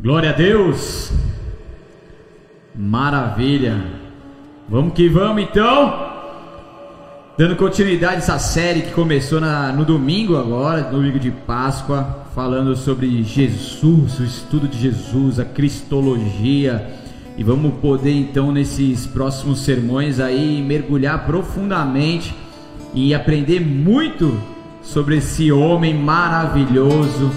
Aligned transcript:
Glória 0.00 0.30
a 0.30 0.32
Deus. 0.32 1.10
Maravilha. 2.72 3.82
Vamos 4.68 4.92
que 4.92 5.08
vamos 5.08 5.42
então. 5.42 6.08
Dando 7.36 7.56
continuidade 7.56 8.14
a 8.14 8.18
essa 8.18 8.38
série 8.38 8.82
que 8.82 8.92
começou 8.92 9.40
na, 9.40 9.72
no 9.72 9.84
domingo 9.84 10.36
agora, 10.36 10.82
domingo 10.82 11.18
de 11.18 11.32
Páscoa, 11.32 12.26
falando 12.32 12.76
sobre 12.76 13.24
Jesus, 13.24 14.20
o 14.20 14.24
estudo 14.24 14.68
de 14.68 14.78
Jesus, 14.78 15.40
a 15.40 15.44
cristologia. 15.44 16.94
E 17.36 17.42
vamos 17.42 17.74
poder 17.80 18.12
então 18.12 18.52
nesses 18.52 19.04
próximos 19.04 19.62
sermões 19.64 20.20
aí 20.20 20.62
mergulhar 20.62 21.26
profundamente 21.26 22.32
e 22.94 23.12
aprender 23.12 23.58
muito 23.58 24.40
sobre 24.80 25.16
esse 25.16 25.50
homem 25.50 25.92
maravilhoso 25.92 27.32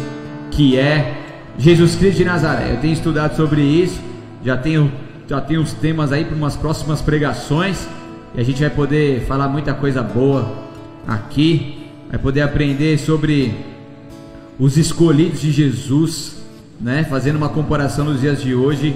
que 0.51 0.77
é 0.77 1.20
Jesus 1.57 1.95
Cristo 1.95 2.17
de 2.17 2.25
Nazaré. 2.25 2.73
Eu 2.73 2.77
tenho 2.77 2.93
estudado 2.93 3.35
sobre 3.35 3.61
isso, 3.61 3.99
já 4.43 4.57
tenho, 4.57 4.91
já 5.27 5.41
tenho 5.41 5.61
os 5.61 5.73
temas 5.73 6.11
aí 6.11 6.25
para 6.25 6.35
umas 6.35 6.55
próximas 6.55 7.01
pregações 7.01 7.87
e 8.33 8.39
a 8.39 8.43
gente 8.43 8.61
vai 8.61 8.69
poder 8.69 9.25
falar 9.25 9.47
muita 9.47 9.73
coisa 9.73 10.01
boa 10.01 10.69
aqui, 11.07 11.87
vai 12.09 12.19
poder 12.19 12.41
aprender 12.41 12.97
sobre 12.97 13.53
os 14.57 14.77
escolhidos 14.77 15.41
de 15.41 15.51
Jesus, 15.51 16.37
né? 16.79 17.03
Fazendo 17.03 17.35
uma 17.35 17.49
comparação 17.49 18.05
nos 18.05 18.21
dias 18.21 18.41
de 18.41 18.55
hoje, 18.55 18.95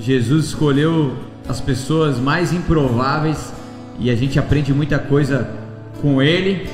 Jesus 0.00 0.46
escolheu 0.46 1.14
as 1.48 1.60
pessoas 1.60 2.18
mais 2.18 2.52
improváveis 2.52 3.52
e 3.98 4.10
a 4.10 4.16
gente 4.16 4.38
aprende 4.38 4.72
muita 4.72 4.98
coisa 4.98 5.48
com 6.00 6.20
ele. 6.20 6.68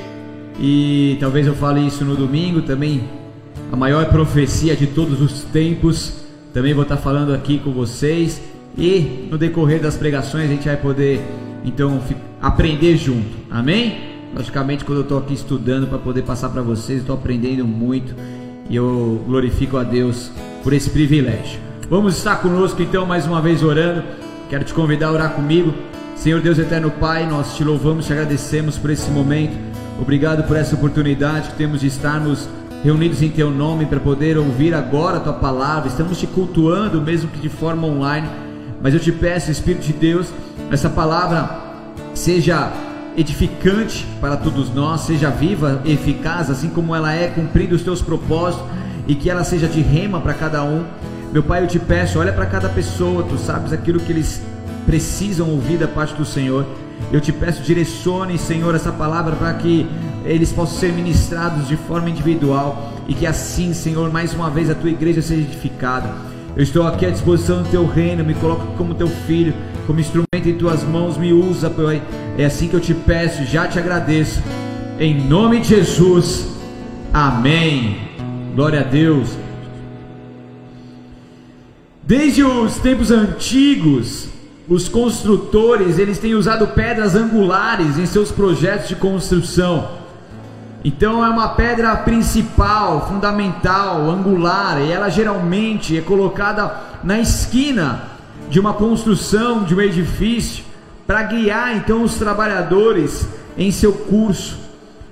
E 0.59 1.17
talvez 1.19 1.47
eu 1.47 1.55
fale 1.55 1.85
isso 1.85 2.03
no 2.03 2.15
domingo 2.15 2.61
também 2.61 3.20
a 3.71 3.75
maior 3.75 4.05
profecia 4.09 4.75
de 4.75 4.87
todos 4.87 5.21
os 5.21 5.43
tempos. 5.45 6.13
Também 6.53 6.73
vou 6.73 6.83
estar 6.83 6.97
falando 6.97 7.33
aqui 7.33 7.57
com 7.59 7.71
vocês 7.71 8.41
e 8.77 9.27
no 9.31 9.37
decorrer 9.37 9.81
das 9.81 9.95
pregações 9.95 10.45
a 10.45 10.47
gente 10.47 10.67
vai 10.67 10.75
poder 10.75 11.21
então 11.63 12.01
aprender 12.41 12.97
junto. 12.97 13.29
Amém? 13.49 14.11
Logicamente, 14.35 14.83
quando 14.83 14.99
eu 14.99 15.03
estou 15.03 15.17
aqui 15.17 15.33
estudando 15.33 15.87
para 15.87 15.97
poder 15.97 16.23
passar 16.23 16.49
para 16.49 16.61
vocês, 16.61 16.99
estou 16.99 17.15
aprendendo 17.15 17.65
muito 17.65 18.13
e 18.69 18.75
eu 18.75 19.21
glorifico 19.25 19.77
a 19.77 19.83
Deus 19.83 20.31
por 20.63 20.73
esse 20.73 20.89
privilégio. 20.89 21.59
Vamos 21.89 22.17
estar 22.17 22.37
conosco 22.37 22.81
então 22.81 23.05
mais 23.05 23.25
uma 23.25 23.41
vez 23.41 23.63
orando. 23.63 24.03
Quero 24.49 24.65
te 24.65 24.73
convidar 24.73 25.07
a 25.07 25.11
orar 25.11 25.33
comigo. 25.33 25.73
Senhor 26.15 26.41
Deus 26.41 26.59
eterno 26.59 26.91
Pai, 26.91 27.25
nós 27.25 27.55
te 27.55 27.63
louvamos, 27.63 28.05
te 28.05 28.13
agradecemos 28.13 28.77
por 28.77 28.89
esse 28.89 29.09
momento. 29.09 29.57
Obrigado 29.99 30.43
por 30.43 30.57
essa 30.57 30.75
oportunidade 30.75 31.49
que 31.49 31.55
temos 31.55 31.81
de 31.81 31.87
estarmos 31.87 32.49
reunidos 32.83 33.21
em 33.21 33.29
teu 33.29 33.51
nome 33.51 33.85
para 33.85 33.99
poder 33.99 34.37
ouvir 34.37 34.73
agora 34.73 35.17
a 35.17 35.19
tua 35.19 35.33
palavra. 35.33 35.87
Estamos 35.89 36.17
te 36.17 36.27
cultuando, 36.27 37.01
mesmo 37.01 37.29
que 37.29 37.39
de 37.39 37.49
forma 37.49 37.87
online. 37.87 38.27
Mas 38.81 38.93
eu 38.93 38.99
te 38.99 39.11
peço, 39.11 39.51
Espírito 39.51 39.85
de 39.85 39.93
Deus, 39.93 40.27
essa 40.71 40.89
palavra 40.89 41.59
seja 42.13 42.71
edificante 43.15 44.07
para 44.19 44.37
todos 44.37 44.73
nós, 44.73 45.01
seja 45.01 45.29
viva, 45.29 45.81
eficaz, 45.85 46.49
assim 46.49 46.69
como 46.69 46.95
ela 46.95 47.13
é, 47.13 47.27
cumprindo 47.27 47.75
os 47.75 47.83
teus 47.83 48.01
propósitos 48.01 48.65
e 49.07 49.13
que 49.13 49.29
ela 49.29 49.43
seja 49.43 49.67
de 49.67 49.81
rema 49.81 50.19
para 50.19 50.33
cada 50.33 50.63
um. 50.63 50.83
Meu 51.31 51.43
Pai, 51.43 51.63
eu 51.63 51.67
te 51.67 51.79
peço, 51.79 52.19
olha 52.19 52.33
para 52.33 52.45
cada 52.45 52.69
pessoa, 52.69 53.23
tu 53.23 53.37
sabes 53.37 53.71
aquilo 53.71 53.99
que 53.99 54.11
eles 54.11 54.41
precisam 54.85 55.49
ouvir 55.49 55.77
da 55.77 55.87
parte 55.87 56.15
do 56.15 56.25
Senhor. 56.25 56.65
Eu 57.11 57.19
te 57.19 57.31
peço, 57.31 57.61
direcione, 57.61 58.37
Senhor, 58.37 58.73
essa 58.75 58.91
palavra 58.91 59.35
para 59.35 59.53
que 59.53 59.85
eles 60.25 60.51
possam 60.51 60.77
ser 60.77 60.93
ministrados 60.93 61.67
de 61.67 61.75
forma 61.75 62.09
individual 62.09 62.93
e 63.07 63.13
que 63.13 63.25
assim, 63.25 63.73
Senhor, 63.73 64.11
mais 64.11 64.33
uma 64.33 64.49
vez 64.49 64.69
a 64.69 64.75
tua 64.75 64.89
igreja 64.89 65.21
seja 65.21 65.41
edificada. 65.41 66.09
Eu 66.55 66.63
estou 66.63 66.85
aqui 66.85 67.05
à 67.05 67.09
disposição 67.09 67.63
do 67.63 67.69
teu 67.69 67.85
reino, 67.85 68.23
me 68.23 68.33
coloco 68.33 68.65
como 68.77 68.93
teu 68.93 69.07
filho, 69.07 69.53
como 69.87 69.99
instrumento 69.99 70.47
em 70.47 70.57
tuas 70.57 70.83
mãos, 70.83 71.17
me 71.17 71.31
usa, 71.31 71.69
Pai. 71.69 72.01
É 72.37 72.45
assim 72.45 72.67
que 72.67 72.75
eu 72.75 72.79
te 72.79 72.93
peço, 72.93 73.43
já 73.45 73.67
te 73.67 73.79
agradeço. 73.79 74.41
Em 74.99 75.19
nome 75.27 75.59
de 75.59 75.69
Jesus. 75.69 76.47
Amém. 77.13 77.97
Glória 78.55 78.81
a 78.81 78.83
Deus. 78.83 79.29
Desde 82.03 82.43
os 82.43 82.75
tempos 82.79 83.11
antigos, 83.11 84.27
os 84.71 84.87
construtores 84.87 85.99
eles 85.99 86.17
têm 86.17 86.33
usado 86.33 86.65
pedras 86.67 87.13
angulares 87.13 87.97
em 87.97 88.05
seus 88.05 88.31
projetos 88.31 88.87
de 88.87 88.95
construção. 88.95 89.99
Então 90.81 91.25
é 91.25 91.27
uma 91.27 91.49
pedra 91.49 91.93
principal, 91.97 93.05
fundamental, 93.05 94.09
angular, 94.09 94.81
e 94.81 94.89
ela 94.89 95.09
geralmente 95.09 95.97
é 95.97 96.01
colocada 96.01 96.73
na 97.03 97.19
esquina 97.19 98.03
de 98.49 98.61
uma 98.61 98.73
construção, 98.73 99.65
de 99.65 99.75
um 99.75 99.81
edifício, 99.81 100.63
para 101.05 101.23
guiar 101.23 101.75
então 101.75 102.01
os 102.01 102.15
trabalhadores 102.15 103.27
em 103.57 103.73
seu 103.73 103.91
curso. 103.91 104.57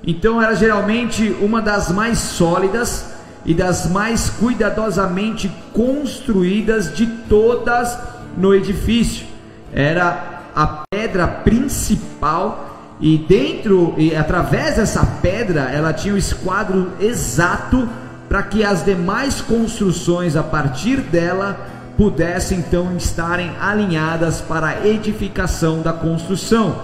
Então 0.07 0.41
era 0.41 0.55
geralmente 0.55 1.35
uma 1.41 1.61
das 1.61 1.91
mais 1.91 2.17
sólidas 2.17 3.09
e 3.45 3.53
das 3.53 3.91
mais 3.91 4.29
cuidadosamente 4.29 5.51
construídas 5.73 6.95
de 6.95 7.05
todas 7.27 7.99
no 8.37 8.55
edifício. 8.55 9.28
Era 9.74 10.41
a 10.56 10.84
pedra 10.90 11.28
principal 11.28 12.96
e 13.00 13.18
dentro 13.18 13.94
e 13.97 14.16
através 14.16 14.75
dessa 14.75 15.06
pedra 15.22 15.62
ela 15.72 15.94
tinha 15.94 16.13
o 16.13 16.18
esquadro 16.18 16.91
exato 17.00 17.88
para 18.28 18.44
que 18.44 18.63
as 18.63 18.84
demais 18.84 19.41
construções 19.41 20.35
a 20.35 20.44
partir 20.44 20.97
dela 20.97 21.57
pudessem 21.97 22.59
então 22.59 22.96
estarem 22.96 23.52
alinhadas 23.59 24.41
para 24.41 24.68
a 24.68 24.88
edificação 24.88 25.81
da 25.81 25.91
construção. 25.91 26.78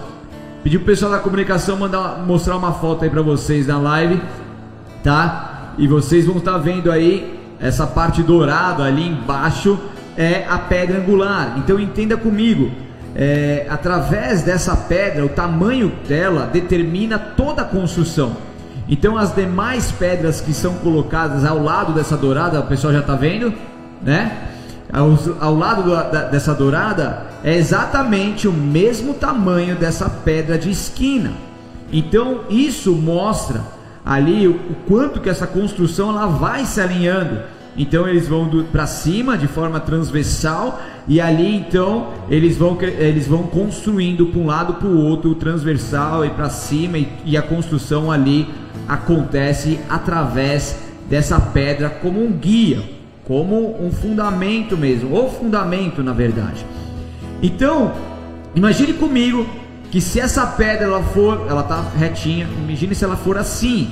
Pedi 0.62 0.76
o 0.76 0.84
pessoal 0.84 1.12
da 1.12 1.18
comunicação 1.18 1.76
mandar 1.76 2.18
mostrar 2.26 2.56
uma 2.56 2.72
foto 2.72 3.04
aí 3.04 3.10
para 3.10 3.22
vocês 3.22 3.66
na 3.66 3.78
live, 3.78 4.20
tá? 5.04 5.72
E 5.78 5.86
vocês 5.86 6.26
vão 6.26 6.38
estar 6.38 6.58
vendo 6.58 6.90
aí 6.90 7.38
essa 7.60 7.86
parte 7.86 8.22
dourada 8.22 8.82
ali 8.82 9.06
embaixo 9.06 9.78
é 10.16 10.44
a 10.48 10.58
pedra 10.58 10.98
angular. 10.98 11.54
Então 11.58 11.78
entenda 11.78 12.16
comigo, 12.16 12.70
é, 13.14 13.66
através 13.68 14.42
dessa 14.42 14.76
pedra, 14.76 15.24
o 15.24 15.28
tamanho 15.28 15.92
dela 16.06 16.48
determina 16.52 17.18
toda 17.18 17.62
a 17.62 17.64
construção. 17.64 18.36
Então, 18.88 19.16
as 19.16 19.34
demais 19.34 19.90
pedras 19.90 20.40
que 20.40 20.52
são 20.52 20.74
colocadas 20.74 21.44
ao 21.44 21.60
lado 21.60 21.92
dessa 21.92 22.16
dourada, 22.16 22.60
o 22.60 22.66
pessoal 22.66 22.92
já 22.92 23.00
está 23.00 23.16
vendo, 23.16 23.52
né? 24.02 24.50
Ao, 24.92 25.18
ao 25.40 25.54
lado 25.56 25.82
do, 25.82 25.90
da, 25.90 26.28
dessa 26.28 26.54
dourada 26.54 27.22
é 27.42 27.56
exatamente 27.56 28.46
o 28.46 28.52
mesmo 28.52 29.14
tamanho 29.14 29.74
dessa 29.74 30.08
pedra 30.08 30.56
de 30.56 30.70
esquina. 30.70 31.32
Então, 31.92 32.42
isso 32.48 32.92
mostra 32.92 33.60
ali 34.04 34.46
o, 34.46 34.52
o 34.52 34.76
quanto 34.86 35.20
que 35.20 35.28
essa 35.28 35.46
construção 35.46 36.10
ela 36.10 36.26
vai 36.26 36.64
se 36.64 36.80
alinhando. 36.80 37.40
Então 37.78 38.08
eles 38.08 38.26
vão 38.26 38.48
para 38.72 38.86
cima 38.86 39.36
de 39.36 39.46
forma 39.46 39.78
transversal 39.80 40.80
e 41.06 41.20
ali 41.20 41.54
então 41.54 42.08
eles 42.28 42.56
vão, 42.56 42.78
eles 42.80 43.26
vão 43.26 43.44
construindo 43.44 44.26
para 44.26 44.40
um 44.40 44.46
lado 44.46 44.74
para 44.74 44.88
o 44.88 44.98
outro, 44.98 45.34
transversal 45.34 46.24
e 46.24 46.30
para 46.30 46.48
cima, 46.48 46.98
e, 46.98 47.08
e 47.24 47.36
a 47.36 47.42
construção 47.42 48.10
ali 48.10 48.48
acontece 48.88 49.78
através 49.88 50.78
dessa 51.08 51.38
pedra 51.38 51.90
como 51.90 52.24
um 52.24 52.32
guia, 52.32 52.82
como 53.24 53.84
um 53.84 53.90
fundamento 53.90 54.76
mesmo, 54.76 55.14
ou 55.14 55.30
fundamento 55.30 56.02
na 56.02 56.12
verdade. 56.12 56.64
Então, 57.42 57.92
imagine 58.54 58.94
comigo 58.94 59.46
que 59.90 60.00
se 60.00 60.18
essa 60.18 60.46
pedra 60.46 60.86
ela 60.86 61.02
for, 61.02 61.46
ela 61.48 61.62
tá 61.62 61.84
retinha, 61.96 62.48
imagine 62.66 62.94
se 62.94 63.04
ela 63.04 63.16
for 63.16 63.36
assim, 63.36 63.90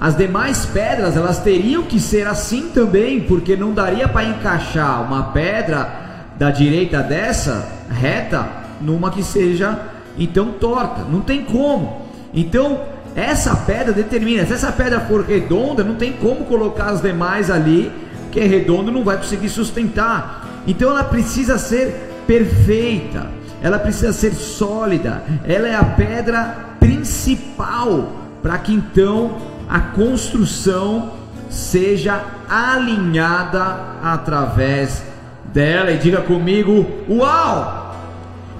as 0.00 0.16
demais 0.16 0.64
pedras 0.64 1.14
elas 1.14 1.40
teriam 1.40 1.82
que 1.82 2.00
ser 2.00 2.26
assim 2.26 2.70
também, 2.70 3.20
porque 3.20 3.54
não 3.54 3.74
daria 3.74 4.08
para 4.08 4.24
encaixar 4.24 5.02
uma 5.02 5.24
pedra 5.24 6.32
da 6.38 6.50
direita 6.50 7.02
dessa 7.02 7.68
reta 7.90 8.48
numa 8.80 9.10
que 9.10 9.22
seja 9.22 9.78
então 10.18 10.52
torta, 10.52 11.02
não 11.02 11.20
tem 11.20 11.44
como. 11.44 12.06
Então 12.32 12.80
essa 13.14 13.54
pedra 13.54 13.92
determina, 13.92 14.46
se 14.46 14.54
essa 14.54 14.72
pedra 14.72 15.00
for 15.00 15.22
redonda, 15.22 15.84
não 15.84 15.96
tem 15.96 16.12
como 16.14 16.46
colocar 16.46 16.86
as 16.86 17.02
demais 17.02 17.50
ali, 17.50 17.92
que 18.32 18.40
é 18.40 18.46
redondo 18.46 18.90
não 18.90 19.04
vai 19.04 19.18
conseguir 19.18 19.50
sustentar. 19.50 20.62
Então 20.66 20.90
ela 20.90 21.04
precisa 21.04 21.58
ser 21.58 22.22
perfeita, 22.26 23.26
ela 23.62 23.78
precisa 23.78 24.14
ser 24.14 24.32
sólida, 24.32 25.22
ela 25.46 25.68
é 25.68 25.74
a 25.74 25.84
pedra 25.84 26.56
principal 26.80 28.12
para 28.42 28.56
que 28.56 28.72
então 28.72 29.49
a 29.70 29.78
construção 29.78 31.12
seja 31.48 32.24
alinhada 32.48 33.76
através 34.02 35.04
dela. 35.44 35.92
E 35.92 35.98
diga 35.98 36.20
comigo: 36.22 36.84
Uau! 37.08 37.94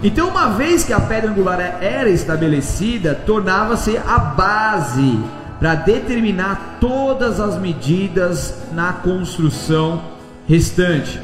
Então, 0.03 0.29
uma 0.29 0.51
vez 0.51 0.85
que 0.85 0.93
a 0.93 1.01
pedra 1.01 1.31
angular 1.31 1.61
era 1.83 2.09
estabelecida, 2.09 3.15
tornava-se 3.15 3.99
a 3.99 4.19
base 4.19 5.19
para 5.59 5.75
determinar 5.75 6.79
todas 6.81 7.39
as 7.39 7.59
medidas 7.59 8.55
na 8.73 8.95
construção 8.95 10.01
restante. 10.49 11.21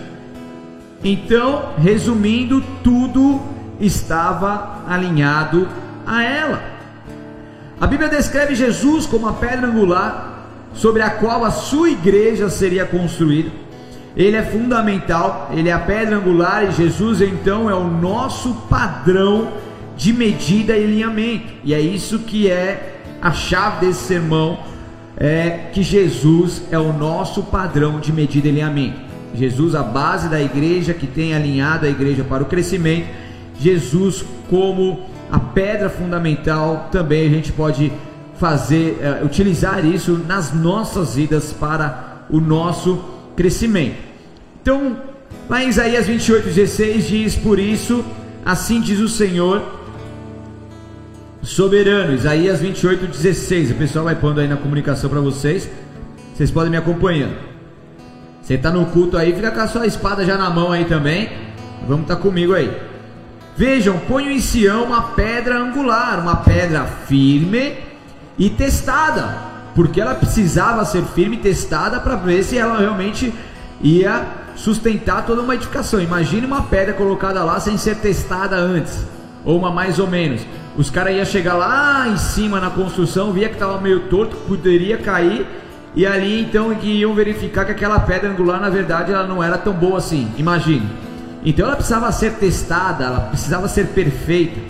Então, 1.02 1.70
resumindo, 1.78 2.62
tudo 2.82 3.40
estava 3.80 4.82
alinhado 4.86 5.68
a 6.06 6.22
ela. 6.22 6.75
A 7.78 7.86
Bíblia 7.86 8.08
descreve 8.08 8.54
Jesus 8.54 9.04
como 9.04 9.28
a 9.28 9.34
pedra 9.34 9.66
angular 9.66 10.48
sobre 10.72 11.02
a 11.02 11.10
qual 11.10 11.44
a 11.44 11.50
sua 11.50 11.90
igreja 11.90 12.48
seria 12.48 12.86
construída. 12.86 13.50
Ele 14.16 14.34
é 14.34 14.42
fundamental, 14.42 15.50
ele 15.54 15.68
é 15.68 15.72
a 15.72 15.78
pedra 15.78 16.16
angular 16.16 16.64
e 16.64 16.72
Jesus 16.72 17.20
então 17.20 17.68
é 17.68 17.74
o 17.74 17.86
nosso 17.86 18.54
padrão 18.70 19.52
de 19.94 20.10
medida 20.10 20.74
e 20.74 20.84
alinhamento. 20.84 21.52
E 21.62 21.74
é 21.74 21.80
isso 21.80 22.20
que 22.20 22.50
é 22.50 22.94
a 23.20 23.32
chave 23.32 23.84
desse 23.84 24.04
sermão, 24.04 24.58
é 25.18 25.68
que 25.70 25.82
Jesus 25.82 26.62
é 26.70 26.78
o 26.78 26.94
nosso 26.94 27.42
padrão 27.42 28.00
de 28.00 28.10
medida 28.10 28.46
e 28.46 28.50
alinhamento. 28.52 29.00
Jesus 29.34 29.74
a 29.74 29.82
base 29.82 30.30
da 30.30 30.40
igreja 30.40 30.94
que 30.94 31.06
tem 31.06 31.34
alinhado 31.34 31.84
a 31.84 31.90
igreja 31.90 32.24
para 32.24 32.42
o 32.42 32.46
crescimento. 32.46 33.08
Jesus 33.60 34.24
como 34.48 35.14
a 35.30 35.38
pedra 35.38 35.88
fundamental, 35.88 36.88
também 36.90 37.26
a 37.26 37.30
gente 37.30 37.52
pode 37.52 37.92
fazer, 38.38 38.98
uh, 39.00 39.24
utilizar 39.24 39.84
isso 39.84 40.20
nas 40.26 40.52
nossas 40.52 41.14
vidas 41.14 41.52
para 41.52 42.26
o 42.30 42.40
nosso 42.40 43.02
crescimento. 43.36 43.96
Então, 44.60 44.96
lá 45.48 45.62
em 45.62 45.68
Isaías 45.68 46.06
28, 46.06 46.44
16 46.44 47.06
diz: 47.06 47.36
Por 47.36 47.58
isso, 47.58 48.04
assim 48.44 48.80
diz 48.80 49.00
o 49.00 49.08
Senhor 49.08 49.62
soberano. 51.42 52.14
Isaías 52.14 52.60
28, 52.60 53.06
16. 53.06 53.70
O 53.70 53.74
pessoal 53.74 54.04
vai 54.04 54.16
pondo 54.16 54.40
aí 54.40 54.48
na 54.48 54.56
comunicação 54.56 55.08
para 55.08 55.20
vocês. 55.20 55.68
Vocês 56.34 56.50
podem 56.50 56.70
me 56.70 56.76
acompanhando. 56.76 57.36
Você 58.42 58.54
está 58.54 58.70
no 58.70 58.86
culto 58.86 59.16
aí, 59.16 59.34
fica 59.34 59.50
com 59.50 59.60
a 59.60 59.66
sua 59.66 59.86
espada 59.86 60.24
já 60.24 60.36
na 60.36 60.50
mão 60.50 60.70
aí 60.70 60.84
também. 60.84 61.30
Vamos 61.86 62.02
estar 62.02 62.16
tá 62.16 62.22
comigo 62.22 62.52
aí. 62.52 62.70
Vejam, 63.56 63.98
ponho 64.00 64.30
em 64.30 64.38
Sião 64.38 64.84
uma 64.84 65.00
pedra 65.00 65.56
angular, 65.58 66.20
uma 66.20 66.36
pedra 66.36 66.84
firme 66.84 67.78
e 68.38 68.50
testada, 68.50 69.34
porque 69.74 69.98
ela 69.98 70.14
precisava 70.14 70.84
ser 70.84 71.02
firme 71.02 71.36
e 71.36 71.40
testada 71.40 71.98
para 71.98 72.16
ver 72.16 72.42
se 72.42 72.58
ela 72.58 72.78
realmente 72.78 73.32
ia 73.80 74.26
sustentar 74.56 75.24
toda 75.24 75.40
uma 75.40 75.54
edificação. 75.54 76.02
Imagine 76.02 76.46
uma 76.46 76.64
pedra 76.64 76.92
colocada 76.92 77.42
lá 77.42 77.58
sem 77.58 77.78
ser 77.78 77.96
testada 77.96 78.56
antes, 78.56 79.06
ou 79.42 79.58
uma 79.58 79.70
mais 79.70 79.98
ou 79.98 80.06
menos. 80.06 80.42
Os 80.76 80.90
caras 80.90 81.16
iam 81.16 81.24
chegar 81.24 81.54
lá 81.54 82.06
em 82.08 82.18
cima 82.18 82.60
na 82.60 82.68
construção, 82.68 83.32
via 83.32 83.48
que 83.48 83.54
estava 83.54 83.80
meio 83.80 84.00
torto, 84.10 84.36
poderia 84.46 84.98
cair, 84.98 85.46
e 85.94 86.06
ali 86.06 86.42
então 86.42 86.74
iam 86.82 87.14
verificar 87.14 87.64
que 87.64 87.72
aquela 87.72 87.98
pedra 88.00 88.30
angular 88.30 88.60
na 88.60 88.68
verdade 88.68 89.14
ela 89.14 89.26
não 89.26 89.42
era 89.42 89.56
tão 89.56 89.72
boa 89.72 89.96
assim. 89.96 90.30
Imagine. 90.36 91.05
Então 91.44 91.66
ela 91.66 91.76
precisava 91.76 92.10
ser 92.12 92.34
testada, 92.34 93.04
ela 93.04 93.20
precisava 93.20 93.68
ser 93.68 93.88
perfeita. 93.88 94.60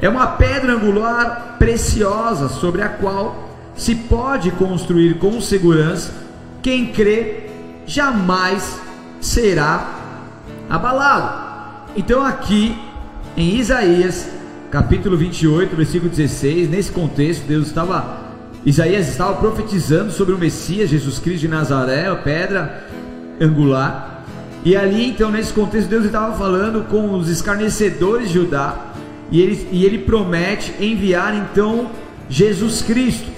É 0.00 0.08
uma 0.08 0.26
pedra 0.26 0.74
angular 0.74 1.56
preciosa 1.58 2.48
sobre 2.48 2.82
a 2.82 2.88
qual 2.88 3.48
se 3.74 3.94
pode 3.94 4.50
construir 4.52 5.18
com 5.18 5.40
segurança. 5.40 6.12
Quem 6.62 6.86
crê 6.86 7.50
jamais 7.86 8.78
será 9.20 9.98
abalado. 10.68 11.48
Então 11.96 12.24
aqui 12.24 12.76
em 13.36 13.56
Isaías, 13.56 14.28
capítulo 14.70 15.16
28, 15.16 15.74
versículo 15.74 16.10
16, 16.10 16.68
nesse 16.68 16.92
contexto, 16.92 17.46
Deus 17.46 17.68
estava 17.68 18.28
Isaías 18.64 19.08
estava 19.08 19.34
profetizando 19.34 20.10
sobre 20.10 20.34
o 20.34 20.38
Messias, 20.38 20.90
Jesus 20.90 21.18
Cristo 21.18 21.40
de 21.40 21.48
Nazaré, 21.48 22.08
a 22.08 22.16
pedra 22.16 22.84
angular. 23.40 24.07
E 24.68 24.76
ali, 24.76 25.08
então, 25.08 25.30
nesse 25.30 25.50
contexto, 25.50 25.88
Deus 25.88 26.04
estava 26.04 26.36
falando 26.36 26.86
com 26.90 27.14
os 27.14 27.30
escarnecedores 27.30 28.28
de 28.28 28.34
Judá, 28.34 28.92
e 29.30 29.40
ele, 29.40 29.66
e 29.72 29.86
ele 29.86 29.96
promete 29.96 30.74
enviar 30.78 31.34
então 31.34 31.86
Jesus 32.28 32.82
Cristo, 32.82 33.30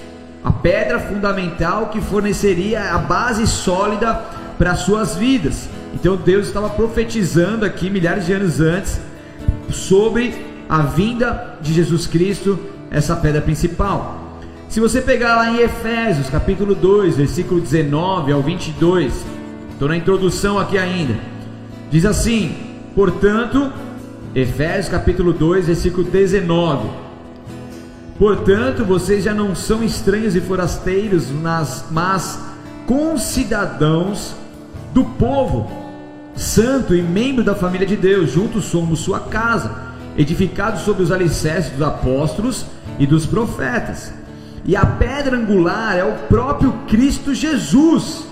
a 0.43 0.51
pedra 0.51 0.99
fundamental 0.99 1.87
que 1.87 2.01
forneceria 2.01 2.93
a 2.93 2.97
base 2.97 3.47
sólida 3.47 4.13
para 4.57 4.71
as 4.71 4.79
suas 4.79 5.15
vidas. 5.15 5.69
Então 5.93 6.17
Deus 6.17 6.47
estava 6.47 6.69
profetizando 6.69 7.63
aqui 7.63 7.89
milhares 7.89 8.25
de 8.25 8.33
anos 8.33 8.59
antes 8.59 8.99
sobre 9.69 10.33
a 10.67 10.81
vinda 10.81 11.55
de 11.61 11.73
Jesus 11.73 12.07
Cristo, 12.07 12.59
essa 12.91 13.15
pedra 13.15 13.39
principal. 13.39 14.37
Se 14.67 14.81
você 14.81 14.99
pegar 14.99 15.37
lá 15.37 15.49
em 15.49 15.61
Efésios, 15.61 16.29
capítulo 16.29 16.75
2, 16.75 17.15
versículo 17.15 17.61
19 17.61 18.33
ao 18.33 18.41
22, 18.41 19.13
Estou 19.81 19.89
na 19.89 19.97
introdução 19.97 20.59
aqui 20.59 20.77
ainda. 20.77 21.15
Diz 21.89 22.05
assim: 22.05 22.55
portanto, 22.93 23.73
Efésios 24.35 24.89
capítulo 24.89 25.33
2, 25.33 25.65
versículo 25.65 26.03
19. 26.03 26.87
Portanto, 28.19 28.85
vocês 28.85 29.23
já 29.23 29.33
não 29.33 29.55
são 29.55 29.83
estranhos 29.83 30.35
e 30.35 30.39
forasteiros, 30.39 31.31
nas, 31.31 31.85
mas 31.89 32.39
concidadãos 32.85 34.35
do 34.93 35.03
povo 35.03 35.71
santo 36.35 36.93
e 36.93 37.01
membro 37.01 37.43
da 37.43 37.55
família 37.55 37.87
de 37.87 37.95
Deus. 37.95 38.29
Juntos 38.29 38.65
somos 38.65 38.99
sua 38.99 39.19
casa, 39.21 39.75
edificados 40.15 40.81
sobre 40.81 41.01
os 41.01 41.11
alicerces 41.11 41.71
dos 41.71 41.81
apóstolos 41.81 42.67
e 42.99 43.07
dos 43.07 43.25
profetas. 43.25 44.13
E 44.63 44.75
a 44.75 44.85
pedra 44.85 45.35
angular 45.35 45.97
é 45.97 46.03
o 46.03 46.27
próprio 46.27 46.71
Cristo 46.87 47.33
Jesus 47.33 48.29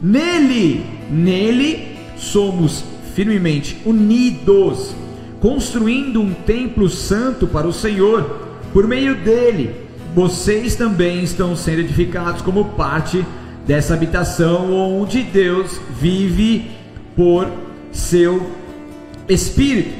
Nele, 0.00 0.86
nele 1.10 1.96
somos 2.16 2.84
firmemente 3.14 3.80
unidos, 3.84 4.94
construindo 5.40 6.20
um 6.20 6.32
templo 6.32 6.88
santo 6.88 7.46
para 7.46 7.66
o 7.66 7.72
Senhor. 7.72 8.22
Por 8.72 8.86
meio 8.86 9.16
dele, 9.16 9.74
vocês 10.14 10.76
também 10.76 11.22
estão 11.22 11.56
sendo 11.56 11.80
edificados 11.80 12.42
como 12.42 12.64
parte 12.64 13.24
dessa 13.66 13.94
habitação 13.94 14.72
onde 14.72 15.22
Deus 15.22 15.80
vive 16.00 16.70
por 17.16 17.48
seu 17.92 18.50
Espírito. 19.28 19.94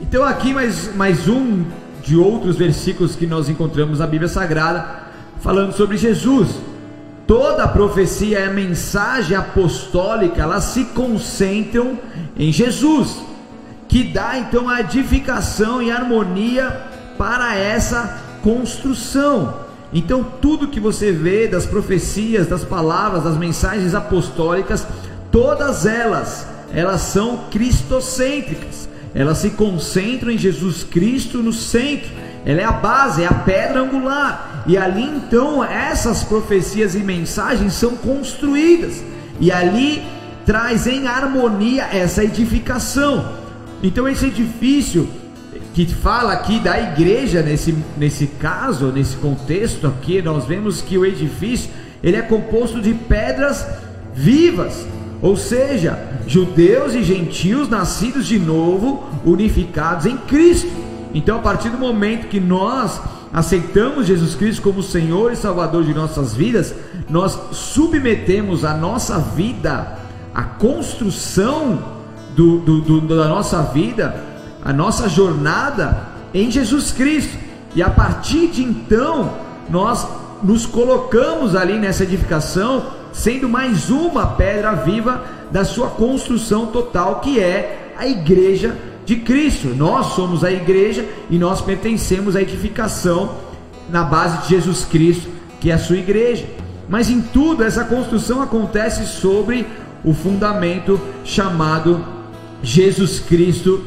Então, 0.00 0.24
aqui 0.24 0.52
mais, 0.52 0.94
mais 0.94 1.28
um 1.28 1.64
de 2.02 2.16
outros 2.16 2.56
versículos 2.56 3.14
que 3.14 3.26
nós 3.26 3.48
encontramos 3.48 3.98
na 3.98 4.06
Bíblia 4.06 4.28
Sagrada, 4.28 5.06
falando 5.40 5.72
sobre 5.72 5.96
Jesus. 5.96 6.48
Toda 7.26 7.64
a 7.64 7.68
profecia 7.68 8.38
e 8.38 8.44
a 8.44 8.52
mensagem 8.52 9.36
apostólica, 9.36 10.42
elas 10.42 10.64
se 10.64 10.84
concentram 10.84 11.98
em 12.36 12.52
Jesus, 12.52 13.20
que 13.88 14.04
dá 14.04 14.38
então 14.38 14.68
a 14.68 14.80
edificação 14.80 15.82
e 15.82 15.90
harmonia 15.90 16.70
para 17.18 17.56
essa 17.56 18.22
construção. 18.42 19.66
Então, 19.92 20.24
tudo 20.40 20.68
que 20.68 20.78
você 20.78 21.10
vê 21.10 21.48
das 21.48 21.66
profecias, 21.66 22.46
das 22.46 22.64
palavras, 22.64 23.24
das 23.24 23.36
mensagens 23.36 23.94
apostólicas, 23.94 24.86
todas 25.32 25.84
elas, 25.84 26.46
elas 26.72 27.00
são 27.00 27.44
cristocêntricas. 27.50 28.88
Elas 29.14 29.38
se 29.38 29.50
concentram 29.50 30.30
em 30.30 30.38
Jesus 30.38 30.84
Cristo 30.84 31.38
no 31.38 31.52
centro. 31.52 32.10
Ela 32.44 32.60
é 32.60 32.64
a 32.64 32.72
base, 32.72 33.22
é 33.22 33.26
a 33.26 33.34
pedra 33.34 33.80
angular. 33.80 34.55
E 34.66 34.76
ali 34.76 35.04
então 35.04 35.62
essas 35.62 36.24
profecias 36.24 36.94
e 36.94 36.98
mensagens 36.98 37.72
são 37.74 37.96
construídas. 37.96 39.02
E 39.40 39.52
ali 39.52 40.02
traz 40.44 40.86
em 40.86 41.06
harmonia 41.06 41.84
essa 41.92 42.24
edificação. 42.24 43.32
Então 43.82 44.08
esse 44.08 44.26
edifício 44.26 45.08
que 45.74 45.86
fala 45.86 46.32
aqui 46.32 46.58
da 46.58 46.80
igreja 46.80 47.42
nesse, 47.42 47.76
nesse 47.98 48.26
caso, 48.26 48.86
nesse 48.86 49.16
contexto 49.16 49.86
aqui, 49.86 50.22
nós 50.22 50.46
vemos 50.46 50.80
que 50.80 50.96
o 50.96 51.04
edifício 51.04 51.70
ele 52.02 52.16
é 52.16 52.22
composto 52.22 52.80
de 52.80 52.94
pedras 52.94 53.66
vivas, 54.14 54.86
ou 55.20 55.36
seja, 55.36 55.98
judeus 56.26 56.94
e 56.94 57.02
gentios 57.02 57.68
nascidos 57.68 58.26
de 58.26 58.38
novo, 58.38 59.04
unificados 59.24 60.06
em 60.06 60.16
Cristo. 60.16 60.70
Então, 61.12 61.38
a 61.38 61.42
partir 61.42 61.68
do 61.68 61.78
momento 61.78 62.28
que 62.28 62.40
nós 62.40 63.00
aceitamos 63.36 64.06
Jesus 64.06 64.34
Cristo 64.34 64.62
como 64.62 64.82
Senhor 64.82 65.30
e 65.30 65.36
Salvador 65.36 65.84
de 65.84 65.92
nossas 65.92 66.34
vidas, 66.34 66.74
nós 67.06 67.38
submetemos 67.52 68.64
a 68.64 68.72
nossa 68.72 69.18
vida, 69.18 69.98
a 70.34 70.42
construção 70.42 71.78
do, 72.34 72.60
do, 72.60 72.80
do, 72.80 73.00
da 73.02 73.28
nossa 73.28 73.60
vida, 73.60 74.24
a 74.64 74.72
nossa 74.72 75.06
jornada 75.06 76.08
em 76.32 76.50
Jesus 76.50 76.90
Cristo. 76.92 77.36
E 77.74 77.82
a 77.82 77.90
partir 77.90 78.46
de 78.46 78.62
então, 78.62 79.30
nós 79.68 80.08
nos 80.42 80.64
colocamos 80.64 81.54
ali 81.54 81.78
nessa 81.78 82.04
edificação, 82.04 82.86
sendo 83.12 83.50
mais 83.50 83.90
uma 83.90 84.28
pedra 84.28 84.72
viva 84.72 85.22
da 85.50 85.62
sua 85.62 85.88
construção 85.88 86.68
total, 86.68 87.20
que 87.20 87.38
é 87.38 87.92
a 87.98 88.06
igreja 88.06 88.74
de 89.06 89.16
Cristo. 89.16 89.68
Nós 89.68 90.14
somos 90.14 90.44
a 90.44 90.50
igreja 90.50 91.08
e 91.30 91.38
nós 91.38 91.62
pertencemos 91.62 92.36
à 92.36 92.42
edificação 92.42 93.36
na 93.88 94.02
base 94.02 94.42
de 94.42 94.48
Jesus 94.48 94.84
Cristo, 94.84 95.30
que 95.60 95.70
é 95.70 95.74
a 95.74 95.78
sua 95.78 95.96
igreja. 95.96 96.44
Mas 96.88 97.08
em 97.08 97.22
tudo 97.22 97.64
essa 97.64 97.84
construção 97.84 98.42
acontece 98.42 99.06
sobre 99.06 99.66
o 100.04 100.12
fundamento 100.12 101.00
chamado 101.24 102.04
Jesus 102.62 103.20
Cristo 103.20 103.82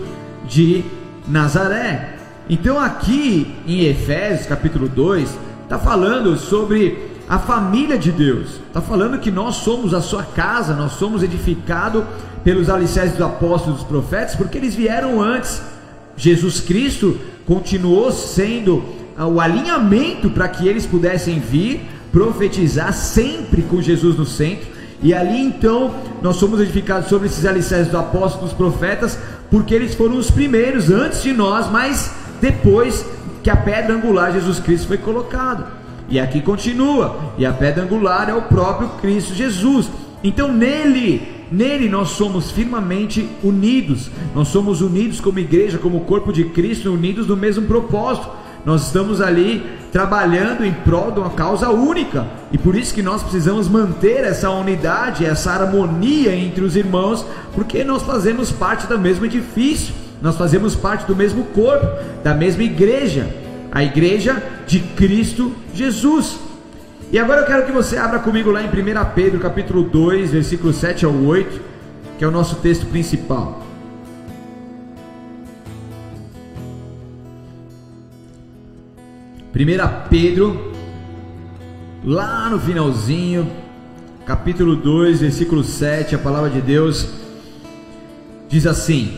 de 0.48 0.84
Nazaré. 1.28 2.16
Então 2.50 2.80
aqui 2.80 3.56
em 3.68 3.82
Efésios 3.86 4.48
capítulo 4.48 4.88
2 4.90 5.38
está 5.64 5.78
falando 5.78 6.36
sobre 6.38 7.10
a 7.28 7.38
família 7.38 7.98
de 7.98 8.12
Deus. 8.12 8.60
Está 8.68 8.82
falando 8.82 9.20
que 9.20 9.30
nós 9.30 9.58
somos 9.58 9.94
a 9.94 10.02
sua 10.02 10.24
casa, 10.24 10.74
nós 10.74 10.94
somos 10.94 11.22
edificados 11.22 12.04
pelos 12.43 12.69
alicerces 12.69 13.13
dos 13.13 13.25
apóstolos 13.25 13.79
e 13.79 13.84
dos 13.84 13.88
profetas, 13.88 14.36
porque 14.36 14.58
eles 14.58 14.75
vieram 14.75 15.22
antes. 15.22 15.62
Jesus 16.15 16.60
Cristo 16.60 17.17
continuou 17.46 18.12
sendo 18.12 18.84
o 19.17 19.39
alinhamento 19.39 20.29
para 20.29 20.48
que 20.48 20.67
eles 20.67 20.86
pudessem 20.86 21.39
vir 21.39 21.88
profetizar 22.12 22.93
sempre 22.93 23.62
com 23.63 23.81
Jesus 23.81 24.17
no 24.17 24.25
centro. 24.25 24.67
E 25.01 25.13
ali 25.13 25.39
então 25.39 25.96
nós 26.22 26.36
somos 26.36 26.60
edificados 26.60 27.08
sobre 27.08 27.27
esses 27.27 27.46
alicerces 27.46 27.88
dos 27.88 28.00
apóstolos, 28.00 28.50
dos 28.50 28.53
profetas, 28.53 29.17
porque 29.50 29.74
eles 29.74 29.96
foram 29.96 30.17
os 30.17 30.29
primeiros 30.29 30.89
antes 30.89 31.24
de 31.24 31.31
nós, 31.31 31.69
mas 31.72 32.13
depois 32.41 33.05
que 33.41 33.50
a 33.50 33.55
pedra 33.55 33.96
angular 33.96 34.34
Jesus 34.34 34.60
Cristo 34.60 34.88
foi 34.88 34.98
colocado. 34.98 35.65
E 36.10 36.19
aqui 36.19 36.41
continua, 36.41 37.34
e 37.38 37.46
a 37.46 37.53
pedra 37.53 37.84
angular 37.84 38.29
é 38.29 38.34
o 38.34 38.41
próprio 38.41 38.89
Cristo 39.01 39.34
Jesus. 39.34 39.89
Então 40.24 40.51
nele, 40.51 41.38
nele 41.51 41.89
nós 41.89 42.10
somos 42.10 42.51
firmemente 42.51 43.27
unidos. 43.44 44.10
Nós 44.36 44.48
somos 44.50 44.82
unidos 44.82 45.20
como 45.20 45.39
igreja, 45.39 45.77
como 45.77 46.01
corpo 46.01 46.32
de 46.32 46.46
Cristo, 46.46 46.94
unidos 46.94 47.27
no 47.27 47.36
mesmo 47.36 47.65
propósito. 47.65 48.29
Nós 48.65 48.88
estamos 48.88 49.22
ali 49.22 49.63
trabalhando 49.91 50.65
em 50.65 50.72
prol 50.72 51.12
de 51.12 51.20
uma 51.20 51.29
causa 51.32 51.70
única. 51.70 52.27
E 52.51 52.58
por 52.58 52.75
isso 52.75 52.94
que 52.94 53.01
nós 53.01 53.24
precisamos 53.24 53.68
manter 53.68 54.24
essa 54.24 54.50
unidade, 54.50 55.25
essa 55.25 55.51
harmonia 55.51 56.36
entre 56.36 56.63
os 56.63 56.75
irmãos, 56.75 57.25
porque 57.53 57.84
nós 57.84 58.03
fazemos 58.03 58.51
parte 58.51 58.88
do 58.88 59.00
mesmo 59.00 59.25
edifício. 59.25 59.94
Nós 60.22 60.38
fazemos 60.38 60.75
parte 60.75 61.06
do 61.06 61.15
mesmo 61.15 61.46
corpo, 61.46 61.88
da 62.24 62.34
mesma 62.34 62.63
igreja, 62.63 63.27
a 63.72 63.84
igreja 63.84 64.44
de 64.68 64.79
Cristo 64.79 65.56
Jesus. 65.74 66.49
E 67.12 67.18
agora 67.18 67.42
eu 67.42 67.48
quero 67.48 67.66
que 67.66 67.72
você 67.72 67.98
abra 67.98 68.20
comigo 68.20 68.51
lá 68.51 68.62
em 68.62 68.68
1 68.68 68.72
Pedro, 69.16 69.39
capítulo 69.39 69.82
2, 69.82 70.32
versículo 70.32 70.72
7 70.72 71.06
ao 71.06 71.13
8, 71.13 71.60
que 72.20 72.24
é 72.24 72.28
o 72.28 72.32
nosso 72.32 72.58
texto 72.58 72.86
principal. 72.86 73.63
Primeira 79.51 79.88
Pedro, 79.88 80.72
lá 82.06 82.48
no 82.48 82.60
finalzinho, 82.60 83.50
capítulo 84.24 84.75
2, 84.75 85.22
versículo 85.22 85.63
7, 85.63 86.13
a 86.13 86.20
palavra 86.20 86.51
de 86.51 86.62
Deus 86.62 87.10
diz 88.48 88.68
assim: 88.68 89.18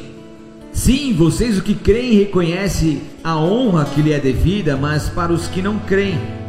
Sim, 0.71 1.13
vocês 1.13 1.57
o 1.57 1.62
que 1.62 1.75
creem 1.75 2.13
reconhecem 2.13 3.01
a 3.21 3.36
honra 3.36 3.83
que 3.83 4.01
lhe 4.01 4.13
é 4.13 4.19
devida, 4.19 4.77
mas 4.77 5.10
para 5.10 5.33
os 5.33 5.50
que 5.50 5.62
não 5.62 5.77
creem, 5.77 6.40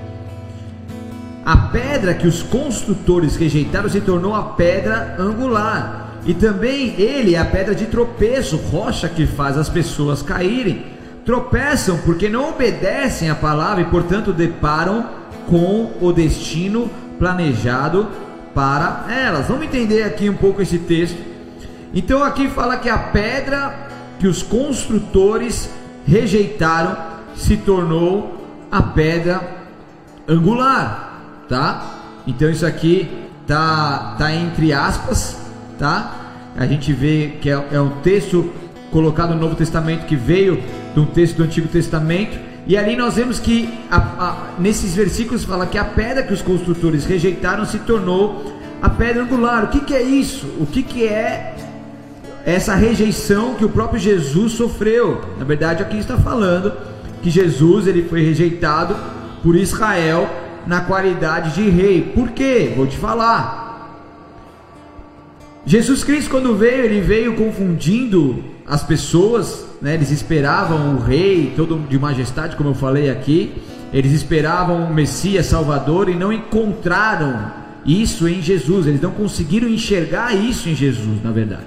a 1.44 1.56
pedra 1.56 2.14
que 2.14 2.26
os 2.26 2.42
construtores 2.42 3.36
rejeitaram 3.36 3.88
se 3.88 4.00
tornou 4.00 4.34
a 4.34 4.42
pedra 4.42 5.16
angular, 5.18 6.18
e 6.24 6.34
também 6.34 6.94
ele 7.00 7.34
é 7.34 7.38
a 7.38 7.44
pedra 7.44 7.74
de 7.74 7.86
tropeço, 7.86 8.56
rocha 8.56 9.08
que 9.08 9.26
faz 9.26 9.58
as 9.58 9.68
pessoas 9.68 10.22
caírem. 10.22 10.86
Tropeçam 11.24 11.98
porque 12.04 12.28
não 12.28 12.50
obedecem 12.50 13.28
à 13.28 13.34
palavra 13.34 13.82
e, 13.82 13.86
portanto, 13.86 14.32
deparam 14.32 15.06
com 15.48 15.92
o 16.00 16.12
destino 16.12 16.88
planejado 17.18 18.08
para 18.54 19.06
elas. 19.08 19.46
Vamos 19.46 19.64
entender 19.64 20.02
aqui 20.04 20.28
um 20.28 20.36
pouco 20.36 20.62
esse 20.62 20.78
texto. 20.78 21.18
Então, 21.94 22.22
aqui 22.22 22.48
fala 22.48 22.76
que 22.76 22.88
a 22.88 22.98
pedra 22.98 23.88
que 24.18 24.26
os 24.26 24.42
construtores 24.42 25.68
rejeitaram 26.06 26.96
se 27.34 27.56
tornou 27.56 28.46
a 28.70 28.82
pedra 28.82 29.40
angular, 30.28 31.11
tá? 31.52 32.22
Então 32.26 32.48
isso 32.48 32.64
aqui 32.64 33.10
tá 33.46 34.16
tá 34.18 34.34
entre 34.34 34.72
aspas, 34.72 35.36
tá? 35.78 36.14
A 36.56 36.64
gente 36.64 36.94
vê 36.94 37.34
que 37.42 37.50
é, 37.50 37.62
é 37.72 37.78
um 37.78 37.90
texto 38.02 38.50
colocado 38.90 39.34
no 39.34 39.40
Novo 39.40 39.54
Testamento 39.54 40.06
que 40.06 40.16
veio 40.16 40.62
de 40.94 41.00
um 41.00 41.04
texto 41.04 41.36
do 41.36 41.42
Antigo 41.42 41.68
Testamento 41.68 42.38
e 42.66 42.74
ali 42.74 42.96
nós 42.96 43.16
vemos 43.16 43.38
que 43.38 43.68
a, 43.90 43.98
a, 43.98 44.36
nesses 44.58 44.94
versículos 44.94 45.44
fala 45.44 45.66
que 45.66 45.76
a 45.76 45.84
pedra 45.84 46.22
que 46.22 46.32
os 46.32 46.40
construtores 46.40 47.04
rejeitaram 47.04 47.66
se 47.66 47.80
tornou 47.80 48.58
a 48.80 48.88
pedra 48.88 49.22
angular. 49.22 49.64
O 49.64 49.68
que, 49.68 49.80
que 49.80 49.94
é 49.94 50.02
isso? 50.02 50.46
O 50.58 50.64
que, 50.64 50.82
que 50.82 51.06
é 51.06 51.54
essa 52.46 52.74
rejeição 52.74 53.54
que 53.56 53.64
o 53.64 53.68
próprio 53.68 54.00
Jesus 54.00 54.52
sofreu. 54.52 55.20
Na 55.38 55.44
verdade, 55.44 55.82
aqui 55.82 55.98
está 55.98 56.16
falando 56.16 56.72
que 57.22 57.30
Jesus 57.30 57.86
ele 57.86 58.04
foi 58.08 58.22
rejeitado 58.22 58.96
por 59.42 59.54
Israel 59.54 60.28
na 60.66 60.80
qualidade 60.80 61.54
de 61.54 61.68
rei. 61.68 62.02
Por 62.14 62.30
quê? 62.30 62.72
Vou 62.76 62.86
te 62.86 62.96
falar. 62.96 63.62
Jesus 65.64 66.02
Cristo, 66.02 66.30
quando 66.30 66.56
veio, 66.56 66.84
ele 66.84 67.00
veio 67.00 67.34
confundindo 67.34 68.44
as 68.66 68.82
pessoas, 68.82 69.64
né? 69.80 69.94
eles 69.94 70.10
esperavam 70.10 70.96
o 70.96 70.98
rei 70.98 71.52
todo 71.56 71.78
de 71.88 71.98
majestade, 71.98 72.56
como 72.56 72.70
eu 72.70 72.74
falei 72.74 73.10
aqui, 73.10 73.52
eles 73.92 74.12
esperavam 74.12 74.84
o 74.84 74.94
Messias 74.94 75.46
Salvador 75.46 76.08
e 76.08 76.14
não 76.14 76.32
encontraram 76.32 77.52
isso 77.84 78.28
em 78.28 78.40
Jesus, 78.40 78.86
eles 78.86 79.00
não 79.00 79.10
conseguiram 79.10 79.68
enxergar 79.68 80.34
isso 80.34 80.68
em 80.68 80.74
Jesus, 80.74 81.22
na 81.22 81.30
verdade. 81.30 81.66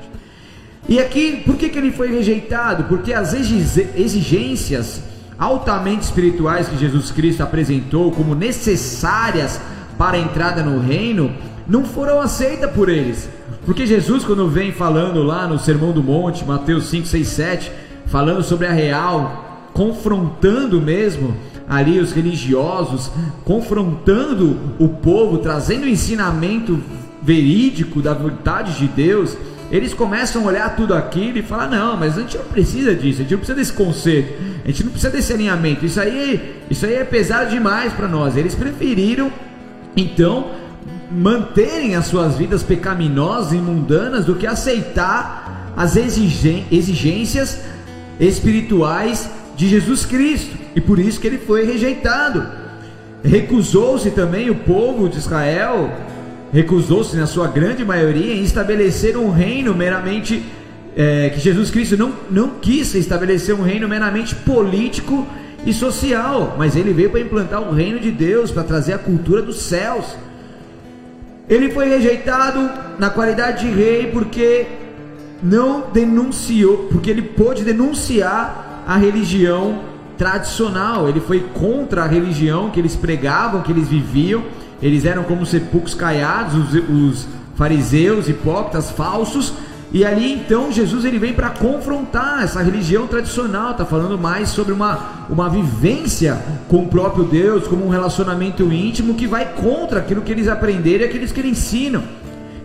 E 0.87 0.99
aqui, 0.99 1.41
por 1.45 1.55
que, 1.55 1.69
que 1.69 1.77
ele 1.77 1.91
foi 1.91 2.11
rejeitado? 2.11 2.85
Porque 2.85 3.13
as 3.13 3.33
exigências 3.33 5.01
altamente 5.37 6.05
espirituais 6.05 6.67
que 6.67 6.77
Jesus 6.77 7.11
Cristo 7.11 7.43
apresentou 7.43 8.11
como 8.11 8.35
necessárias 8.35 9.59
para 9.97 10.17
a 10.17 10.19
entrada 10.19 10.63
no 10.63 10.79
reino 10.79 11.33
não 11.67 11.83
foram 11.83 12.21
aceitas 12.21 12.71
por 12.71 12.89
eles. 12.89 13.29
Porque 13.65 13.85
Jesus, 13.85 14.23
quando 14.23 14.47
vem 14.47 14.71
falando 14.71 15.23
lá 15.23 15.47
no 15.47 15.57
Sermão 15.57 15.91
do 15.91 16.03
Monte, 16.03 16.45
Mateus 16.45 16.85
5, 16.85 17.07
6, 17.07 17.27
7, 17.27 17.71
falando 18.05 18.43
sobre 18.43 18.67
a 18.67 18.71
real, 18.71 19.69
confrontando 19.73 20.79
mesmo 20.79 21.35
ali 21.67 21.99
os 21.99 22.11
religiosos, 22.11 23.11
confrontando 23.43 24.57
o 24.77 24.87
povo, 24.87 25.39
trazendo 25.39 25.85
o 25.85 25.89
ensinamento 25.89 26.79
verídico 27.21 28.01
da 28.01 28.13
vontade 28.13 28.77
de 28.77 28.87
Deus 28.87 29.35
eles 29.71 29.93
começam 29.93 30.43
a 30.43 30.45
olhar 30.45 30.75
tudo 30.75 30.93
aquilo 30.93 31.37
e 31.37 31.41
falar: 31.41 31.67
não, 31.67 31.97
mas 31.97 32.17
a 32.17 32.21
gente 32.21 32.37
não 32.37 32.45
precisa 32.45 32.93
disso, 32.93 33.19
a 33.19 33.23
gente 33.23 33.31
não 33.31 33.39
precisa 33.39 33.57
desse 33.57 33.73
conceito, 33.73 34.33
a 34.63 34.67
gente 34.67 34.83
não 34.83 34.91
precisa 34.91 35.11
desse 35.11 35.33
alinhamento, 35.33 35.85
isso 35.85 35.99
aí, 35.99 36.61
isso 36.69 36.85
aí 36.85 36.95
é 36.95 37.03
pesado 37.03 37.49
demais 37.49 37.93
para 37.93 38.07
nós. 38.07 38.37
Eles 38.37 38.55
preferiram, 38.55 39.31
então, 39.95 40.51
manterem 41.11 41.95
as 41.95 42.05
suas 42.05 42.37
vidas 42.37 42.63
pecaminosas 42.63 43.53
e 43.53 43.57
mundanas 43.57 44.25
do 44.25 44.35
que 44.35 44.45
aceitar 44.45 45.73
as 45.75 45.95
exigências 45.95 47.59
espirituais 48.19 49.29
de 49.55 49.67
Jesus 49.67 50.05
Cristo, 50.05 50.55
e 50.75 50.81
por 50.81 50.99
isso 50.99 51.19
que 51.19 51.27
ele 51.27 51.37
foi 51.37 51.65
rejeitado. 51.65 52.45
Recusou-se 53.23 54.11
também 54.11 54.49
o 54.49 54.55
povo 54.55 55.09
de 55.09 55.17
Israel 55.17 55.91
recusou-se, 56.55 57.17
na 57.17 57.27
sua 57.27 57.47
grande 57.49 57.83
maioria, 57.83 58.33
em 58.33 58.41
estabelecer 58.41 59.17
um 59.17 59.29
reino 59.29 59.75
meramente. 59.75 60.43
É, 60.97 61.29
que 61.29 61.41
Jesus 61.41 61.69
Cristo 61.69 61.97
não, 61.97 62.13
não 62.31 62.51
quis 62.61 62.95
estabelecer 62.95 63.53
um 63.53 63.61
reino 63.61 63.85
meramente 63.85 64.33
político 64.33 65.27
e 65.65 65.73
social, 65.73 66.55
mas 66.57 66.77
ele 66.77 66.93
veio 66.93 67.09
para 67.09 67.19
implantar 67.19 67.61
o 67.61 67.73
reino 67.73 67.99
de 67.99 68.09
Deus, 68.09 68.49
para 68.49 68.63
trazer 68.63 68.93
a 68.93 68.97
cultura 68.97 69.41
dos 69.41 69.57
céus. 69.63 70.15
Ele 71.49 71.69
foi 71.69 71.89
rejeitado 71.89 72.71
na 72.97 73.09
qualidade 73.09 73.67
de 73.67 73.75
rei 73.75 74.09
porque 74.13 74.65
não 75.43 75.83
denunciou, 75.91 76.87
porque 76.89 77.09
ele 77.09 77.23
pôde 77.23 77.65
denunciar 77.65 78.85
a 78.87 78.95
religião 78.95 79.81
tradicional, 80.17 81.09
ele 81.09 81.19
foi 81.19 81.41
contra 81.53 82.03
a 82.03 82.07
religião 82.07 82.69
que 82.69 82.79
eles 82.79 82.95
pregavam, 82.95 83.61
que 83.63 83.71
eles 83.73 83.89
viviam 83.89 84.45
eles 84.81 85.05
eram 85.05 85.23
como 85.23 85.45
sepulcros 85.45 85.93
caiados, 85.93 86.73
os, 86.73 86.89
os 86.89 87.27
fariseus, 87.55 88.27
hipócritas, 88.27 88.91
falsos. 88.91 89.53
E 89.93 90.03
ali 90.03 90.33
então 90.33 90.71
Jesus 90.71 91.05
ele 91.05 91.17
vem 91.17 91.33
para 91.33 91.49
confrontar 91.51 92.43
essa 92.43 92.61
religião 92.61 93.07
tradicional, 93.07 93.71
está 93.71 93.85
falando 93.85 94.17
mais 94.17 94.49
sobre 94.49 94.73
uma, 94.73 95.25
uma 95.29 95.49
vivência 95.49 96.37
com 96.67 96.83
o 96.83 96.87
próprio 96.87 97.23
Deus, 97.23 97.67
como 97.67 97.85
um 97.85 97.89
relacionamento 97.89 98.63
íntimo 98.73 99.13
que 99.13 99.25
vai 99.25 99.53
contra 99.53 99.99
aquilo 99.99 100.21
que 100.21 100.31
eles 100.31 100.47
aprenderam 100.47 101.05
e 101.05 101.07
aqueles 101.07 101.31
que 101.31 101.39
eles 101.39 101.51
ensinam. 101.51 102.03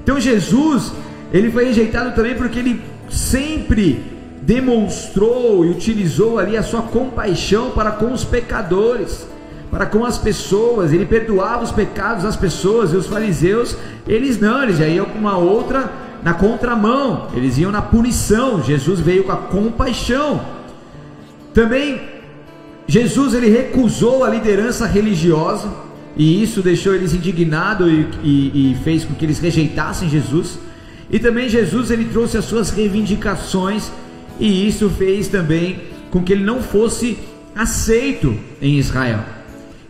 Então 0.02 0.18
Jesus 0.18 0.92
ele 1.32 1.50
foi 1.52 1.66
rejeitado 1.66 2.14
também 2.16 2.34
porque 2.34 2.58
ele 2.58 2.82
sempre 3.08 4.02
demonstrou 4.42 5.64
e 5.64 5.70
utilizou 5.70 6.38
ali 6.38 6.56
a 6.56 6.62
sua 6.62 6.82
compaixão 6.82 7.70
para 7.70 7.92
com 7.92 8.12
os 8.12 8.24
pecadores 8.24 9.29
para 9.70 9.86
com 9.86 10.04
as 10.04 10.18
pessoas, 10.18 10.92
ele 10.92 11.06
perdoava 11.06 11.62
os 11.62 11.70
pecados 11.70 12.24
das 12.24 12.36
pessoas, 12.36 12.92
e 12.92 12.96
os 12.96 13.06
fariseus, 13.06 13.76
eles 14.06 14.40
não, 14.40 14.62
eles 14.62 14.78
já 14.78 14.88
iam 14.88 15.06
com 15.06 15.18
uma 15.18 15.38
outra 15.38 15.90
na 16.22 16.34
contramão, 16.34 17.28
eles 17.34 17.56
iam 17.56 17.70
na 17.70 17.80
punição. 17.80 18.62
Jesus 18.62 19.00
veio 19.00 19.24
com 19.24 19.32
a 19.32 19.36
compaixão. 19.36 20.40
Também 21.54 22.00
Jesus 22.86 23.34
ele 23.34 23.48
recusou 23.48 24.24
a 24.24 24.28
liderança 24.28 24.86
religiosa 24.86 25.70
e 26.16 26.42
isso 26.42 26.60
deixou 26.60 26.94
eles 26.94 27.14
indignados 27.14 27.88
e, 27.88 28.06
e, 28.22 28.72
e, 28.72 28.76
fez 28.82 29.04
com 29.04 29.14
que 29.14 29.24
eles 29.24 29.38
rejeitassem 29.38 30.08
Jesus. 30.08 30.58
E 31.08 31.18
também 31.18 31.48
Jesus 31.48 31.90
ele 31.90 32.06
trouxe 32.06 32.36
as 32.36 32.44
suas 32.44 32.70
reivindicações 32.70 33.90
e 34.38 34.66
isso 34.66 34.90
fez 34.90 35.28
também 35.28 35.80
com 36.10 36.22
que 36.22 36.32
ele 36.32 36.42
não 36.42 36.60
fosse 36.60 37.16
aceito 37.54 38.36
em 38.60 38.76
Israel. 38.78 39.20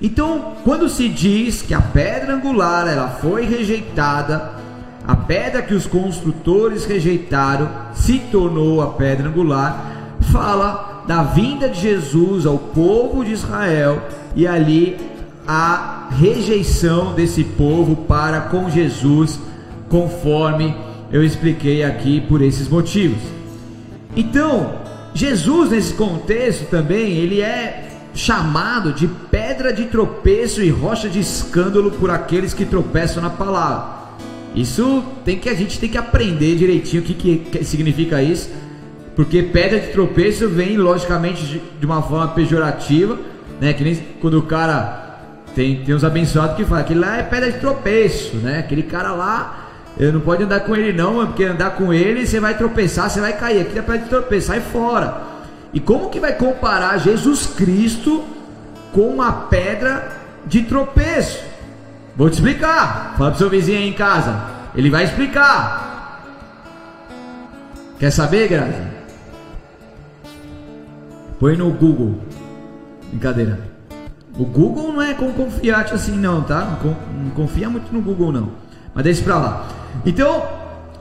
Então, 0.00 0.54
quando 0.64 0.88
se 0.88 1.08
diz 1.08 1.60
que 1.60 1.74
a 1.74 1.80
pedra 1.80 2.34
angular 2.34 2.88
ela 2.88 3.08
foi 3.08 3.44
rejeitada, 3.44 4.52
a 5.06 5.14
pedra 5.14 5.60
que 5.60 5.74
os 5.74 5.86
construtores 5.86 6.84
rejeitaram 6.86 7.68
se 7.94 8.18
tornou 8.30 8.80
a 8.80 8.88
pedra 8.88 9.28
angular, 9.28 10.16
fala 10.32 11.04
da 11.06 11.22
vinda 11.22 11.68
de 11.68 11.80
Jesus 11.80 12.46
ao 12.46 12.56
povo 12.56 13.24
de 13.24 13.32
Israel 13.32 14.00
e 14.34 14.46
ali 14.46 14.96
a 15.46 16.08
rejeição 16.12 17.12
desse 17.12 17.42
povo 17.44 17.96
para 17.96 18.42
com 18.42 18.70
Jesus, 18.70 19.38
conforme 19.88 20.74
eu 21.12 21.24
expliquei 21.24 21.82
aqui 21.82 22.20
por 22.20 22.40
esses 22.40 22.68
motivos. 22.68 23.20
Então, 24.16 24.74
Jesus 25.12 25.70
nesse 25.70 25.94
contexto 25.94 26.70
também, 26.70 27.10
ele 27.12 27.40
é 27.40 27.89
chamado 28.14 28.92
de 28.92 29.06
pedra 29.06 29.72
de 29.72 29.86
tropeço 29.86 30.62
e 30.62 30.70
rocha 30.70 31.08
de 31.08 31.20
escândalo 31.20 31.90
por 31.92 32.10
aqueles 32.10 32.52
que 32.52 32.64
tropeçam 32.64 33.22
na 33.22 33.30
palavra. 33.30 34.00
Isso 34.54 35.04
tem 35.24 35.38
que 35.38 35.48
a 35.48 35.54
gente 35.54 35.78
tem 35.78 35.88
que 35.88 35.98
aprender 35.98 36.56
direitinho 36.56 37.02
o 37.02 37.06
que, 37.06 37.14
que 37.14 37.64
significa 37.64 38.20
isso, 38.22 38.50
porque 39.14 39.42
pedra 39.42 39.78
de 39.78 39.88
tropeço 39.88 40.48
vem 40.48 40.76
logicamente 40.76 41.46
de, 41.46 41.62
de 41.78 41.86
uma 41.86 42.02
forma 42.02 42.28
pejorativa, 42.28 43.16
né? 43.60 43.72
Que 43.72 43.84
nem 43.84 43.94
quando 44.20 44.38
o 44.38 44.42
cara 44.42 45.20
tem, 45.54 45.84
tem 45.84 45.94
uns 45.94 46.02
abençoados 46.02 46.56
que 46.56 46.64
falam 46.64 46.84
que 46.84 46.94
lá 46.94 47.18
é 47.18 47.22
pedra 47.22 47.52
de 47.52 47.58
tropeço, 47.58 48.36
né? 48.36 48.58
Aquele 48.58 48.82
cara 48.82 49.12
lá, 49.12 49.68
eu 49.98 50.12
não 50.12 50.20
pode 50.20 50.42
andar 50.42 50.60
com 50.60 50.74
ele 50.74 50.92
não, 50.92 51.26
porque 51.26 51.44
andar 51.44 51.70
com 51.76 51.92
ele 51.92 52.26
você 52.26 52.40
vai 52.40 52.56
tropeçar, 52.56 53.08
você 53.08 53.20
vai 53.20 53.36
cair. 53.36 53.60
Aqui 53.60 53.78
é 53.78 53.82
pedra 53.82 53.98
de 53.98 54.08
tropeço, 54.08 54.48
sai 54.48 54.60
fora. 54.60 55.29
E 55.72 55.78
como 55.78 56.10
que 56.10 56.18
vai 56.18 56.34
comparar 56.34 56.98
Jesus 56.98 57.46
Cristo 57.46 58.24
com 58.92 59.02
uma 59.02 59.32
pedra 59.32 60.12
de 60.46 60.62
tropeço? 60.62 61.40
Vou 62.16 62.28
te 62.28 62.34
explicar. 62.34 63.14
Fala 63.16 63.30
pro 63.30 63.38
seu 63.38 63.48
vizinho 63.48 63.78
aí 63.78 63.88
em 63.88 63.92
casa. 63.92 64.42
Ele 64.74 64.90
vai 64.90 65.04
explicar. 65.04 66.22
Quer 67.98 68.10
saber, 68.10 68.48
Grazi? 68.48 68.82
Põe 71.38 71.56
no 71.56 71.70
Google. 71.70 72.18
Brincadeira. 73.10 73.60
O 74.38 74.44
Google 74.44 74.92
não 74.92 75.02
é 75.02 75.14
com 75.14 75.32
confiante 75.32 75.94
assim 75.94 76.16
não, 76.16 76.42
tá? 76.42 76.78
Não, 76.82 76.96
não 77.24 77.30
confia 77.30 77.68
muito 77.68 77.92
no 77.92 78.00
Google 78.00 78.32
não. 78.32 78.50
Mas 78.94 79.04
deixa 79.04 79.22
pra 79.22 79.38
lá. 79.38 79.68
Então, 80.04 80.46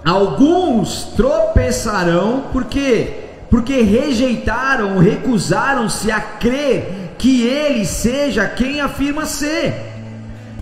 alguns 0.06 1.06
tropeçarão 1.16 2.46
porque 2.52 3.29
porque 3.50 3.82
rejeitaram, 3.82 5.00
recusaram-se 5.00 6.12
a 6.12 6.20
crer 6.20 7.14
que 7.18 7.44
ele 7.46 7.86
seja 7.86 8.48
quem 8.48 8.80
afirma 8.80 9.26
ser. 9.26 9.74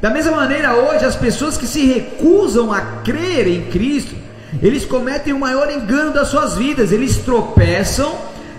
Da 0.01 0.09
mesma 0.09 0.31
maneira, 0.31 0.75
hoje, 0.75 1.05
as 1.05 1.15
pessoas 1.15 1.57
que 1.57 1.67
se 1.67 1.85
recusam 1.85 2.71
a 2.71 2.81
crer 3.03 3.47
em 3.47 3.65
Cristo, 3.65 4.15
eles 4.61 4.85
cometem 4.85 5.33
o 5.33 5.39
maior 5.39 5.71
engano 5.71 6.13
das 6.13 6.29
suas 6.29 6.55
vidas, 6.55 6.91
eles 6.91 7.17
tropeçam 7.17 8.15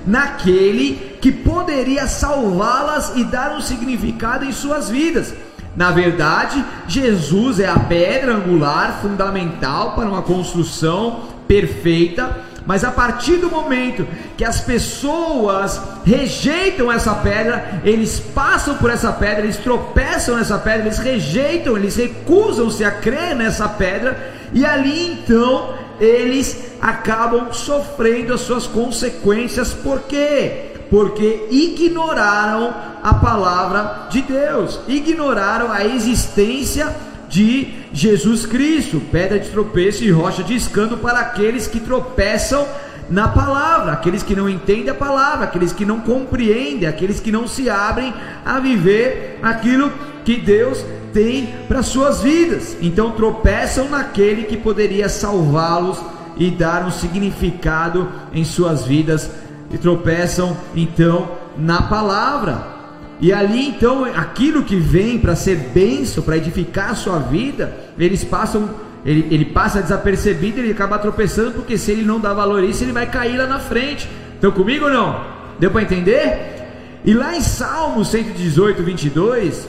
naquele 0.06 1.16
que 1.20 1.32
poderia 1.32 2.06
salvá-las 2.06 3.12
e 3.16 3.24
dar 3.24 3.56
um 3.56 3.60
significado 3.60 4.44
em 4.44 4.52
suas 4.52 4.90
vidas. 4.90 5.32
Na 5.76 5.90
verdade, 5.90 6.64
Jesus 6.88 7.60
é 7.60 7.68
a 7.68 7.78
pedra 7.78 8.34
angular 8.34 8.98
fundamental 9.00 9.92
para 9.92 10.08
uma 10.08 10.22
construção 10.22 11.20
perfeita 11.46 12.47
mas 12.68 12.84
a 12.84 12.90
partir 12.90 13.38
do 13.38 13.50
momento 13.50 14.06
que 14.36 14.44
as 14.44 14.60
pessoas 14.60 15.80
rejeitam 16.04 16.92
essa 16.92 17.14
pedra, 17.14 17.80
eles 17.82 18.20
passam 18.20 18.76
por 18.76 18.90
essa 18.90 19.10
pedra, 19.10 19.40
eles 19.40 19.56
tropeçam 19.56 20.36
nessa 20.36 20.58
pedra, 20.58 20.82
eles 20.82 20.98
rejeitam, 20.98 21.78
eles 21.78 21.96
recusam-se 21.96 22.84
a 22.84 22.90
crer 22.90 23.34
nessa 23.34 23.66
pedra, 23.70 24.34
e 24.52 24.66
ali 24.66 25.12
então 25.12 25.76
eles 25.98 26.72
acabam 26.78 27.54
sofrendo 27.54 28.34
as 28.34 28.42
suas 28.42 28.66
consequências, 28.66 29.72
por 29.72 30.00
quê? 30.00 30.72
Porque 30.90 31.48
ignoraram 31.50 32.74
a 33.02 33.14
palavra 33.14 34.08
de 34.10 34.20
Deus, 34.20 34.78
ignoraram 34.86 35.72
a 35.72 35.86
existência 35.86 36.94
de 37.30 37.77
Jesus 37.92 38.46
Cristo, 38.46 39.00
pedra 39.10 39.38
de 39.38 39.48
tropeço 39.48 40.04
e 40.04 40.10
rocha 40.10 40.42
de 40.42 40.54
escândalo 40.54 40.98
para 40.98 41.20
aqueles 41.20 41.66
que 41.66 41.80
tropeçam 41.80 42.66
na 43.08 43.28
palavra, 43.28 43.92
aqueles 43.92 44.22
que 44.22 44.36
não 44.36 44.48
entendem 44.48 44.90
a 44.90 44.94
palavra, 44.94 45.44
aqueles 45.44 45.72
que 45.72 45.84
não 45.84 46.00
compreendem, 46.00 46.88
aqueles 46.88 47.20
que 47.20 47.32
não 47.32 47.48
se 47.48 47.70
abrem 47.70 48.12
a 48.44 48.60
viver 48.60 49.38
aquilo 49.42 49.90
que 50.24 50.36
Deus 50.36 50.84
tem 51.12 51.48
para 51.66 51.82
suas 51.82 52.20
vidas. 52.22 52.76
Então 52.80 53.12
tropeçam 53.12 53.88
naquele 53.88 54.44
que 54.44 54.56
poderia 54.56 55.08
salvá-los 55.08 55.98
e 56.36 56.50
dar 56.50 56.84
um 56.84 56.90
significado 56.90 58.08
em 58.32 58.44
suas 58.44 58.86
vidas 58.86 59.30
e 59.70 59.78
tropeçam 59.78 60.56
então 60.74 61.30
na 61.56 61.82
palavra. 61.82 62.77
E 63.20 63.32
ali 63.32 63.68
então, 63.68 64.04
aquilo 64.04 64.62
que 64.62 64.76
vem 64.76 65.18
para 65.18 65.34
ser 65.34 65.56
benção, 65.74 66.22
para 66.22 66.36
edificar 66.36 66.90
a 66.90 66.94
sua 66.94 67.18
vida, 67.18 67.74
eles 67.98 68.22
passam, 68.22 68.70
ele, 69.04 69.26
ele 69.30 69.44
passa 69.44 69.82
desapercebido, 69.82 70.60
ele 70.60 70.70
acaba 70.70 70.98
tropeçando, 70.98 71.52
porque 71.52 71.76
se 71.76 71.90
ele 71.90 72.02
não 72.02 72.20
dá 72.20 72.32
valor 72.32 72.62
a 72.62 72.66
isso, 72.66 72.84
ele 72.84 72.92
vai 72.92 73.06
cair 73.06 73.36
lá 73.36 73.46
na 73.46 73.58
frente. 73.58 74.08
Estão 74.34 74.52
comigo 74.52 74.84
ou 74.84 74.90
não? 74.90 75.20
Deu 75.58 75.70
para 75.70 75.82
entender? 75.82 76.58
E 77.04 77.12
lá 77.12 77.36
em 77.36 77.40
Salmo 77.40 78.04
118, 78.04 78.82
22, 78.82 79.68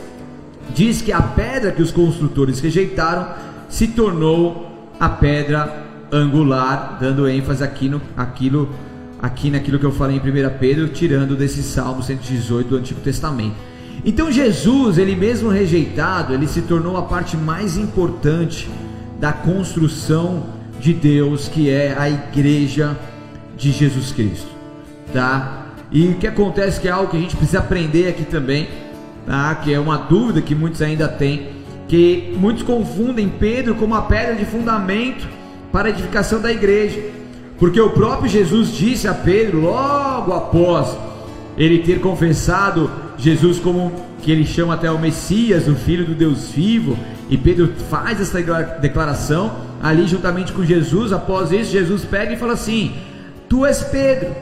diz 0.76 1.02
que 1.02 1.12
a 1.12 1.22
pedra 1.22 1.72
que 1.72 1.82
os 1.82 1.92
construtores 1.92 2.60
rejeitaram 2.60 3.30
se 3.68 3.88
tornou 3.88 4.92
a 5.00 5.10
pedra 5.10 5.86
angular, 6.12 6.98
dando 7.00 7.28
ênfase 7.28 7.64
aqui 7.64 7.90
no, 7.90 8.02
aquilo 8.18 8.70
aqui 9.22 9.50
naquilo 9.50 9.78
que 9.78 9.86
eu 9.86 9.92
falei 9.92 10.18
em 10.18 10.20
1 10.20 10.58
Pedro, 10.60 10.88
tirando 10.90 11.36
desse 11.36 11.62
Salmo 11.62 12.02
118 12.02 12.70
do 12.70 12.78
Antigo 12.78 13.02
Testamento. 13.02 13.56
Então 14.06 14.32
Jesus, 14.32 14.98
ele 14.98 15.16
mesmo 15.16 15.50
rejeitado, 15.50 16.34
ele 16.34 16.48
se 16.48 16.62
tornou 16.62 16.96
a 16.98 17.02
parte 17.02 17.36
mais 17.36 17.78
importante 17.78 18.70
da 19.20 19.34
construção 19.34 20.46
de 20.80 20.94
Deus, 20.94 21.50
que 21.50 21.70
é 21.70 21.96
a 21.98 22.10
igreja 22.10 22.98
de 23.58 23.72
Jesus 23.72 24.14
Cristo, 24.14 24.48
tá? 25.12 25.66
E 25.92 26.08
o 26.08 26.16
que 26.16 26.28
acontece 26.28 26.80
que 26.80 26.88
é 26.88 26.92
algo 26.92 27.12
que 27.12 27.18
a 27.18 27.20
gente 27.20 27.36
precisa 27.36 27.60
aprender 27.60 28.08
aqui 28.08 28.24
também, 28.24 28.70
tá? 29.26 29.54
Que 29.56 29.74
é 29.74 29.80
uma 29.80 29.98
dúvida 29.98 30.42
que 30.42 30.56
muitos 30.56 30.82
ainda 30.82 31.10
têm, 31.10 31.50
que 31.90 32.34
muitos 32.38 32.64
confundem 32.64 33.28
Pedro 33.28 33.76
como 33.76 33.96
a 33.96 34.04
pedra 34.04 34.36
de 34.36 34.46
fundamento 34.46 35.28
para 35.74 35.90
a 35.90 35.92
edificação 35.92 36.40
da 36.40 36.52
igreja. 36.52 37.19
Porque 37.60 37.80
o 37.80 37.90
próprio 37.90 38.30
Jesus 38.30 38.72
disse 38.72 39.08
a 39.08 39.14
Pedro, 39.14 39.62
logo 39.62 40.34
após 40.34 40.98
ele 41.58 41.80
ter 41.80 42.00
confessado 42.00 42.90
Jesus 43.18 43.60
como 43.60 43.92
que 44.22 44.32
ele 44.32 44.46
chama 44.46 44.74
até 44.74 44.90
o 44.90 44.98
Messias, 44.98 45.68
o 45.68 45.76
Filho 45.76 46.06
do 46.06 46.16
Deus 46.16 46.52
vivo, 46.52 46.98
e 47.30 47.38
Pedro 47.38 47.74
faz 47.90 48.20
essa 48.22 48.42
declaração 48.80 49.52
ali 49.82 50.08
juntamente 50.08 50.54
com 50.54 50.64
Jesus. 50.64 51.12
Após 51.12 51.52
isso, 51.52 51.72
Jesus 51.72 52.06
pega 52.06 52.34
e 52.34 52.38
fala 52.38 52.54
assim: 52.54 52.94
Tu 53.50 53.66
és 53.66 53.84
Pedro, 53.84 54.34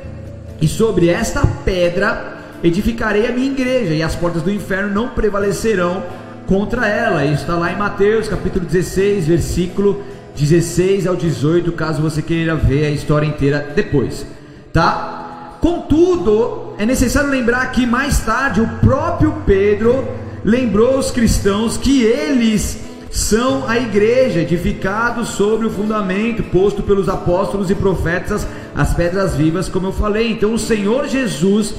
e 0.62 0.68
sobre 0.68 1.10
esta 1.10 1.46
pedra 1.66 2.38
edificarei 2.64 3.28
a 3.28 3.32
minha 3.32 3.52
igreja, 3.52 3.94
e 3.94 4.04
as 4.04 4.16
portas 4.16 4.44
do 4.44 4.52
inferno 4.52 4.94
não 4.94 5.10
prevalecerão 5.10 6.04
contra 6.46 6.88
ela. 6.88 7.26
Isso 7.26 7.42
está 7.42 7.56
lá 7.56 7.72
em 7.72 7.78
Mateus 7.78 8.28
capítulo 8.28 8.66
16, 8.66 9.28
versículo 9.28 10.04
16 10.38 11.08
ao 11.08 11.16
18, 11.16 11.72
caso 11.72 12.02
você 12.02 12.22
queira 12.22 12.56
ver 12.56 12.86
a 12.86 12.92
história 12.92 13.26
inteira 13.26 13.74
depois, 13.76 14.26
tá? 14.72 15.58
Contudo, 15.60 16.74
é 16.78 16.86
necessário 16.86 17.30
lembrar 17.30 17.72
que 17.72 17.86
mais 17.88 18.20
tarde 18.20 18.62
o 18.62 18.68
próprio 18.80 19.34
Pedro 19.46 20.08
lembrou 20.46 21.00
os 21.00 21.10
cristãos 21.10 21.76
que 21.76 22.04
eles 22.04 22.80
são 23.10 23.68
a 23.68 23.80
igreja, 23.80 24.42
edificados 24.42 25.30
sobre 25.30 25.66
o 25.66 25.72
fundamento 25.72 26.44
posto 26.44 26.84
pelos 26.84 27.10
apóstolos 27.10 27.72
e 27.72 27.76
profetas, 27.76 28.46
as 28.76 28.94
pedras 28.94 29.36
vivas, 29.36 29.68
como 29.68 29.88
eu 29.88 29.92
falei. 29.92 30.32
Então, 30.32 30.54
o 30.54 30.60
Senhor 30.60 31.08
Jesus 31.08 31.74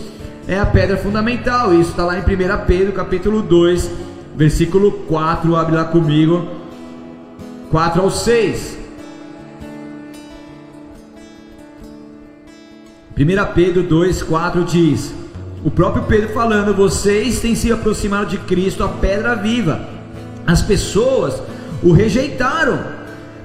é 0.49 0.59
a 0.59 0.67
pedra 0.67 0.97
fundamental. 0.97 1.73
Isso 1.73 1.91
está 1.91 2.05
lá 2.05 2.19
em 2.19 2.23
1 2.23 2.25
Pedro, 2.67 2.93
capítulo 2.93 3.41
2, 3.41 3.89
versículo 4.35 4.91
4. 5.07 5.55
Abre 5.55 5.77
lá 5.77 5.85
comigo. 5.85 6.58
4 7.71 8.01
ao 8.01 8.11
6. 8.11 8.79
1 13.17 13.53
Pedro 13.55 13.83
2, 13.83 14.23
4 14.23 14.65
diz: 14.65 15.13
O 15.65 15.71
próprio 15.71 16.05
Pedro 16.05 16.31
falando, 16.31 16.75
vocês 16.75 17.41
têm 17.41 17.55
se 17.55 17.71
aproximado 17.71 18.31
de 18.31 18.39
Cristo, 18.39 18.85
a 18.85 18.89
pedra 18.89 19.35
viva. 19.35 19.87
As 20.47 20.63
pessoas 20.63 21.43
o 21.83 21.93
rejeitaram, 21.93 22.79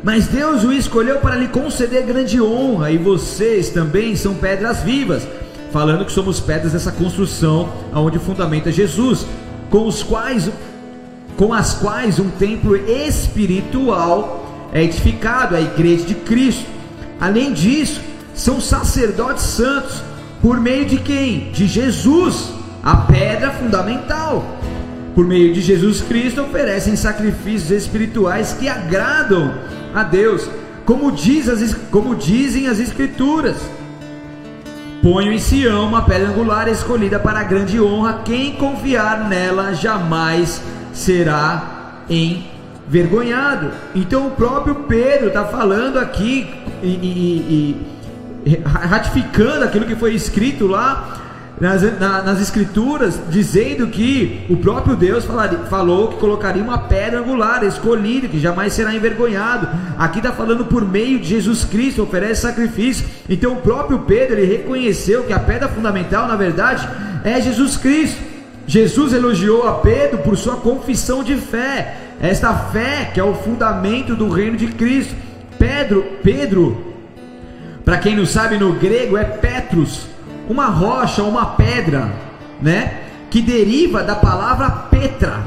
mas 0.03 0.27
Deus 0.27 0.63
o 0.63 0.71
escolheu 0.71 1.19
para 1.19 1.35
lhe 1.35 1.49
conceder 1.49 2.03
grande 2.03 2.41
honra, 2.41 2.91
e 2.91 2.97
vocês 2.97 3.69
também 3.69 4.15
são 4.15 4.35
pedras 4.35 4.83
vivas. 4.83 5.27
Falando 5.71 6.05
que 6.05 6.11
somos 6.11 6.39
pedras 6.39 6.71
dessa 6.71 6.91
construção, 6.91 7.67
aonde 7.91 8.19
fundamenta 8.19 8.71
Jesus, 8.71 9.25
com 9.69 9.87
os 9.87 10.03
quais 10.03 10.49
com 11.37 11.53
as 11.53 11.73
quais 11.73 12.19
um 12.19 12.29
templo 12.29 12.75
espiritual 12.75 14.69
é 14.71 14.83
edificado, 14.83 15.55
a 15.55 15.61
igreja 15.61 16.05
de 16.05 16.15
Cristo. 16.15 16.65
Além 17.19 17.53
disso, 17.53 18.01
são 18.33 18.59
sacerdotes 18.59 19.43
santos, 19.43 20.03
por 20.41 20.59
meio 20.59 20.85
de 20.85 20.97
quem? 20.97 21.51
De 21.51 21.67
Jesus, 21.67 22.51
a 22.83 22.97
pedra 22.97 23.51
fundamental. 23.51 24.57
Por 25.15 25.25
meio 25.25 25.53
de 25.53 25.61
Jesus 25.61 26.01
Cristo, 26.01 26.41
oferecem 26.41 26.95
sacrifícios 26.95 27.69
espirituais 27.71 28.53
que 28.59 28.67
agradam 28.67 29.53
a 29.93 30.03
Deus, 30.03 30.49
como, 30.85 31.11
diz 31.11 31.47
as, 31.47 31.73
como 31.91 32.15
dizem 32.15 32.67
as 32.67 32.79
Escrituras. 32.79 33.57
Ponho 35.03 35.31
em 35.31 35.37
Sião 35.37 35.87
uma 35.87 36.01
pedra 36.01 36.29
angular 36.29 36.67
escolhida 36.67 37.19
para 37.19 37.43
grande 37.43 37.79
honra, 37.79 38.21
quem 38.25 38.53
confiar 38.55 39.29
nela 39.29 39.73
jamais 39.73 40.61
será 40.93 42.03
envergonhado. 42.09 43.71
Então 43.93 44.27
o 44.27 44.31
próprio 44.31 44.75
Pedro 44.75 45.27
está 45.27 45.45
falando 45.45 45.97
aqui 45.97 46.49
e, 46.81 46.87
e, 46.87 47.77
e, 48.45 48.61
ratificando 48.63 49.65
aquilo 49.65 49.85
que 49.85 49.95
foi 49.95 50.13
escrito 50.13 50.67
lá 50.67 51.19
nas, 51.59 51.81
na, 51.99 52.21
nas 52.23 52.41
escrituras, 52.41 53.19
dizendo 53.29 53.87
que 53.87 54.45
o 54.49 54.57
próprio 54.57 54.95
Deus 54.95 55.23
falaria, 55.23 55.59
falou 55.69 56.09
que 56.09 56.17
colocaria 56.17 56.63
uma 56.63 56.77
pedra 56.77 57.19
angular 57.19 57.63
escolhida, 57.63 58.27
que 58.27 58.39
jamais 58.39 58.73
será 58.73 58.93
envergonhado. 58.93 59.69
Aqui 59.97 60.17
está 60.17 60.31
falando 60.31 60.65
por 60.65 60.85
meio 60.87 61.19
de 61.19 61.27
Jesus 61.27 61.63
Cristo, 61.63 62.03
oferece 62.03 62.41
sacrifício. 62.41 63.05
Então 63.29 63.53
o 63.53 63.61
próprio 63.61 63.99
Pedro 63.99 64.39
ele 64.39 64.57
reconheceu 64.57 65.23
que 65.23 65.33
a 65.33 65.39
pedra 65.39 65.69
fundamental, 65.69 66.27
na 66.27 66.35
verdade, 66.35 66.87
é 67.23 67.39
Jesus 67.39 67.77
Cristo. 67.77 68.32
Jesus 68.65 69.13
elogiou 69.13 69.67
a 69.67 69.73
Pedro 69.73 70.19
por 70.19 70.37
sua 70.37 70.55
confissão 70.55 71.23
de 71.23 71.35
fé, 71.35 71.95
esta 72.21 72.53
fé 72.53 73.11
que 73.13 73.19
é 73.19 73.23
o 73.23 73.33
fundamento 73.33 74.15
do 74.15 74.29
reino 74.29 74.55
de 74.55 74.67
Cristo. 74.67 75.13
Pedro, 75.59 76.03
Pedro, 76.23 76.93
para 77.83 77.97
quem 77.97 78.15
não 78.15 78.25
sabe 78.25 78.57
no 78.57 78.73
grego 78.73 79.17
é 79.17 79.23
Petrus, 79.25 80.07
uma 80.49 80.67
rocha, 80.67 81.23
uma 81.23 81.47
pedra, 81.47 82.11
né? 82.61 83.01
Que 83.29 83.41
deriva 83.41 84.03
da 84.03 84.15
palavra 84.15 84.69
Petra, 84.69 85.41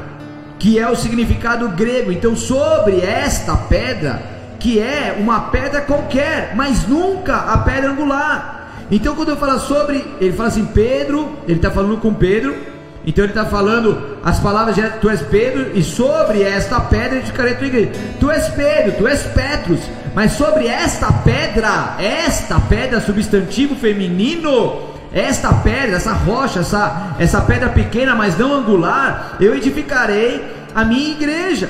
que 0.59 0.77
é 0.77 0.89
o 0.89 0.95
significado 0.95 1.69
grego. 1.69 2.11
Então, 2.11 2.35
sobre 2.35 2.99
esta 2.99 3.55
pedra, 3.55 4.21
que 4.59 4.79
é 4.79 5.15
uma 5.19 5.41
pedra 5.49 5.81
qualquer, 5.81 6.53
mas 6.55 6.87
nunca 6.87 7.35
a 7.35 7.57
pedra 7.59 7.91
angular. 7.91 8.71
Então, 8.91 9.15
quando 9.15 9.29
eu 9.29 9.37
falo 9.37 9.59
sobre, 9.59 10.03
ele 10.19 10.33
fala 10.33 10.49
assim: 10.49 10.65
Pedro, 10.65 11.37
ele 11.47 11.57
está 11.57 11.71
falando 11.71 11.97
com 11.97 12.13
Pedro 12.13 12.76
então 13.07 13.23
ele 13.23 13.31
está 13.31 13.45
falando 13.45 14.17
as 14.21 14.37
palavras 14.37 14.75
de 14.75 14.81
tu 14.99 15.09
és 15.09 15.21
Pedro, 15.21 15.71
e 15.73 15.81
sobre 15.81 16.43
esta 16.43 16.81
pedra 16.81 17.19
edificarei 17.19 17.55
tua 17.55 17.67
igreja. 17.67 17.91
Tu 18.19 18.29
és 18.29 18.49
Pedro, 18.49 18.91
tu 18.97 19.07
és 19.07 19.23
Petrus, 19.23 19.79
mas 20.13 20.33
sobre 20.33 20.67
esta 20.67 21.09
pedra, 21.13 21.95
esta 21.99 22.59
pedra 22.59 22.99
substantivo 22.99 23.75
feminino, 23.77 24.89
esta 25.13 25.53
pedra, 25.53 25.95
essa 25.95 26.11
rocha, 26.11 26.59
essa, 26.59 27.15
essa 27.17 27.39
pedra 27.39 27.69
pequena, 27.69 28.13
mas 28.13 28.37
não 28.37 28.53
angular, 28.53 29.37
eu 29.39 29.55
edificarei 29.55 30.43
a 30.75 30.83
minha 30.83 31.11
igreja. 31.11 31.69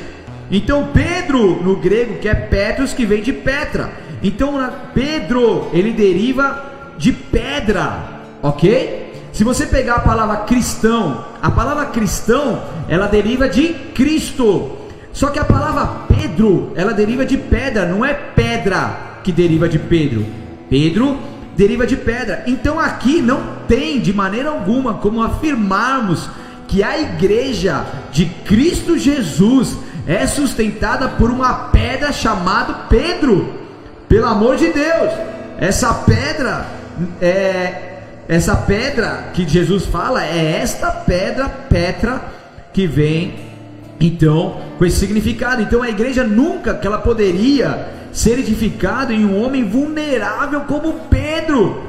Então 0.50 0.90
Pedro, 0.92 1.62
no 1.62 1.76
grego, 1.76 2.18
que 2.18 2.28
é 2.28 2.34
Petrus, 2.34 2.96
que 2.96 3.06
vem 3.06 3.22
de 3.22 3.32
Petra. 3.32 3.92
Então 4.24 4.58
Pedro, 4.92 5.70
ele 5.72 5.92
deriva 5.92 6.66
de 6.98 7.12
pedra, 7.12 8.24
ok? 8.42 9.07
Se 9.38 9.44
você 9.44 9.68
pegar 9.68 9.98
a 9.98 10.00
palavra 10.00 10.38
cristão, 10.38 11.24
a 11.40 11.52
palavra 11.52 11.86
cristão, 11.86 12.60
ela 12.90 13.06
deriva 13.06 13.48
de 13.48 13.72
Cristo. 13.94 14.72
Só 15.14 15.28
que 15.28 15.38
a 15.38 15.46
palavra 15.46 16.08
Pedro, 16.08 16.74
ela 16.76 16.92
deriva 16.92 17.24
de 17.24 17.38
pedra, 17.38 17.86
não 17.86 18.04
é 18.04 18.16
pedra 18.16 19.20
que 19.24 19.32
deriva 19.32 19.70
de 19.70 19.78
Pedro. 19.78 20.26
Pedro 20.68 21.20
deriva 21.56 21.86
de 21.86 21.96
pedra. 21.96 22.46
Então 22.48 22.80
aqui 22.80 23.22
não 23.22 23.58
tem 23.68 24.00
de 24.00 24.12
maneira 24.12 24.50
alguma 24.50 24.96
como 24.96 25.22
afirmarmos 25.22 26.28
que 26.68 26.82
a 26.82 27.00
igreja 27.00 27.86
de 28.12 28.26
Cristo 28.26 28.98
Jesus 28.98 29.78
é 30.08 30.26
sustentada 30.26 31.10
por 31.10 31.30
uma 31.30 31.54
pedra 31.70 32.12
chamada 32.12 32.74
Pedro. 32.90 33.54
Pelo 34.10 34.26
amor 34.26 34.56
de 34.56 34.74
Deus, 34.74 35.14
essa 35.60 35.94
pedra 35.94 36.66
é, 37.22 37.87
essa 38.28 38.56
pedra 38.56 39.30
que 39.34 39.48
Jesus 39.48 39.86
fala 39.86 40.26
é 40.26 40.60
esta 40.62 40.92
pedra, 40.92 41.48
Petra, 41.48 42.22
que 42.74 42.86
vem 42.86 43.36
então 44.00 44.62
com 44.78 44.86
esse 44.86 44.98
significado. 44.98 45.62
Então 45.62 45.82
a 45.82 45.90
igreja 45.90 46.24
nunca 46.24 46.74
que 46.74 46.86
ela 46.86 46.98
poderia 46.98 47.88
ser 48.12 48.40
edificada 48.40 49.14
em 49.14 49.26
um 49.26 49.42
homem 49.42 49.64
vulnerável 49.64 50.62
como 50.62 50.94
Pedro. 51.10 51.84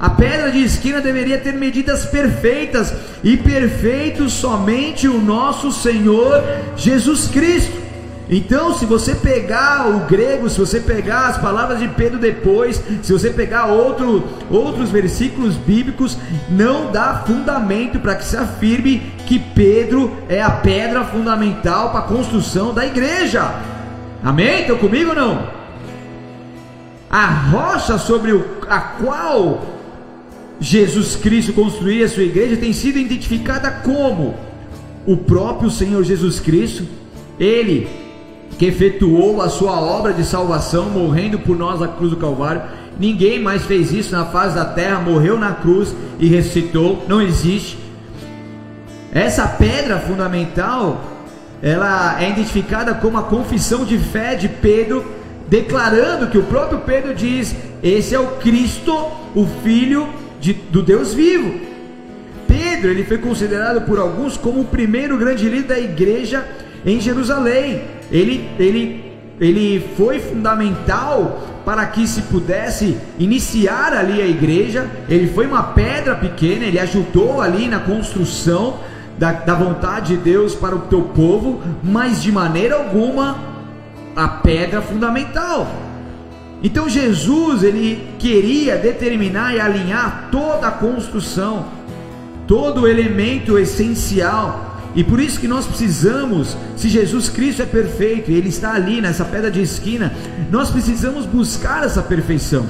A 0.00 0.10
pedra 0.10 0.50
de 0.50 0.62
esquina 0.62 1.00
deveria 1.00 1.38
ter 1.38 1.54
medidas 1.54 2.04
perfeitas 2.04 2.92
e 3.22 3.36
perfeito 3.36 4.28
somente 4.28 5.06
o 5.06 5.20
nosso 5.20 5.70
Senhor 5.70 6.42
Jesus 6.76 7.28
Cristo. 7.28 7.83
Então, 8.28 8.72
se 8.72 8.86
você 8.86 9.14
pegar 9.14 9.86
o 9.88 10.06
grego, 10.06 10.48
se 10.48 10.58
você 10.58 10.80
pegar 10.80 11.28
as 11.28 11.36
palavras 11.36 11.78
de 11.78 11.88
Pedro 11.88 12.18
depois, 12.18 12.82
se 13.02 13.12
você 13.12 13.28
pegar 13.28 13.66
outro, 13.66 14.24
outros 14.50 14.90
versículos 14.90 15.56
bíblicos, 15.56 16.16
não 16.48 16.90
dá 16.90 17.22
fundamento 17.26 17.98
para 18.00 18.14
que 18.14 18.24
se 18.24 18.36
afirme 18.36 19.12
que 19.26 19.38
Pedro 19.38 20.10
é 20.28 20.40
a 20.40 20.50
pedra 20.50 21.04
fundamental 21.04 21.90
para 21.90 22.00
a 22.00 22.08
construção 22.08 22.72
da 22.72 22.86
igreja. 22.86 23.54
Amém? 24.22 24.62
Estão 24.62 24.78
comigo 24.78 25.10
ou 25.10 25.16
não? 25.16 25.46
A 27.10 27.26
rocha 27.26 27.98
sobre 27.98 28.42
a 28.68 28.80
qual 28.80 29.66
Jesus 30.58 31.14
Cristo 31.14 31.52
construía 31.52 32.06
a 32.06 32.08
sua 32.08 32.22
igreja 32.22 32.56
tem 32.56 32.72
sido 32.72 32.98
identificada 32.98 33.70
como 33.70 34.34
o 35.04 35.14
próprio 35.14 35.70
Senhor 35.70 36.02
Jesus 36.02 36.40
Cristo. 36.40 36.86
Ele 37.38 38.03
que 38.58 38.66
efetuou 38.66 39.42
a 39.42 39.48
sua 39.48 39.80
obra 39.80 40.12
de 40.12 40.24
salvação, 40.24 40.88
morrendo 40.88 41.38
por 41.38 41.56
nós 41.56 41.80
na 41.80 41.88
cruz 41.88 42.10
do 42.10 42.16
Calvário. 42.16 42.62
Ninguém 42.98 43.40
mais 43.40 43.64
fez 43.64 43.92
isso 43.92 44.12
na 44.12 44.24
face 44.26 44.54
da 44.54 44.64
terra, 44.64 45.00
morreu 45.00 45.38
na 45.38 45.52
cruz 45.52 45.94
e 46.18 46.28
ressuscitou. 46.28 47.04
Não 47.08 47.20
existe. 47.20 47.78
Essa 49.12 49.46
pedra 49.46 49.98
fundamental, 49.98 51.00
ela 51.62 52.20
é 52.22 52.30
identificada 52.30 52.94
como 52.94 53.18
a 53.18 53.22
confissão 53.22 53.84
de 53.84 53.98
fé 53.98 54.34
de 54.34 54.48
Pedro, 54.48 55.04
declarando 55.48 56.28
que 56.28 56.38
o 56.38 56.44
próprio 56.44 56.80
Pedro 56.80 57.14
diz: 57.14 57.54
esse 57.82 58.14
é 58.14 58.18
o 58.18 58.36
Cristo, 58.36 58.92
o 59.34 59.46
Filho 59.62 60.08
de, 60.40 60.52
do 60.52 60.82
Deus 60.82 61.12
vivo. 61.12 61.60
Pedro, 62.46 62.90
ele 62.90 63.04
foi 63.04 63.18
considerado 63.18 63.82
por 63.82 63.98
alguns 63.98 64.36
como 64.36 64.60
o 64.60 64.64
primeiro 64.64 65.16
grande 65.16 65.48
líder 65.48 65.68
da 65.68 65.78
igreja 65.78 66.46
em 66.84 67.00
Jerusalém 67.00 67.82
ele, 68.10 68.48
ele, 68.58 69.12
ele 69.40 69.88
foi 69.96 70.20
fundamental 70.20 71.40
para 71.64 71.86
que 71.86 72.06
se 72.06 72.22
pudesse 72.22 72.96
iniciar 73.18 73.92
ali 73.92 74.20
a 74.20 74.26
igreja. 74.26 74.86
Ele 75.08 75.26
foi 75.28 75.46
uma 75.46 75.62
pedra 75.62 76.14
pequena, 76.14 76.64
ele 76.64 76.78
ajudou 76.78 77.40
ali 77.40 77.66
na 77.66 77.80
construção 77.80 78.78
da, 79.18 79.32
da 79.32 79.54
vontade 79.54 80.16
de 80.16 80.22
Deus 80.22 80.54
para 80.54 80.76
o 80.76 80.80
teu 80.80 81.02
povo, 81.02 81.62
mas 81.82 82.22
de 82.22 82.30
maneira 82.30 82.76
alguma 82.76 83.38
a 84.14 84.28
pedra 84.28 84.82
fundamental. 84.82 85.66
Então 86.62 86.88
Jesus 86.88 87.62
ele 87.62 88.06
queria 88.18 88.76
determinar 88.76 89.54
e 89.54 89.60
alinhar 89.60 90.28
toda 90.30 90.68
a 90.68 90.70
construção, 90.70 91.66
todo 92.46 92.82
o 92.82 92.88
elemento 92.88 93.58
essencial 93.58 94.73
e 94.94 95.02
por 95.02 95.18
isso 95.18 95.40
que 95.40 95.48
nós 95.48 95.66
precisamos, 95.66 96.56
se 96.76 96.88
Jesus 96.88 97.28
Cristo 97.28 97.62
é 97.62 97.66
perfeito 97.66 98.30
e 98.30 98.34
Ele 98.34 98.48
está 98.48 98.72
ali 98.72 99.00
nessa 99.00 99.24
pedra 99.24 99.50
de 99.50 99.60
esquina, 99.60 100.12
nós 100.50 100.70
precisamos 100.70 101.26
buscar 101.26 101.84
essa 101.84 102.02
perfeição. 102.02 102.66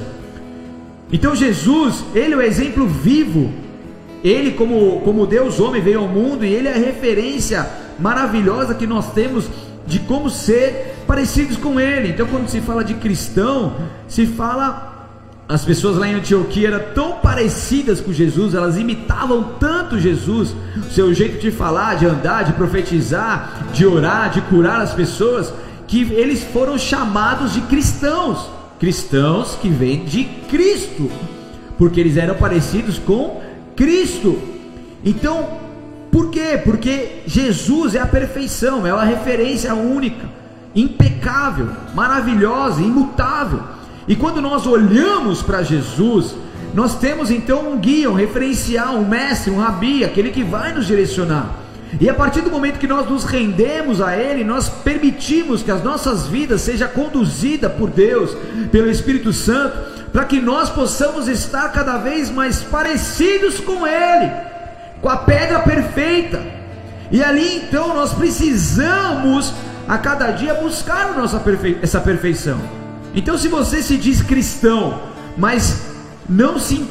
Então 1.11 1.35
Jesus, 1.35 2.03
Ele 2.15 2.33
é 2.33 2.37
o 2.37 2.41
exemplo 2.41 2.87
vivo. 2.87 3.51
Ele, 4.23 4.51
como, 4.51 5.01
como 5.01 5.27
Deus 5.27 5.59
homem, 5.59 5.81
veio 5.81 5.99
ao 5.99 6.07
mundo 6.07 6.43
e 6.43 6.51
Ele 6.51 6.67
é 6.67 6.73
a 6.73 6.77
referência 6.77 7.69
maravilhosa 7.99 8.73
que 8.73 8.87
nós 8.87 9.13
temos 9.13 9.47
de 9.85 9.99
como 9.99 10.29
ser 10.31 10.95
parecidos 11.05 11.57
com 11.57 11.79
Ele. 11.79 12.09
Então, 12.09 12.25
quando 12.25 12.47
se 12.47 12.59
fala 12.59 12.83
de 12.83 12.95
cristão, 12.95 13.75
se 14.07 14.25
fala 14.25 14.94
as 15.47 15.63
pessoas 15.63 15.97
lá 15.97 16.07
em 16.07 16.15
Antioquia 16.15 16.69
eram 16.69 16.93
tão 16.93 17.11
parecidas 17.13 18.01
com 18.01 18.11
Jesus, 18.11 18.55
elas 18.55 18.77
imitavam 18.77 19.43
tanto 19.59 19.99
Jesus, 19.99 20.55
seu 20.89 21.13
jeito 21.13 21.39
de 21.39 21.51
falar, 21.51 21.95
de 21.95 22.05
andar, 22.07 22.43
de 22.43 22.53
profetizar, 22.53 23.67
de 23.71 23.85
orar, 23.85 24.31
de 24.31 24.41
curar 24.41 24.81
as 24.81 24.93
pessoas, 24.93 25.53
que 25.87 26.01
eles 26.13 26.43
foram 26.43 26.79
chamados 26.79 27.53
de 27.53 27.61
cristãos, 27.61 28.49
cristãos 28.79 29.55
que 29.61 29.69
vêm 29.69 30.03
de 30.03 30.23
Cristo, 30.49 31.11
porque 31.77 31.99
eles 31.99 32.17
eram 32.17 32.35
parecidos 32.35 32.97
com 32.97 33.43
Cristo. 33.75 34.41
Então, 35.03 35.47
por 36.11 36.31
quê? 36.31 36.59
Porque 36.63 37.21
Jesus 37.27 37.93
é 37.93 37.99
a 37.99 38.07
perfeição, 38.07 38.87
é 38.87 38.91
uma 38.91 39.05
referência 39.05 39.75
única, 39.75 40.27
impecável, 40.73 41.69
maravilhosa, 41.93 42.81
imutável. 42.81 43.74
E 44.07 44.15
quando 44.15 44.41
nós 44.41 44.67
olhamos 44.67 45.41
para 45.41 45.63
Jesus, 45.63 46.35
nós 46.73 46.95
temos 46.95 47.31
então 47.31 47.71
um 47.71 47.77
guia, 47.77 48.09
um 48.09 48.13
referencial, 48.13 48.95
um 48.95 49.07
mestre, 49.07 49.51
um 49.51 49.59
rabi, 49.59 50.03
aquele 50.03 50.29
que 50.29 50.43
vai 50.43 50.73
nos 50.73 50.85
direcionar. 50.85 51.65
E 51.99 52.09
a 52.09 52.13
partir 52.13 52.41
do 52.41 52.51
momento 52.51 52.77
que 52.77 52.87
nós 52.87 53.09
nos 53.09 53.23
rendemos 53.23 54.01
a 54.01 54.17
Ele, 54.17 54.43
nós 54.43 54.67
permitimos 54.67 55.63
que 55.63 55.71
as 55.71 55.81
nossas 55.81 56.27
vidas 56.27 56.61
sejam 56.61 56.89
conduzidas 56.89 57.71
por 57.71 57.89
Deus, 57.89 58.35
pelo 58.71 58.89
Espírito 58.89 59.31
Santo, 59.31 59.95
para 60.11 60.25
que 60.25 60.41
nós 60.41 60.69
possamos 60.69 61.27
estar 61.27 61.69
cada 61.69 61.97
vez 61.97 62.29
mais 62.29 62.61
parecidos 62.61 63.59
com 63.59 63.87
Ele, 63.87 64.31
com 65.01 65.09
a 65.09 65.17
pedra 65.17 65.59
perfeita. 65.59 66.41
E 67.11 67.23
ali 67.23 67.57
então 67.57 67.95
nós 67.95 68.13
precisamos 68.13 69.53
a 69.87 69.97
cada 69.97 70.31
dia 70.31 70.53
buscar 70.55 71.15
nossa 71.15 71.39
perfe 71.39 71.77
essa 71.81 72.01
perfeição. 72.01 72.84
Então, 73.15 73.37
se 73.37 73.47
você 73.47 73.81
se 73.81 73.97
diz 73.97 74.21
cristão, 74.21 74.99
mas 75.37 75.85
não 76.27 76.59
se 76.59 76.85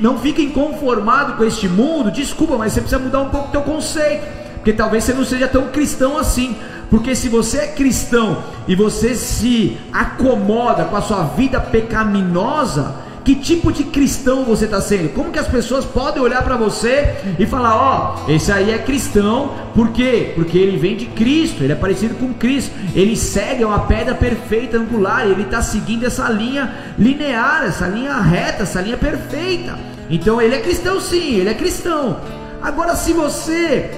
não 0.00 0.18
fica 0.18 0.40
inconformado 0.40 1.32
com 1.32 1.42
este 1.42 1.66
mundo, 1.66 2.10
desculpa, 2.10 2.56
mas 2.56 2.72
você 2.72 2.80
precisa 2.80 3.02
mudar 3.02 3.22
um 3.22 3.30
pouco 3.30 3.48
o 3.48 3.50
teu 3.50 3.62
conceito, 3.62 4.24
porque 4.54 4.72
talvez 4.72 5.02
você 5.02 5.12
não 5.12 5.24
seja 5.24 5.48
tão 5.48 5.66
cristão 5.68 6.16
assim. 6.16 6.56
Porque 6.90 7.14
se 7.16 7.28
você 7.28 7.58
é 7.58 7.66
cristão 7.68 8.44
e 8.68 8.76
você 8.76 9.16
se 9.16 9.76
acomoda 9.92 10.84
com 10.84 10.94
a 10.94 11.02
sua 11.02 11.24
vida 11.24 11.58
pecaminosa, 11.58 12.94
que 13.24 13.34
tipo 13.34 13.72
de 13.72 13.84
cristão 13.84 14.44
você 14.44 14.66
está 14.66 14.80
sendo? 14.80 15.08
Como 15.14 15.30
que 15.30 15.38
as 15.38 15.48
pessoas 15.48 15.84
podem 15.84 16.22
olhar 16.22 16.42
para 16.42 16.56
você 16.56 17.14
e 17.38 17.46
falar: 17.46 17.76
Ó, 17.76 18.16
oh, 18.26 18.30
esse 18.30 18.52
aí 18.52 18.70
é 18.70 18.78
cristão, 18.78 19.54
por 19.74 19.90
quê? 19.92 20.32
Porque 20.34 20.58
ele 20.58 20.76
vem 20.76 20.94
de 20.94 21.06
Cristo, 21.06 21.64
ele 21.64 21.72
é 21.72 21.76
parecido 21.76 22.14
com 22.16 22.34
Cristo, 22.34 22.72
ele 22.94 23.16
segue 23.16 23.64
uma 23.64 23.80
pedra 23.80 24.14
perfeita, 24.14 24.76
angular, 24.76 25.26
ele 25.26 25.42
está 25.42 25.62
seguindo 25.62 26.04
essa 26.04 26.28
linha 26.28 26.74
linear, 26.98 27.64
essa 27.64 27.86
linha 27.86 28.20
reta, 28.20 28.64
essa 28.64 28.80
linha 28.82 28.98
perfeita. 28.98 29.78
Então 30.10 30.40
ele 30.40 30.54
é 30.54 30.60
cristão, 30.60 31.00
sim, 31.00 31.36
ele 31.36 31.48
é 31.48 31.54
cristão. 31.54 32.20
Agora, 32.62 32.94
se 32.94 33.12
você 33.14 33.90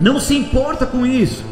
não 0.00 0.18
se 0.18 0.36
importa 0.36 0.84
com 0.84 1.06
isso, 1.06 1.44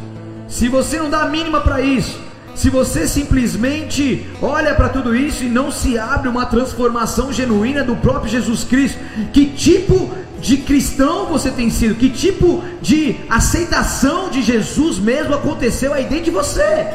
se 0.48 0.68
você 0.68 0.98
não 0.98 1.08
dá 1.08 1.22
a 1.22 1.28
mínima 1.28 1.60
para 1.60 1.80
isso, 1.80 2.20
se 2.54 2.70
você 2.70 3.06
simplesmente 3.08 4.26
olha 4.40 4.74
para 4.74 4.88
tudo 4.88 5.14
isso 5.14 5.44
e 5.44 5.48
não 5.48 5.72
se 5.72 5.98
abre 5.98 6.28
uma 6.28 6.46
transformação 6.46 7.32
genuína 7.32 7.82
do 7.82 7.96
próprio 7.96 8.30
Jesus 8.30 8.64
Cristo, 8.64 8.98
que 9.32 9.46
tipo 9.46 10.10
de 10.40 10.58
cristão 10.58 11.26
você 11.26 11.50
tem 11.50 11.70
sido? 11.70 11.94
Que 11.94 12.10
tipo 12.10 12.62
de 12.80 13.16
aceitação 13.28 14.28
de 14.28 14.42
Jesus 14.42 14.98
mesmo 14.98 15.34
aconteceu 15.34 15.92
aí 15.92 16.04
dentro 16.04 16.26
de 16.26 16.30
você? 16.30 16.86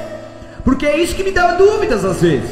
Porque 0.64 0.86
é 0.86 0.98
isso 1.00 1.16
que 1.16 1.24
me 1.24 1.32
dá 1.32 1.56
dúvidas 1.56 2.06
às 2.06 2.22
vezes. 2.22 2.50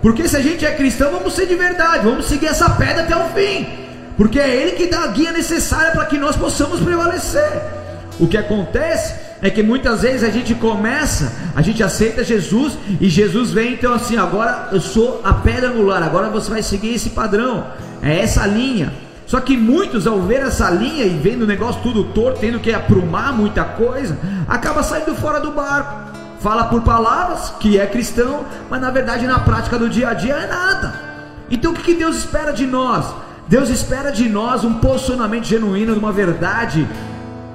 Porque 0.00 0.28
se 0.28 0.36
a 0.36 0.40
gente 0.40 0.64
é 0.64 0.72
cristão, 0.74 1.10
vamos 1.10 1.34
ser 1.34 1.46
de 1.46 1.54
verdade, 1.54 2.04
vamos 2.04 2.26
seguir 2.26 2.46
essa 2.46 2.70
pedra 2.70 3.02
até 3.02 3.16
o 3.16 3.28
fim. 3.30 3.66
Porque 4.16 4.38
é 4.38 4.48
Ele 4.48 4.72
que 4.72 4.86
dá 4.86 5.00
a 5.00 5.08
guia 5.08 5.32
necessária 5.32 5.92
para 5.92 6.06
que 6.06 6.16
nós 6.16 6.36
possamos 6.36 6.80
prevalecer. 6.80 7.60
O 8.18 8.26
que 8.26 8.38
acontece 8.38 9.25
é 9.42 9.50
que 9.50 9.62
muitas 9.62 10.02
vezes 10.02 10.22
a 10.22 10.30
gente 10.30 10.54
começa, 10.54 11.32
a 11.54 11.62
gente 11.62 11.82
aceita 11.82 12.24
Jesus 12.24 12.78
e 13.00 13.08
Jesus 13.08 13.50
vem 13.50 13.74
então 13.74 13.92
assim, 13.92 14.16
agora 14.16 14.70
eu 14.72 14.80
sou 14.80 15.20
a 15.24 15.32
pedra 15.32 15.70
angular, 15.70 16.02
agora 16.02 16.28
você 16.28 16.50
vai 16.50 16.62
seguir 16.62 16.94
esse 16.94 17.10
padrão, 17.10 17.66
é 18.02 18.20
essa 18.20 18.46
linha. 18.46 18.92
Só 19.26 19.40
que 19.40 19.56
muitos 19.56 20.06
ao 20.06 20.20
ver 20.22 20.40
essa 20.40 20.70
linha 20.70 21.04
e 21.04 21.10
vendo 21.10 21.42
o 21.42 21.46
negócio 21.46 21.82
tudo 21.82 22.04
torto, 22.04 22.38
tendo 22.38 22.60
que 22.60 22.72
aprumar 22.72 23.32
muita 23.32 23.64
coisa, 23.64 24.16
acaba 24.46 24.82
saindo 24.82 25.14
fora 25.16 25.40
do 25.40 25.50
barco. 25.50 26.16
Fala 26.40 26.64
por 26.64 26.82
palavras 26.82 27.52
que 27.58 27.78
é 27.78 27.86
cristão, 27.86 28.44
mas 28.70 28.80
na 28.80 28.90
verdade 28.90 29.26
na 29.26 29.40
prática 29.40 29.78
do 29.78 29.88
dia 29.88 30.10
a 30.10 30.14
dia 30.14 30.34
é 30.34 30.46
nada. 30.46 30.94
Então 31.50 31.72
o 31.72 31.74
que 31.74 31.94
Deus 31.94 32.16
espera 32.16 32.52
de 32.52 32.66
nós? 32.66 33.04
Deus 33.48 33.68
espera 33.68 34.10
de 34.10 34.28
nós 34.28 34.64
um 34.64 34.74
posicionamento 34.74 35.44
genuíno 35.44 35.94
uma 35.94 36.12
verdade 36.12 36.86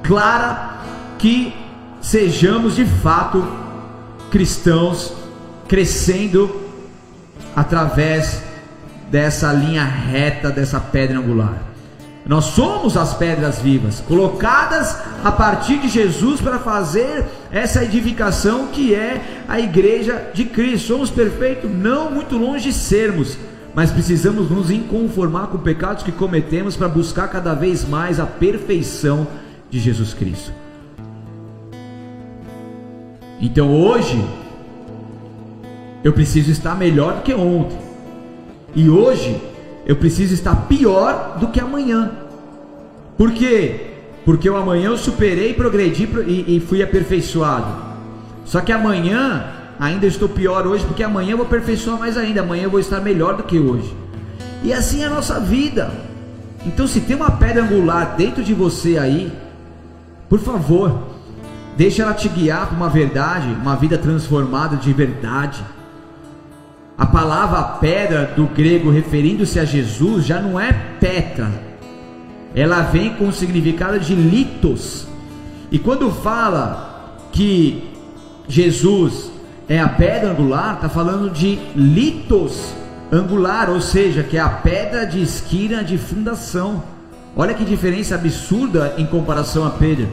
clara 0.04 0.80
que 1.18 1.54
sejamos 2.02 2.76
de 2.76 2.86
fato 2.86 3.46
cristãos 4.32 5.14
crescendo 5.68 6.60
através 7.56 8.42
dessa 9.10 9.52
linha 9.54 9.84
reta, 9.84 10.50
dessa 10.50 10.80
pedra 10.80 11.20
angular. 11.20 11.62
Nós 12.26 12.46
somos 12.46 12.96
as 12.96 13.14
pedras 13.14 13.60
vivas, 13.60 14.00
colocadas 14.00 14.96
a 15.24 15.32
partir 15.32 15.80
de 15.80 15.90
Jesus 15.90 16.40
para 16.40 16.60
fazer 16.60 17.26
essa 17.52 17.84
edificação 17.84 18.68
que 18.68 18.94
é 18.94 19.44
a 19.48 19.60
igreja 19.60 20.30
de 20.34 20.46
Cristo. 20.46 20.88
Somos 20.88 21.10
perfeitos, 21.10 21.70
não 21.70 22.12
muito 22.12 22.38
longe 22.38 22.70
de 22.70 22.74
sermos, 22.74 23.38
mas 23.74 23.92
precisamos 23.92 24.50
nos 24.50 24.70
inconformar 24.70 25.48
com 25.48 25.58
pecados 25.58 26.04
que 26.04 26.12
cometemos 26.12 26.76
para 26.76 26.88
buscar 26.88 27.28
cada 27.28 27.54
vez 27.54 27.88
mais 27.88 28.20
a 28.20 28.26
perfeição 28.26 29.28
de 29.70 29.80
Jesus 29.80 30.14
Cristo. 30.14 30.52
Então 33.42 33.74
hoje 33.74 34.24
eu 36.04 36.14
preciso 36.14 36.52
estar 36.52 36.76
melhor 36.76 37.16
do 37.16 37.22
que 37.22 37.34
ontem. 37.34 37.78
E 38.76 38.90
hoje 38.90 39.42
eu 39.86 39.96
preciso 39.96 40.34
estar 40.34 40.56
pior 40.68 41.38
do 41.40 41.48
que 41.48 41.60
amanhã. 41.60 42.12
Por 43.18 43.32
quê? 43.34 43.88
Porque 44.24 44.50
o 44.50 44.56
amanhã 44.56 44.90
eu 44.90 44.98
superei, 44.98 45.54
progredi 45.54 46.08
e, 46.28 46.58
e 46.58 46.60
fui 46.60 46.84
aperfeiçoado. 46.84 47.92
Só 48.46 48.62
que 48.62 48.72
amanhã 48.72 49.46
ainda 49.80 50.06
estou 50.06 50.30
pior 50.30 50.68
hoje, 50.68 50.86
porque 50.86 51.04
amanhã 51.04 51.32
eu 51.32 51.38
vou 51.38 51.46
aperfeiçoar 51.46 51.98
mais 51.98 52.18
ainda. 52.18 52.42
Amanhã 52.42 52.64
eu 52.64 52.70
vou 52.70 52.80
estar 52.80 53.00
melhor 53.00 53.36
do 53.36 53.44
que 53.44 53.60
hoje. 53.60 53.92
E 54.64 54.72
assim 54.72 55.02
é 55.02 55.08
a 55.08 55.10
nossa 55.10 55.40
vida. 55.40 55.92
Então, 56.66 56.86
se 56.86 57.02
tem 57.02 57.16
uma 57.16 57.32
pedra 57.32 57.64
angular 57.64 58.16
dentro 58.16 58.44
de 58.44 58.54
você 58.54 58.98
aí, 58.98 59.32
por 60.30 60.40
favor, 60.40 61.02
Deixa 61.78 62.04
ela 62.04 62.14
te 62.14 62.28
guiar 62.28 62.68
para 62.68 62.76
uma 62.76 62.90
verdade, 62.90 63.48
uma 63.48 63.76
vida 63.76 63.98
transformada 63.98 64.76
de 64.76 64.92
verdade. 64.92 65.64
A 66.98 67.06
palavra 67.06 67.64
pedra 67.80 68.34
do 68.36 68.46
grego 68.46 68.92
referindo-se 68.92 69.60
a 69.60 69.66
Jesus 69.66 70.26
já 70.26 70.40
não 70.40 70.60
é 70.60 70.72
petra. 71.00 71.52
Ela 72.54 72.82
vem 72.82 73.14
com 73.16 73.30
o 73.30 73.34
significado 73.34 74.00
de 74.00 74.14
litos. 74.14 75.08
E 75.72 75.80
quando 75.80 76.12
fala 76.12 77.18
que 77.32 77.90
Jesus 78.48 79.32
é 79.68 79.80
a 79.80 79.88
pedra 79.88 80.32
angular, 80.32 80.76
está 80.76 80.90
falando 80.90 81.30
de 81.30 81.58
litos 81.76 82.74
angular, 83.12 83.70
ou 83.70 83.82
seja, 83.82 84.24
que 84.24 84.38
é 84.38 84.40
a 84.40 84.50
pedra 84.50 85.06
de 85.06 85.22
esquina 85.22 85.84
de 85.84 85.98
fundação. 85.98 86.84
Olha 87.36 87.54
que 87.54 87.64
diferença 87.64 88.16
absurda 88.16 88.96
em 88.98 89.06
comparação 89.06 89.66
a 89.66 89.70
Pedro. 89.70 90.08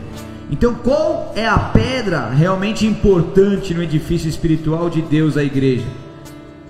Então, 0.51 0.75
qual 0.75 1.33
é 1.37 1.47
a 1.47 1.59
pedra 1.59 2.31
realmente 2.31 2.87
importante 2.87 3.75
no 3.75 3.83
edifício 3.83 4.29
espiritual 4.29 4.89
de 4.89 5.03
Deus, 5.03 5.37
a 5.37 5.45
igreja? 5.45 5.87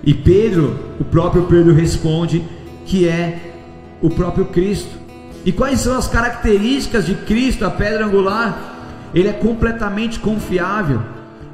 E 0.03 0.13
Pedro, 0.13 0.77
o 0.99 1.03
próprio 1.03 1.43
Pedro 1.43 1.73
responde 1.73 2.43
que 2.85 3.07
é 3.07 3.53
o 4.01 4.09
próprio 4.09 4.45
Cristo. 4.45 4.97
E 5.45 5.51
quais 5.51 5.79
são 5.79 5.97
as 5.97 6.07
características 6.07 7.05
de 7.05 7.15
Cristo, 7.15 7.65
a 7.65 7.71
pedra 7.71 8.05
angular? 8.05 9.09
Ele 9.13 9.29
é 9.29 9.33
completamente 9.33 10.19
confiável, 10.19 11.01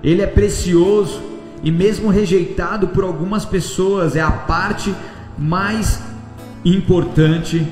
ele 0.03 0.21
é 0.21 0.27
precioso 0.27 1.21
e 1.63 1.71
mesmo 1.71 2.09
rejeitado 2.09 2.89
por 2.89 3.03
algumas 3.03 3.45
pessoas, 3.45 4.15
é 4.15 4.21
a 4.21 4.31
parte 4.31 4.93
mais 5.37 6.01
importante 6.63 7.65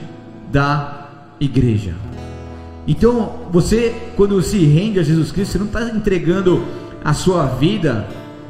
da 0.51 1.09
igreja. 1.39 1.95
Então, 2.87 3.47
você, 3.51 3.95
quando 4.15 4.41
se 4.41 4.57
rende 4.65 4.99
a 4.99 5.03
Jesus 5.03 5.31
Cristo, 5.31 5.53
você 5.53 5.57
não 5.59 5.67
está 5.67 5.83
entregando 5.83 6.65
a 7.03 7.13
sua 7.13 7.45
vida 7.45 8.07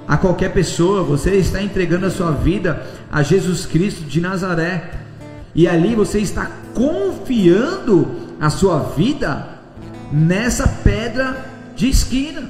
a 0.08 0.18
qualquer 0.18 0.54
pessoa, 0.54 1.04
você 1.04 1.36
está 1.36 1.62
entregando 1.62 2.06
a 2.06 2.12
sua 2.12 2.32
vida 2.32 2.86
a 3.12 3.22
Jesus 3.24 3.66
Cristo 3.66 4.04
de 4.04 4.20
Nazaré. 4.20 4.92
E 5.56 5.68
ali 5.68 5.96
você 5.96 6.20
está 6.20 6.50
confiando 6.74 8.08
a 8.40 8.50
sua 8.50 8.80
vida 8.80 9.48
nessa 10.12 10.68
pedra 10.68 11.46
de 11.76 11.90
esquina. 11.90 12.50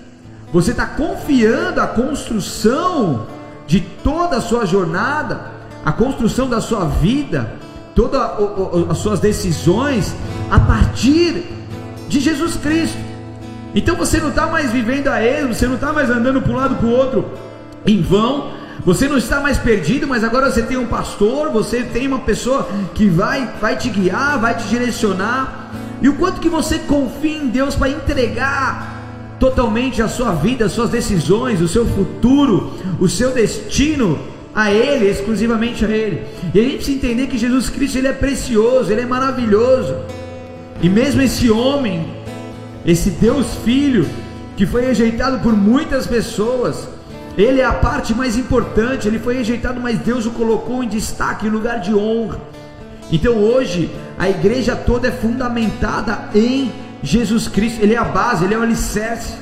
Você 0.54 0.72
está 0.72 0.86
confiando 0.86 1.82
a 1.82 1.88
construção 1.88 3.28
de 3.68 3.82
toda 4.04 4.38
a 4.38 4.42
sua 4.42 4.66
jornada 4.66 5.54
a 5.86 5.92
construção 5.92 6.48
da 6.48 6.62
sua 6.62 6.86
vida, 6.86 7.54
todas 7.94 8.22
as 8.90 8.98
suas 8.98 9.20
decisões 9.20 10.16
a 10.50 10.60
partir 10.60 11.44
de 12.14 12.20
Jesus 12.20 12.56
Cristo. 12.56 12.98
Então 13.74 13.96
você 13.96 14.20
não 14.20 14.30
está 14.30 14.46
mais 14.46 14.72
vivendo 14.72 15.08
a 15.08 15.22
Ele, 15.22 15.48
você 15.48 15.66
não 15.66 15.76
está 15.76 15.92
mais 15.92 16.10
andando 16.10 16.42
para 16.42 16.52
um 16.52 16.56
lado 16.56 16.76
para 16.76 16.86
o 16.86 16.92
outro 16.92 17.26
em 17.86 18.02
vão, 18.02 18.52
você 18.86 19.08
não 19.08 19.18
está 19.18 19.40
mais 19.40 19.58
perdido, 19.58 20.08
mas 20.08 20.24
agora 20.24 20.52
você 20.52 20.62
tem 20.62 20.78
um 20.78 20.86
pastor, 20.86 21.50
você 21.50 21.82
tem 21.82 22.08
uma 22.08 22.20
pessoa 22.20 22.70
que 22.94 23.08
vai, 23.08 23.50
vai 23.60 23.76
te 23.76 23.90
guiar, 23.90 24.40
vai 24.40 24.56
te 24.56 24.68
direcionar. 24.68 25.72
E 26.02 26.08
o 26.08 26.14
quanto 26.14 26.40
que 26.40 26.50
você 26.50 26.80
confia 26.80 27.38
em 27.38 27.48
Deus 27.48 27.76
para 27.76 27.90
entregar 27.90 29.36
totalmente 29.40 30.02
a 30.02 30.08
sua 30.08 30.34
vida, 30.34 30.66
as 30.66 30.72
suas 30.72 30.90
decisões, 30.90 31.62
o 31.62 31.68
seu 31.68 31.86
futuro, 31.86 32.74
o 33.00 33.10
seu 33.10 33.32
destino 33.32 34.20
a 34.54 34.72
Ele, 34.72 35.10
exclusivamente 35.10 35.84
a 35.84 35.90
Ele. 35.90 36.26
E 36.54 36.60
a 36.60 36.64
gente 36.64 36.76
precisa 36.76 36.98
entender 36.98 37.28
que 37.28 37.38
Jesus 37.38 37.70
Cristo 37.70 37.98
ele 37.98 38.08
é 38.08 38.14
precioso, 38.14 38.92
ele 38.92 39.02
é 39.02 39.06
maravilhoso. 39.06 39.96
E 40.84 40.90
mesmo 40.90 41.22
esse 41.22 41.50
homem, 41.50 42.14
esse 42.86 43.10
Deus 43.10 43.56
Filho, 43.64 44.06
que 44.58 44.66
foi 44.66 44.86
rejeitado 44.86 45.40
por 45.40 45.54
muitas 45.54 46.06
pessoas, 46.06 46.90
ele 47.38 47.62
é 47.62 47.66
a 47.66 47.72
parte 47.72 48.14
mais 48.14 48.38
importante, 48.38 49.08
ele 49.08 49.18
foi 49.18 49.38
rejeitado, 49.38 49.80
mas 49.80 49.98
Deus 50.00 50.26
o 50.26 50.32
colocou 50.32 50.84
em 50.84 50.90
destaque, 50.90 51.48
em 51.48 51.50
lugar 51.50 51.80
de 51.80 51.96
honra. 51.96 52.38
Então 53.10 53.36
hoje 53.36 53.90
a 54.20 54.30
igreja 54.30 54.76
toda 54.76 55.08
é 55.08 55.12
fundamentada 55.12 56.30
em 56.36 56.70
Jesus 57.02 57.48
Cristo, 57.48 57.82
ele 57.82 57.94
é 57.94 57.98
a 57.98 58.04
base, 58.04 58.44
ele 58.44 58.54
é 58.54 58.58
o 58.58 58.62
alicerce. 58.62 59.36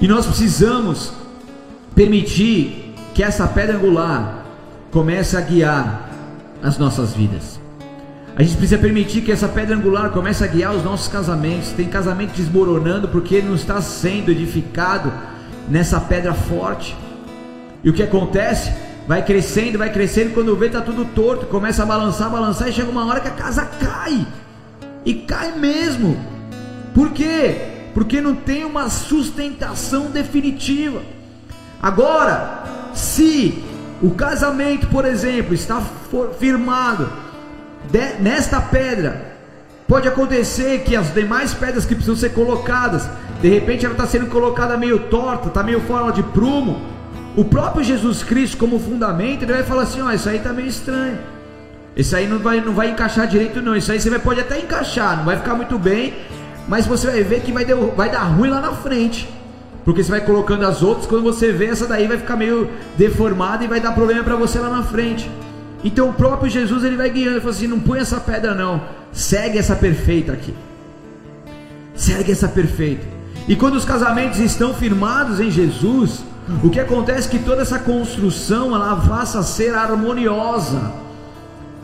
E 0.00 0.08
nós 0.08 0.26
precisamos 0.26 1.12
permitir 1.94 2.92
que 3.14 3.22
essa 3.22 3.46
pedra 3.46 3.76
angular 3.76 4.44
comece 4.90 5.36
a 5.36 5.40
guiar 5.40 6.10
as 6.60 6.76
nossas 6.76 7.12
vidas. 7.12 7.63
A 8.36 8.42
gente 8.42 8.56
precisa 8.56 8.80
permitir 8.80 9.20
que 9.20 9.30
essa 9.30 9.46
pedra 9.46 9.76
angular 9.76 10.10
comece 10.10 10.42
a 10.42 10.46
guiar 10.48 10.74
os 10.74 10.82
nossos 10.82 11.06
casamentos. 11.06 11.70
Tem 11.70 11.86
casamento 11.86 12.32
desmoronando 12.32 13.06
porque 13.08 13.36
ele 13.36 13.46
não 13.46 13.54
está 13.54 13.80
sendo 13.80 14.30
edificado 14.30 15.12
nessa 15.68 16.00
pedra 16.00 16.34
forte. 16.34 16.96
E 17.84 17.88
o 17.88 17.92
que 17.92 18.02
acontece? 18.02 18.72
Vai 19.06 19.24
crescendo, 19.24 19.78
vai 19.78 19.92
crescendo, 19.92 20.34
quando 20.34 20.56
vê 20.56 20.68
tá 20.68 20.80
tudo 20.80 21.04
torto, 21.04 21.46
começa 21.46 21.82
a 21.84 21.86
balançar, 21.86 22.28
balançar 22.28 22.68
e 22.68 22.72
chega 22.72 22.90
uma 22.90 23.06
hora 23.06 23.20
que 23.20 23.28
a 23.28 23.32
casa 23.32 23.64
cai. 23.64 24.26
E 25.04 25.14
cai 25.14 25.56
mesmo. 25.56 26.16
Por 26.92 27.12
quê? 27.12 27.68
Porque 27.92 28.20
não 28.20 28.34
tem 28.34 28.64
uma 28.64 28.90
sustentação 28.90 30.06
definitiva. 30.10 31.02
Agora, 31.80 32.64
se 32.94 33.62
o 34.02 34.10
casamento, 34.10 34.88
por 34.88 35.04
exemplo, 35.04 35.54
está 35.54 35.80
firmado 36.40 37.23
de, 37.90 38.22
nesta 38.22 38.60
pedra, 38.60 39.34
pode 39.86 40.08
acontecer 40.08 40.80
que 40.80 40.96
as 40.96 41.12
demais 41.12 41.54
pedras 41.54 41.84
que 41.84 41.94
precisam 41.94 42.16
ser 42.16 42.30
colocadas, 42.30 43.08
de 43.40 43.48
repente 43.48 43.84
ela 43.84 43.94
está 43.94 44.06
sendo 44.06 44.26
colocada 44.26 44.76
meio 44.76 44.98
torta, 44.98 45.48
está 45.48 45.62
meio 45.62 45.80
fora 45.80 46.12
de 46.12 46.22
prumo. 46.22 46.80
O 47.36 47.44
próprio 47.44 47.82
Jesus 47.82 48.22
Cristo, 48.22 48.56
como 48.56 48.78
fundamento, 48.78 49.42
ele 49.42 49.52
vai 49.52 49.64
falar 49.64 49.82
assim: 49.82 50.00
ó, 50.00 50.12
isso 50.12 50.28
aí 50.28 50.36
está 50.36 50.52
meio 50.52 50.68
estranho. 50.68 51.18
Isso 51.96 52.14
aí 52.16 52.26
não 52.26 52.38
vai, 52.38 52.60
não 52.60 52.72
vai 52.72 52.90
encaixar 52.90 53.26
direito, 53.26 53.62
não. 53.62 53.76
Isso 53.76 53.90
aí 53.92 54.00
você 54.00 54.10
vai, 54.10 54.18
pode 54.18 54.40
até 54.40 54.58
encaixar, 54.58 55.18
não 55.18 55.24
vai 55.24 55.36
ficar 55.36 55.54
muito 55.54 55.78
bem, 55.78 56.14
mas 56.66 56.86
você 56.86 57.08
vai 57.08 57.22
ver 57.22 57.40
que 57.40 57.52
vai, 57.52 57.64
der, 57.64 57.76
vai 57.76 58.10
dar 58.10 58.22
ruim 58.22 58.50
lá 58.50 58.60
na 58.60 58.72
frente. 58.72 59.28
Porque 59.84 60.02
você 60.02 60.10
vai 60.10 60.20
colocando 60.22 60.64
as 60.64 60.82
outras, 60.82 61.06
quando 61.06 61.22
você 61.22 61.52
vê 61.52 61.66
essa 61.66 61.86
daí 61.86 62.06
vai 62.06 62.16
ficar 62.16 62.36
meio 62.36 62.70
deformada 62.96 63.64
e 63.64 63.68
vai 63.68 63.80
dar 63.80 63.92
problema 63.92 64.24
para 64.24 64.34
você 64.34 64.58
lá 64.58 64.70
na 64.70 64.82
frente. 64.82 65.30
Então 65.84 66.08
o 66.08 66.14
próprio 66.14 66.50
Jesus 66.50 66.82
ele 66.82 66.96
vai 66.96 67.10
guiando, 67.10 67.32
ele 67.32 67.40
fala 67.40 67.52
assim: 67.52 67.66
não 67.66 67.78
põe 67.78 68.00
essa 68.00 68.18
pedra 68.18 68.54
não, 68.54 68.82
segue 69.12 69.58
essa 69.58 69.76
perfeita 69.76 70.32
aqui. 70.32 70.54
Segue 71.94 72.32
essa 72.32 72.48
perfeita. 72.48 73.06
E 73.46 73.54
quando 73.54 73.74
os 73.74 73.84
casamentos 73.84 74.38
estão 74.40 74.72
firmados 74.72 75.38
em 75.38 75.50
Jesus, 75.50 76.24
o 76.62 76.70
que 76.70 76.80
acontece 76.80 77.28
é 77.28 77.30
que 77.30 77.38
toda 77.38 77.62
essa 77.62 77.78
construção 77.78 78.74
ela 78.74 78.96
passa 78.96 79.40
a 79.40 79.42
ser 79.42 79.74
harmoniosa, 79.74 80.92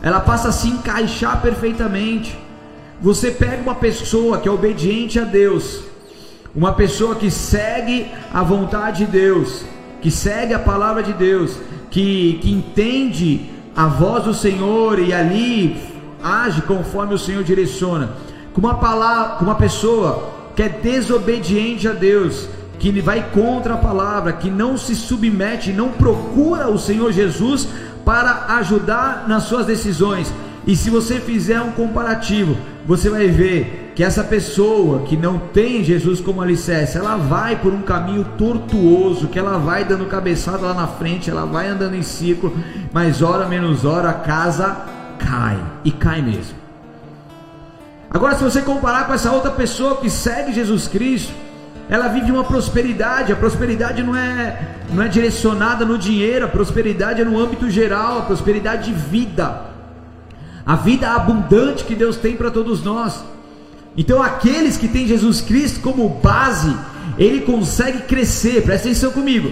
ela 0.01 0.19
passa 0.19 0.49
a 0.49 0.51
se 0.51 0.67
encaixar 0.67 1.39
perfeitamente. 1.41 2.37
Você 2.99 3.29
pega 3.31 3.61
uma 3.61 3.75
pessoa 3.75 4.39
que 4.39 4.49
é 4.49 4.51
obediente 4.51 5.19
a 5.19 5.23
Deus, 5.23 5.83
uma 6.55 6.73
pessoa 6.73 7.15
que 7.15 7.29
segue 7.29 8.11
a 8.33 8.43
vontade 8.43 9.05
de 9.05 9.11
Deus, 9.11 9.63
que 10.01 10.09
segue 10.09 10.53
a 10.53 10.59
palavra 10.59 11.03
de 11.03 11.13
Deus, 11.13 11.57
que, 11.91 12.39
que 12.41 12.51
entende 12.51 13.49
a 13.75 13.87
voz 13.87 14.23
do 14.23 14.33
Senhor 14.33 14.99
e 14.99 15.13
ali 15.13 15.81
age 16.23 16.61
conforme 16.63 17.13
o 17.13 17.19
Senhor 17.19 17.43
direciona. 17.43 18.09
Com 18.53 18.61
uma 18.61 18.75
palavra, 18.75 19.35
com 19.37 19.45
uma 19.45 19.55
pessoa 19.55 20.29
que 20.55 20.63
é 20.63 20.69
desobediente 20.69 21.87
a 21.87 21.93
Deus, 21.93 22.47
que 22.77 22.91
vai 22.99 23.29
contra 23.31 23.75
a 23.75 23.77
palavra, 23.77 24.33
que 24.33 24.49
não 24.49 24.77
se 24.77 24.95
submete, 24.95 25.71
não 25.71 25.89
procura 25.89 26.69
o 26.69 26.77
Senhor 26.77 27.11
Jesus 27.11 27.67
para 28.03 28.57
ajudar 28.57 29.25
nas 29.27 29.43
suas 29.43 29.65
decisões. 29.65 30.33
E 30.65 30.75
se 30.75 30.89
você 30.89 31.19
fizer 31.19 31.61
um 31.61 31.71
comparativo, 31.71 32.57
você 32.85 33.09
vai 33.09 33.27
ver 33.27 33.80
que 33.95 34.03
essa 34.03 34.23
pessoa 34.23 35.03
que 35.03 35.17
não 35.17 35.37
tem 35.37 35.83
Jesus 35.83 36.21
como 36.21 36.41
alicerce, 36.41 36.97
ela 36.97 37.17
vai 37.17 37.57
por 37.57 37.73
um 37.73 37.81
caminho 37.81 38.25
tortuoso, 38.37 39.27
que 39.27 39.37
ela 39.37 39.57
vai 39.57 39.83
dando 39.83 40.05
cabeçada 40.05 40.65
lá 40.65 40.73
na 40.73 40.87
frente, 40.87 41.29
ela 41.29 41.45
vai 41.45 41.67
andando 41.67 41.95
em 41.95 42.03
círculo, 42.03 42.55
mas 42.93 43.21
hora 43.21 43.47
menos 43.47 43.83
hora 43.83 44.09
a 44.09 44.13
casa 44.13 44.85
cai 45.19 45.59
e 45.83 45.91
cai 45.91 46.21
mesmo. 46.21 46.55
Agora, 48.09 48.35
se 48.35 48.43
você 48.43 48.61
comparar 48.61 49.07
com 49.07 49.13
essa 49.13 49.31
outra 49.31 49.51
pessoa 49.51 49.97
que 49.97 50.09
segue 50.09 50.53
Jesus 50.53 50.87
Cristo, 50.87 51.33
ela 51.89 52.07
vive 52.07 52.31
uma 52.31 52.43
prosperidade. 52.43 53.31
A 53.31 53.35
prosperidade 53.35 54.01
não 54.03 54.15
é, 54.15 54.59
não 54.91 55.03
é 55.03 55.07
direcionada 55.07 55.85
no 55.85 55.97
dinheiro, 55.97 56.45
a 56.45 56.47
prosperidade 56.47 57.21
é 57.21 57.25
no 57.25 57.37
âmbito 57.39 57.69
geral, 57.69 58.19
a 58.19 58.21
prosperidade 58.21 58.85
de 58.85 58.93
vida, 58.93 59.63
a 60.65 60.75
vida 60.75 61.09
abundante 61.11 61.83
que 61.83 61.95
Deus 61.95 62.17
tem 62.17 62.35
para 62.35 62.49
todos 62.49 62.83
nós. 62.83 63.23
Então, 63.97 64.21
aqueles 64.21 64.77
que 64.77 64.87
têm 64.87 65.07
Jesus 65.07 65.41
Cristo 65.41 65.81
como 65.81 66.07
base, 66.07 66.75
ele 67.17 67.41
consegue 67.41 68.03
crescer, 68.03 68.63
presta 68.63 68.87
atenção 68.87 69.11
comigo, 69.11 69.51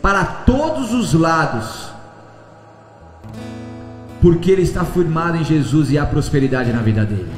para 0.00 0.24
todos 0.24 0.92
os 0.92 1.12
lados, 1.12 1.92
porque 4.20 4.50
ele 4.50 4.62
está 4.62 4.84
firmado 4.84 5.36
em 5.36 5.44
Jesus 5.44 5.90
e 5.90 5.98
há 5.98 6.06
prosperidade 6.06 6.72
na 6.72 6.80
vida 6.80 7.04
dele. 7.04 7.28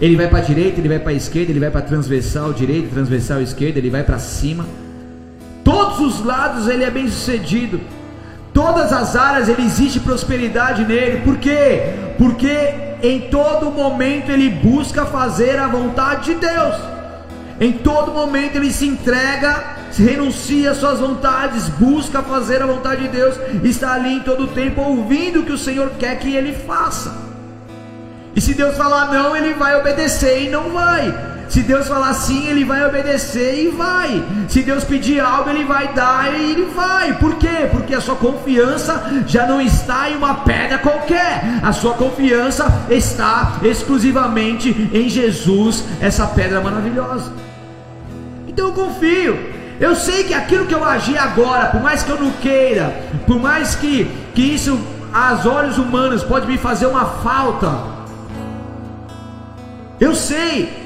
Ele 0.00 0.16
vai 0.16 0.28
para 0.28 0.40
a 0.40 0.42
direita, 0.42 0.80
ele 0.80 0.88
vai 0.88 0.98
para 0.98 1.12
a 1.12 1.14
esquerda, 1.14 1.50
ele 1.50 1.60
vai 1.60 1.70
para 1.70 1.80
transversal 1.80 2.52
direita, 2.52 2.88
transversal 2.88 3.40
esquerda, 3.40 3.78
ele 3.78 3.90
vai 3.90 4.02
para 4.02 4.18
cima. 4.18 4.66
Todos 5.62 6.00
os 6.00 6.24
lados 6.24 6.68
ele 6.68 6.84
é 6.84 6.90
bem 6.90 7.08
sucedido. 7.08 7.80
Todas 8.54 8.92
as 8.92 9.16
áreas 9.16 9.48
ele 9.48 9.62
existe 9.62 9.98
prosperidade 9.98 10.84
nele. 10.84 11.22
Por 11.22 11.36
quê? 11.38 11.92
Porque 12.16 12.72
em 13.02 13.22
todo 13.22 13.70
momento 13.72 14.30
ele 14.30 14.48
busca 14.48 15.04
fazer 15.04 15.58
a 15.58 15.66
vontade 15.66 16.32
de 16.32 16.34
Deus. 16.36 16.76
Em 17.60 17.72
todo 17.72 18.12
momento 18.12 18.56
ele 18.56 18.72
se 18.72 18.86
entrega, 18.86 19.76
renuncia 19.96 20.70
às 20.70 20.76
suas 20.76 21.00
vontades, 21.00 21.68
busca 21.68 22.22
fazer 22.22 22.62
a 22.62 22.66
vontade 22.66 23.02
de 23.02 23.08
Deus, 23.08 23.36
está 23.64 23.94
ali 23.94 24.14
em 24.14 24.20
todo 24.20 24.46
tempo 24.46 24.80
ouvindo 24.80 25.40
o 25.40 25.44
que 25.44 25.52
o 25.52 25.58
Senhor 25.58 25.90
quer 25.98 26.18
que 26.20 26.34
ele 26.34 26.52
faça. 26.52 27.12
E 28.36 28.40
se 28.40 28.54
Deus 28.54 28.76
falar 28.76 29.12
não, 29.12 29.36
ele 29.36 29.54
vai 29.54 29.76
obedecer 29.76 30.44
e 30.44 30.48
não 30.48 30.70
vai. 30.70 31.33
Se 31.54 31.62
Deus 31.62 31.86
falar 31.86 32.12
sim, 32.14 32.48
ele 32.48 32.64
vai 32.64 32.84
obedecer 32.84 33.66
e 33.66 33.68
vai. 33.68 34.24
Se 34.48 34.60
Deus 34.60 34.82
pedir 34.82 35.20
algo, 35.20 35.48
ele 35.48 35.64
vai 35.64 35.86
dar 35.94 36.34
e 36.34 36.50
ele 36.50 36.64
vai. 36.64 37.16
Por 37.16 37.36
quê? 37.36 37.68
Porque 37.70 37.94
a 37.94 38.00
sua 38.00 38.16
confiança 38.16 39.22
já 39.24 39.46
não 39.46 39.60
está 39.60 40.10
em 40.10 40.16
uma 40.16 40.34
pedra 40.34 40.78
qualquer. 40.78 41.44
A 41.62 41.72
sua 41.72 41.94
confiança 41.94 42.66
está 42.90 43.60
exclusivamente 43.62 44.90
em 44.92 45.08
Jesus, 45.08 45.84
essa 46.00 46.26
pedra 46.26 46.60
maravilhosa. 46.60 47.32
Então 48.48 48.70
eu 48.70 48.72
confio. 48.72 49.38
Eu 49.78 49.94
sei 49.94 50.24
que 50.24 50.34
aquilo 50.34 50.66
que 50.66 50.74
eu 50.74 50.84
agir 50.84 51.16
agora, 51.16 51.66
por 51.66 51.80
mais 51.80 52.02
que 52.02 52.10
eu 52.10 52.20
não 52.20 52.32
queira, 52.32 52.92
por 53.28 53.38
mais 53.38 53.76
que, 53.76 54.10
que 54.34 54.42
isso 54.42 54.76
aos 55.12 55.46
olhos 55.46 55.78
humanos 55.78 56.24
pode 56.24 56.48
me 56.48 56.58
fazer 56.58 56.86
uma 56.86 57.04
falta, 57.04 57.78
eu 60.00 60.16
sei 60.16 60.82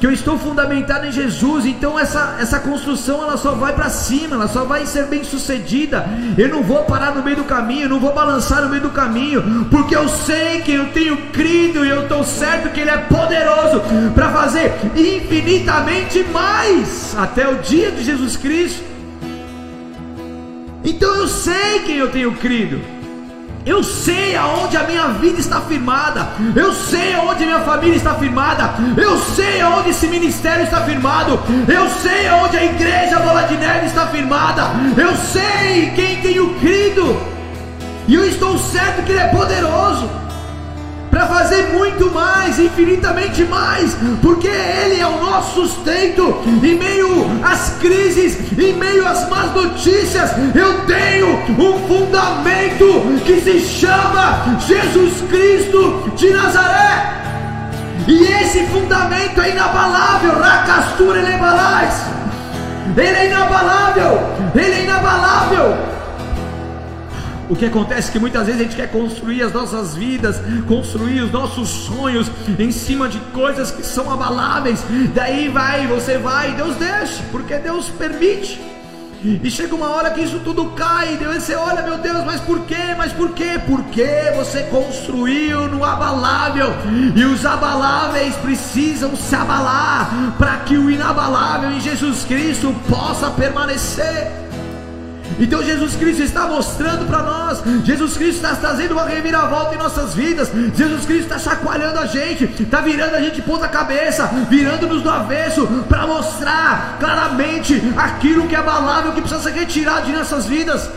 que 0.00 0.06
eu 0.06 0.12
estou 0.12 0.38
fundamentado 0.38 1.06
em 1.06 1.12
Jesus, 1.12 1.66
então 1.66 1.98
essa, 1.98 2.36
essa 2.40 2.58
construção 2.58 3.22
ela 3.22 3.36
só 3.36 3.52
vai 3.52 3.74
para 3.74 3.90
cima, 3.90 4.34
ela 4.34 4.48
só 4.48 4.64
vai 4.64 4.86
ser 4.86 5.04
bem 5.04 5.22
sucedida. 5.22 6.06
Eu 6.38 6.48
não 6.48 6.62
vou 6.62 6.84
parar 6.84 7.14
no 7.14 7.22
meio 7.22 7.36
do 7.36 7.44
caminho, 7.44 7.86
não 7.86 8.00
vou 8.00 8.14
balançar 8.14 8.62
no 8.62 8.70
meio 8.70 8.80
do 8.80 8.88
caminho, 8.88 9.66
porque 9.70 9.94
eu 9.94 10.08
sei 10.08 10.62
que 10.62 10.72
eu 10.72 10.86
tenho 10.88 11.18
crido 11.32 11.84
e 11.84 11.90
eu 11.90 12.04
estou 12.04 12.24
certo 12.24 12.72
que 12.72 12.80
Ele 12.80 12.88
é 12.88 12.96
poderoso 12.96 13.82
para 14.14 14.30
fazer 14.30 14.72
infinitamente 14.96 16.24
mais 16.32 17.14
até 17.18 17.46
o 17.46 17.56
dia 17.56 17.90
de 17.90 18.02
Jesus 18.02 18.38
Cristo. 18.38 18.82
Então 20.82 21.14
eu 21.14 21.28
sei 21.28 21.80
quem 21.84 21.96
eu 21.96 22.10
tenho 22.10 22.32
crido. 22.32 22.99
Eu 23.64 23.84
sei 23.84 24.34
aonde 24.36 24.76
a 24.76 24.84
minha 24.84 25.08
vida 25.08 25.38
está 25.38 25.60
firmada. 25.60 26.28
Eu 26.56 26.72
sei 26.72 27.14
aonde 27.14 27.42
a 27.44 27.46
minha 27.46 27.60
família 27.60 27.96
está 27.96 28.14
firmada. 28.14 28.74
Eu 28.96 29.18
sei 29.18 29.60
aonde 29.60 29.90
esse 29.90 30.06
ministério 30.06 30.64
está 30.64 30.80
firmado. 30.82 31.38
Eu 31.68 31.88
sei 31.90 32.26
aonde 32.28 32.56
a 32.56 32.64
igreja 32.64 33.18
Bola 33.18 33.42
de 33.42 33.56
Neve 33.56 33.86
está 33.86 34.06
firmada. 34.06 34.70
Eu 34.96 35.14
sei 35.16 35.92
quem 35.94 36.20
tenho 36.22 36.54
crido. 36.54 37.16
E 38.08 38.14
eu 38.14 38.24
estou 38.24 38.58
certo 38.58 39.04
que 39.04 39.12
Ele 39.12 39.20
é 39.20 39.28
poderoso 39.28 40.08
para 41.10 41.26
fazer 41.26 41.68
muito 41.72 42.10
mais, 42.12 42.58
infinitamente 42.58 43.44
mais, 43.44 43.96
porque 44.22 44.46
Ele 44.46 45.00
é 45.00 45.06
o 45.06 45.20
nosso 45.20 45.66
sustento 45.66 46.40
em 46.46 46.78
meio 46.78 47.40
às 47.42 47.70
crises, 47.80 48.38
em 48.56 48.74
meio 48.74 49.06
às 49.06 49.28
más 49.28 49.52
notícias. 49.52 50.30
Eu 50.54 50.86
tenho 50.86 51.28
um 51.58 51.88
fundamento 51.88 53.20
que 53.24 53.40
se 53.40 53.60
chama 53.60 54.58
Jesus 54.60 55.20
Cristo 55.28 56.12
de 56.16 56.30
Nazaré. 56.30 57.20
E 58.06 58.24
esse 58.24 58.66
fundamento 58.66 59.40
é 59.40 59.50
inabalável, 59.50 60.38
Racastura 60.38 61.18
Elebalais. 61.18 62.02
Ele 62.96 63.06
é 63.06 63.26
inabalável, 63.26 64.20
ele 64.54 64.72
é 64.72 64.82
inabalável. 64.82 65.99
O 67.50 67.56
que 67.56 67.66
acontece 67.66 68.10
é 68.10 68.12
que 68.12 68.18
muitas 68.20 68.46
vezes 68.46 68.60
a 68.60 68.64
gente 68.64 68.76
quer 68.76 68.92
construir 68.92 69.42
as 69.42 69.52
nossas 69.52 69.96
vidas, 69.96 70.40
construir 70.68 71.20
os 71.20 71.32
nossos 71.32 71.68
sonhos 71.68 72.30
em 72.56 72.70
cima 72.70 73.08
de 73.08 73.18
coisas 73.32 73.72
que 73.72 73.82
são 73.84 74.08
abaláveis. 74.08 74.84
Daí 75.12 75.48
vai, 75.48 75.84
você 75.88 76.16
vai, 76.16 76.52
Deus 76.52 76.76
deixa, 76.76 77.20
porque 77.32 77.58
Deus 77.58 77.88
permite. 77.88 78.60
E 79.22 79.50
chega 79.50 79.74
uma 79.74 79.90
hora 79.90 80.10
que 80.12 80.20
isso 80.20 80.38
tudo 80.44 80.66
cai, 80.76 81.16
Deus 81.16 81.42
você 81.42 81.56
olha, 81.56 81.82
meu 81.82 81.98
Deus, 81.98 82.24
mas 82.24 82.40
por 82.40 82.60
quê? 82.60 82.94
Mas 82.96 83.12
por 83.12 83.32
quê? 83.32 83.60
Porque 83.66 84.08
você 84.36 84.62
construiu 84.62 85.66
no 85.66 85.84
abalável, 85.84 86.68
e 87.16 87.24
os 87.24 87.44
abaláveis 87.44 88.36
precisam 88.36 89.16
se 89.16 89.34
abalar 89.34 90.36
para 90.38 90.58
que 90.58 90.78
o 90.78 90.88
inabalável 90.88 91.72
em 91.72 91.80
Jesus 91.80 92.24
Cristo 92.24 92.72
possa 92.88 93.28
permanecer. 93.28 94.49
Então 95.40 95.62
Jesus 95.62 95.96
Cristo 95.96 96.22
está 96.22 96.46
mostrando 96.46 97.06
para 97.06 97.22
nós, 97.22 97.62
Jesus 97.84 98.16
Cristo 98.16 98.36
está 98.36 98.54
trazendo 98.54 98.92
uma 98.92 99.06
reviravolta 99.06 99.74
em 99.74 99.78
nossas 99.78 100.14
vidas, 100.14 100.50
Jesus 100.74 101.06
Cristo 101.06 101.32
está 101.32 101.38
chacoalhando 101.38 101.98
a 101.98 102.06
gente, 102.06 102.44
está 102.60 102.80
virando 102.80 103.16
a 103.16 103.20
gente 103.22 103.40
ponta 103.40 103.66
cabeça, 103.66 104.30
virando-nos 104.50 105.02
do 105.02 105.10
avesso, 105.10 105.66
para 105.88 106.06
mostrar 106.06 106.98
claramente 107.00 107.82
aquilo 107.96 108.46
que 108.46 108.54
é 108.54 108.58
abalável, 108.58 109.12
que 109.12 109.22
precisa 109.22 109.42
ser 109.42 109.52
retirado 109.52 110.06
de 110.06 110.12
nossas 110.12 110.44
vidas. 110.44 110.90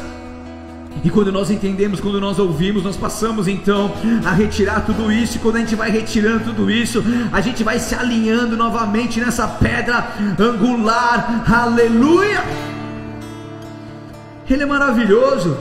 E 1.03 1.09
quando 1.09 1.33
nós 1.33 1.51
entendemos, 1.51 1.99
quando 1.99 2.19
nós 2.19 2.39
ouvimos, 2.39 2.81
nós 2.83 2.95
passamos 2.95 3.47
então 3.47 3.93
a 4.23 4.31
retirar 4.31 4.81
tudo 4.85 5.11
isso. 5.11 5.35
E 5.35 5.39
quando 5.39 5.57
a 5.57 5.59
gente 5.59 5.75
vai 5.75 5.91
retirando 5.91 6.45
tudo 6.45 6.71
isso, 6.71 7.03
a 7.31 7.41
gente 7.41 7.61
vai 7.61 7.77
se 7.77 7.93
alinhando 7.93 8.55
novamente 8.55 9.19
nessa 9.19 9.45
pedra 9.45 10.07
angular. 10.39 11.43
Aleluia! 11.45 12.72
Ele 14.49 14.63
é 14.63 14.65
maravilhoso. 14.65 15.57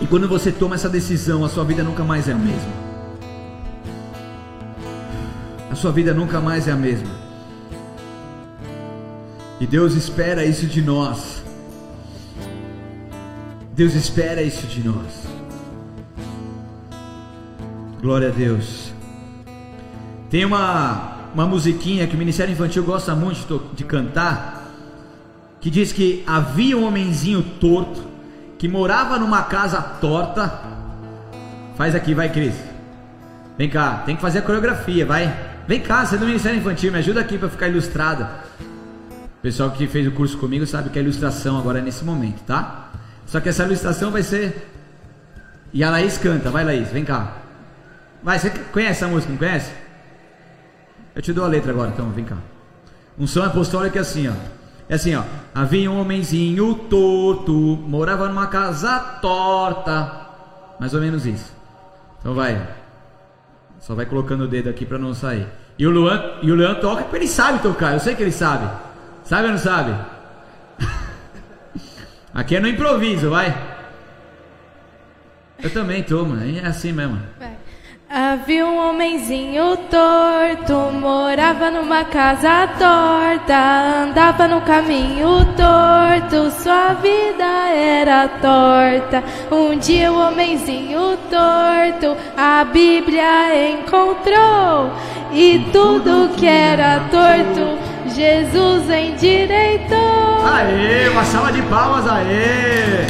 E 0.00 0.06
quando 0.06 0.28
você 0.28 0.50
toma 0.50 0.76
essa 0.76 0.88
decisão, 0.88 1.44
a 1.44 1.48
sua 1.48 1.64
vida 1.64 1.82
nunca 1.82 2.04
mais 2.04 2.28
é 2.28 2.32
a 2.32 2.36
mesma. 2.36 2.72
A 5.70 5.74
sua 5.74 5.92
vida 5.92 6.14
nunca 6.14 6.40
mais 6.40 6.68
é 6.68 6.72
a 6.72 6.76
mesma. 6.76 7.10
E 9.60 9.66
Deus 9.66 9.94
espera 9.94 10.44
isso 10.44 10.66
de 10.66 10.80
nós. 10.80 11.42
Deus 13.74 13.94
espera 13.94 14.42
isso 14.42 14.66
de 14.66 14.86
nós. 14.86 15.26
Glória 18.00 18.28
a 18.28 18.30
Deus. 18.30 18.92
Tem 20.30 20.44
uma, 20.44 21.28
uma 21.34 21.46
musiquinha 21.46 22.06
que 22.06 22.14
o 22.14 22.18
Ministério 22.18 22.52
Infantil 22.52 22.84
gosta 22.84 23.14
muito 23.14 23.58
de, 23.70 23.76
de 23.76 23.84
cantar 23.84 24.59
que 25.60 25.70
diz 25.70 25.92
que 25.92 26.24
havia 26.26 26.76
um 26.76 26.86
homenzinho 26.86 27.42
torto 27.60 28.08
que 28.58 28.68
morava 28.68 29.18
numa 29.18 29.42
casa 29.44 29.80
torta. 29.80 30.60
Faz 31.76 31.94
aqui, 31.94 32.14
vai, 32.14 32.30
Cris. 32.30 32.54
Vem 33.56 33.68
cá, 33.68 34.02
tem 34.04 34.16
que 34.16 34.22
fazer 34.22 34.40
a 34.40 34.42
coreografia, 34.42 35.04
vai. 35.04 35.34
Vem 35.66 35.80
cá, 35.80 36.04
você 36.04 36.16
é 36.16 36.18
do 36.18 36.26
Ministério 36.26 36.58
Infantil, 36.58 36.92
me 36.92 36.98
ajuda 36.98 37.20
aqui 37.20 37.38
para 37.38 37.48
ficar 37.48 37.68
ilustrada. 37.68 38.28
O 39.38 39.42
pessoal 39.42 39.70
que 39.70 39.86
fez 39.86 40.06
o 40.06 40.10
curso 40.10 40.36
comigo 40.36 40.66
sabe 40.66 40.90
que 40.90 40.98
a 40.98 41.02
ilustração 41.02 41.58
agora 41.58 41.78
é 41.78 41.82
nesse 41.82 42.04
momento, 42.04 42.42
tá? 42.44 42.90
Só 43.26 43.40
que 43.40 43.48
essa 43.48 43.64
ilustração 43.64 44.10
vai 44.10 44.22
ser. 44.22 44.70
E 45.72 45.84
a 45.84 45.90
Laís 45.90 46.18
canta, 46.18 46.50
vai 46.50 46.64
Laís, 46.64 46.88
vem 46.88 47.04
cá. 47.04 47.36
Vai, 48.22 48.38
você 48.38 48.50
conhece 48.50 49.04
essa 49.04 49.08
música, 49.08 49.30
não 49.30 49.38
conhece? 49.38 49.70
Eu 51.14 51.22
te 51.22 51.32
dou 51.32 51.44
a 51.44 51.48
letra 51.48 51.72
agora, 51.72 51.90
então, 51.90 52.10
vem 52.10 52.24
cá. 52.24 52.36
Um 53.18 53.26
som 53.26 53.42
apostólico 53.42 53.96
é 53.96 54.00
assim, 54.00 54.28
ó. 54.28 54.32
É 54.88 54.94
assim, 54.94 55.14
ó. 55.14 55.22
Havia 55.54 55.90
um 55.90 56.00
homenzinho 56.00 56.74
torto, 56.74 57.52
morava 57.52 58.28
numa 58.28 58.46
casa 58.46 58.98
torta. 59.20 60.28
Mais 60.78 60.94
ou 60.94 61.00
menos 61.00 61.26
isso. 61.26 61.52
Então 62.20 62.34
vai. 62.34 62.68
Só 63.80 63.94
vai 63.94 64.06
colocando 64.06 64.44
o 64.44 64.48
dedo 64.48 64.70
aqui 64.70 64.86
para 64.86 64.98
não 64.98 65.12
sair. 65.12 65.46
E 65.78 65.86
o 65.86 65.90
Luan, 65.90 66.38
e 66.42 66.52
o 66.52 66.54
Luan 66.54 66.74
toca 66.74 67.02
porque 67.02 67.16
ele 67.16 67.26
sabe 67.26 67.60
tocar. 67.60 67.94
Eu 67.94 68.00
sei 68.00 68.14
que 68.14 68.22
ele 68.22 68.32
sabe. 68.32 68.70
Sabe 69.24 69.46
ou 69.46 69.52
não 69.52 69.58
sabe? 69.58 69.94
Aqui 72.34 72.56
é 72.56 72.60
no 72.60 72.68
improviso, 72.68 73.30
vai. 73.30 73.56
Eu 75.62 75.70
também 75.70 76.02
tô, 76.02 76.24
mano. 76.24 76.42
É 76.58 76.66
assim 76.66 76.92
mesmo. 76.92 77.20
Vai. 77.38 77.56
Havia 78.12 78.66
um 78.66 78.90
homenzinho 78.90 79.76
torto, 79.88 80.74
morava 80.98 81.70
numa 81.70 82.02
casa 82.02 82.66
torta, 82.76 84.02
andava 84.02 84.48
no 84.48 84.60
caminho 84.62 85.46
torto, 85.56 86.50
sua 86.60 86.94
vida 86.94 87.44
era 87.72 88.26
torta. 88.26 89.22
Um 89.48 89.78
dia 89.78 90.10
o 90.10 90.26
homenzinho 90.26 91.16
torto 91.30 92.16
a 92.36 92.64
Bíblia 92.64 93.70
encontrou 93.74 94.90
e 95.30 95.70
tudo 95.72 96.34
que 96.36 96.48
era 96.48 97.04
torto 97.12 97.78
Jesus 98.12 98.90
endireitou. 98.90 100.48
Aê, 100.52 101.08
uma 101.10 101.22
salva 101.22 101.52
de 101.52 101.62
palmas, 101.62 102.08
aê! 102.08 103.06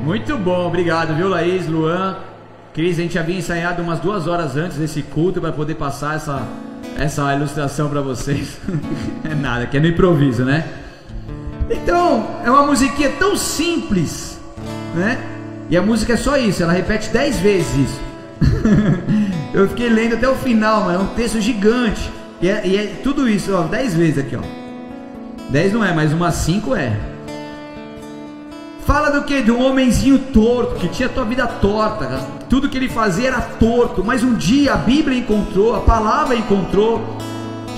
Muito 0.00 0.38
bom, 0.38 0.64
obrigado, 0.68 1.16
viu, 1.16 1.28
Laís, 1.28 1.66
Luan? 1.66 2.33
Cris, 2.74 2.98
a 2.98 3.02
gente 3.02 3.16
havia 3.16 3.38
ensaiado 3.38 3.80
umas 3.80 4.00
duas 4.00 4.26
horas 4.26 4.56
antes 4.56 4.76
desse 4.76 5.00
culto 5.00 5.40
para 5.40 5.52
poder 5.52 5.76
passar 5.76 6.16
essa, 6.16 6.42
essa 6.98 7.32
ilustração 7.32 7.88
para 7.88 8.00
vocês. 8.00 8.58
é 9.22 9.32
nada, 9.32 9.64
que 9.64 9.76
é 9.76 9.80
no 9.80 9.86
improviso, 9.86 10.44
né? 10.44 10.66
Então, 11.70 12.40
é 12.44 12.50
uma 12.50 12.66
musiquinha 12.66 13.10
tão 13.10 13.36
simples, 13.36 14.40
né? 14.92 15.20
E 15.70 15.76
a 15.76 15.82
música 15.82 16.14
é 16.14 16.16
só 16.16 16.36
isso, 16.36 16.64
ela 16.64 16.72
repete 16.72 17.10
dez 17.10 17.38
vezes 17.38 17.76
isso. 17.76 18.00
Eu 19.54 19.68
fiquei 19.68 19.88
lendo 19.88 20.16
até 20.16 20.28
o 20.28 20.34
final, 20.34 20.82
mas 20.82 20.96
é 20.96 20.98
um 20.98 21.14
texto 21.14 21.40
gigante. 21.40 22.10
E 22.42 22.48
é, 22.48 22.66
e 22.66 22.76
é 22.76 22.86
tudo 23.04 23.28
isso, 23.28 23.54
ó, 23.54 23.62
dez 23.62 23.94
vezes 23.94 24.18
aqui, 24.18 24.34
ó. 24.34 24.42
Dez 25.48 25.72
não 25.72 25.84
é, 25.84 25.92
mas 25.92 26.12
umas 26.12 26.34
cinco 26.34 26.74
é. 26.74 26.98
Fala 28.86 29.10
do 29.10 29.22
que? 29.22 29.40
De 29.42 29.50
um 29.50 29.64
homenzinho 29.64 30.18
torto, 30.18 30.74
que 30.74 30.88
tinha 30.88 31.08
tua 31.08 31.24
vida 31.24 31.46
torta, 31.46 32.20
tudo 32.50 32.68
que 32.68 32.76
ele 32.76 32.88
fazia 32.88 33.28
era 33.28 33.40
torto, 33.40 34.04
mas 34.04 34.22
um 34.22 34.34
dia 34.34 34.74
a 34.74 34.76
Bíblia 34.76 35.18
encontrou, 35.18 35.74
a 35.74 35.80
palavra 35.80 36.36
encontrou, 36.36 37.16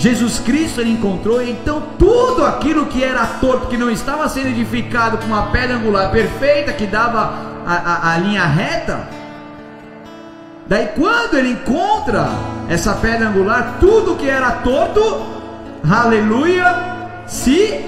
Jesus 0.01 0.41
Cristo 0.41 0.81
ele 0.81 0.91
encontrou, 0.91 1.41
então 1.41 1.81
tudo 1.97 2.45
aquilo 2.45 2.87
que 2.87 3.05
era 3.05 3.25
torto, 3.25 3.69
que 3.69 3.77
não 3.77 3.89
estava 3.89 4.29
sendo 4.29 4.49
edificado 4.49 5.19
com 5.19 5.27
uma 5.27 5.47
pedra 5.47 5.77
angular 5.77 6.11
perfeita, 6.11 6.73
que 6.73 6.87
dava 6.87 7.33
a, 7.65 7.75
a, 7.75 8.15
a 8.15 8.19
linha 8.19 8.45
reta, 8.45 9.09
daí 10.67 10.89
quando 10.89 11.39
ele 11.39 11.51
encontra 11.51 12.29
essa 12.69 12.95
pedra 12.95 13.29
angular, 13.29 13.77
tudo 13.79 14.17
que 14.17 14.29
era 14.29 14.51
torto, 14.51 15.25
aleluia, 15.89 17.23
se 17.29 17.85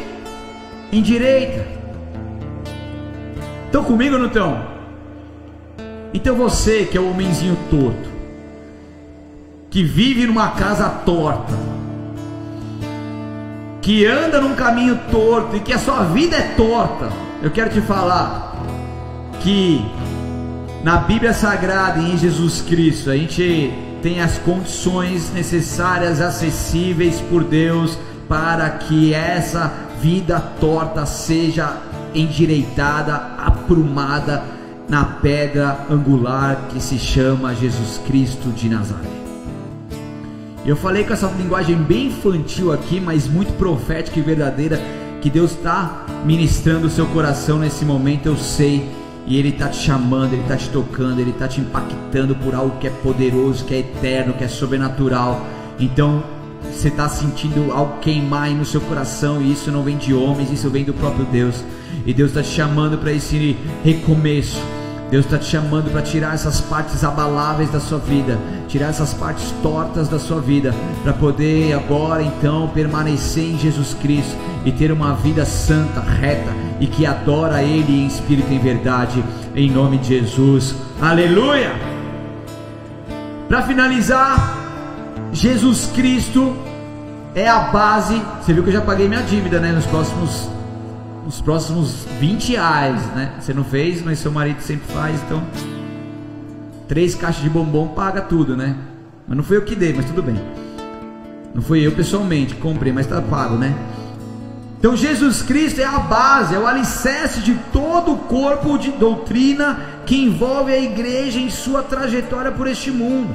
endireita. 0.92 1.77
Estão 3.68 3.84
comigo 3.84 4.14
ou 4.14 4.18
não 4.18 4.28
estão? 4.28 4.62
Então 6.14 6.34
você 6.34 6.86
que 6.86 6.96
é 6.96 7.00
o 7.00 7.10
homenzinho 7.10 7.54
torto, 7.70 8.08
que 9.68 9.84
vive 9.84 10.26
numa 10.26 10.52
casa 10.52 10.88
torta, 10.88 11.52
que 13.82 14.06
anda 14.06 14.40
num 14.40 14.54
caminho 14.54 14.98
torto 15.10 15.54
e 15.54 15.60
que 15.60 15.74
a 15.74 15.78
sua 15.78 16.04
vida 16.04 16.34
é 16.34 16.54
torta, 16.56 17.10
eu 17.42 17.50
quero 17.50 17.68
te 17.68 17.82
falar 17.82 18.56
que 19.40 19.84
na 20.82 20.96
Bíblia 20.96 21.34
Sagrada 21.34 22.00
e 22.00 22.12
em 22.12 22.16
Jesus 22.16 22.62
Cristo 22.62 23.10
a 23.10 23.16
gente 23.18 23.70
tem 24.02 24.22
as 24.22 24.38
condições 24.38 25.30
necessárias, 25.34 26.22
acessíveis 26.22 27.20
por 27.20 27.44
Deus, 27.44 27.98
para 28.26 28.70
que 28.70 29.12
essa 29.12 29.70
vida 30.00 30.40
torta 30.58 31.04
seja 31.04 31.76
endireitada, 32.14 33.14
aprumada 33.38 34.42
na 34.88 35.04
pedra 35.04 35.86
angular 35.90 36.68
que 36.70 36.80
se 36.82 36.98
chama 36.98 37.54
Jesus 37.54 38.00
Cristo 38.06 38.50
de 38.50 38.68
Nazaré. 38.68 39.08
Eu 40.64 40.76
falei 40.76 41.04
com 41.04 41.12
essa 41.12 41.26
linguagem 41.38 41.76
bem 41.76 42.08
infantil 42.08 42.72
aqui, 42.72 43.00
mas 43.00 43.26
muito 43.26 43.52
profética 43.54 44.18
e 44.18 44.22
verdadeira, 44.22 44.80
que 45.20 45.30
Deus 45.30 45.52
está 45.52 46.04
ministrando 46.24 46.86
o 46.86 46.90
seu 46.90 47.06
coração 47.06 47.58
nesse 47.58 47.84
momento, 47.84 48.26
eu 48.26 48.36
sei. 48.36 48.88
E 49.26 49.36
Ele 49.38 49.50
está 49.50 49.68
te 49.68 49.76
chamando, 49.76 50.32
Ele 50.32 50.42
está 50.42 50.56
te 50.56 50.70
tocando, 50.70 51.20
Ele 51.20 51.30
está 51.30 51.46
te 51.46 51.60
impactando 51.60 52.34
por 52.34 52.54
algo 52.54 52.78
que 52.78 52.86
é 52.86 52.90
poderoso, 52.90 53.64
que 53.64 53.74
é 53.74 53.78
eterno, 53.80 54.32
que 54.32 54.44
é 54.44 54.48
sobrenatural. 54.48 55.46
Então, 55.78 56.22
você 56.72 56.88
está 56.88 57.08
sentindo 57.08 57.72
algo 57.72 57.98
queimar 58.00 58.44
aí 58.44 58.54
no 58.54 58.64
seu 58.64 58.80
coração, 58.80 59.40
e 59.42 59.52
isso 59.52 59.70
não 59.70 59.82
vem 59.82 59.96
de 59.96 60.14
homens, 60.14 60.50
isso 60.50 60.70
vem 60.70 60.84
do 60.84 60.94
próprio 60.94 61.26
Deus. 61.26 61.62
E 62.06 62.14
Deus 62.14 62.30
está 62.30 62.42
te 62.42 62.50
chamando 62.50 62.98
para 62.98 63.12
esse 63.12 63.56
recomeço 63.84 64.60
Deus 65.10 65.24
está 65.24 65.38
te 65.38 65.46
chamando 65.46 65.90
para 65.90 66.02
tirar 66.02 66.34
essas 66.34 66.60
partes 66.60 67.02
abaláveis 67.02 67.70
da 67.70 67.80
sua 67.80 67.98
vida, 67.98 68.38
tirar 68.68 68.88
essas 68.88 69.14
partes 69.14 69.50
tortas 69.62 70.06
da 70.06 70.18
sua 70.18 70.38
vida, 70.38 70.74
para 71.02 71.14
poder 71.14 71.72
agora 71.72 72.22
então 72.22 72.68
permanecer 72.68 73.44
em 73.44 73.58
Jesus 73.58 73.94
Cristo 73.94 74.36
e 74.66 74.72
ter 74.72 74.92
uma 74.92 75.14
vida 75.14 75.46
santa, 75.46 76.00
reta 76.00 76.50
e 76.78 76.86
que 76.86 77.06
adora 77.06 77.62
Ele 77.62 78.02
em 78.02 78.06
espírito 78.06 78.52
e 78.52 78.56
em 78.56 78.58
verdade, 78.58 79.24
em 79.54 79.70
nome 79.70 79.96
de 79.96 80.08
Jesus. 80.08 80.74
Aleluia! 81.00 81.72
Para 83.48 83.62
finalizar, 83.62 84.58
Jesus 85.32 85.90
Cristo 85.94 86.54
é 87.34 87.48
a 87.48 87.60
base. 87.60 88.20
Você 88.42 88.52
viu 88.52 88.62
que 88.62 88.68
eu 88.68 88.74
já 88.74 88.82
paguei 88.82 89.08
minha 89.08 89.22
dívida, 89.22 89.58
né? 89.58 89.72
Nos 89.72 89.86
próximos 89.86 90.50
os 91.28 91.42
próximos 91.42 92.06
20 92.18 92.52
reais, 92.52 93.02
né? 93.08 93.34
Você 93.38 93.52
não 93.52 93.62
fez, 93.62 94.00
mas 94.00 94.18
seu 94.18 94.32
marido 94.32 94.62
sempre 94.62 94.90
faz, 94.94 95.20
então 95.22 95.42
três 96.88 97.14
caixas 97.14 97.42
de 97.42 97.50
bombom 97.50 97.88
paga 97.88 98.22
tudo, 98.22 98.56
né? 98.56 98.74
Mas 99.26 99.36
não 99.36 99.44
foi 99.44 99.58
eu 99.58 99.62
que 99.62 99.74
dei, 99.74 99.92
mas 99.92 100.06
tudo 100.06 100.22
bem. 100.22 100.40
Não 101.54 101.60
foi 101.60 101.86
eu 101.86 101.92
pessoalmente, 101.92 102.54
comprei, 102.54 102.90
mas 102.94 103.04
está 103.04 103.20
pago, 103.20 103.56
né? 103.56 103.76
Então 104.78 104.96
Jesus 104.96 105.42
Cristo 105.42 105.82
é 105.82 105.84
a 105.84 105.98
base, 105.98 106.54
é 106.54 106.58
o 106.58 106.66
alicerce 106.66 107.40
de 107.40 107.54
todo 107.72 108.12
o 108.12 108.18
corpo 108.20 108.78
de 108.78 108.90
doutrina 108.92 109.80
que 110.06 110.16
envolve 110.16 110.72
a 110.72 110.78
igreja 110.78 111.38
em 111.38 111.50
sua 111.50 111.82
trajetória 111.82 112.52
por 112.52 112.66
este 112.66 112.90
mundo. 112.90 113.34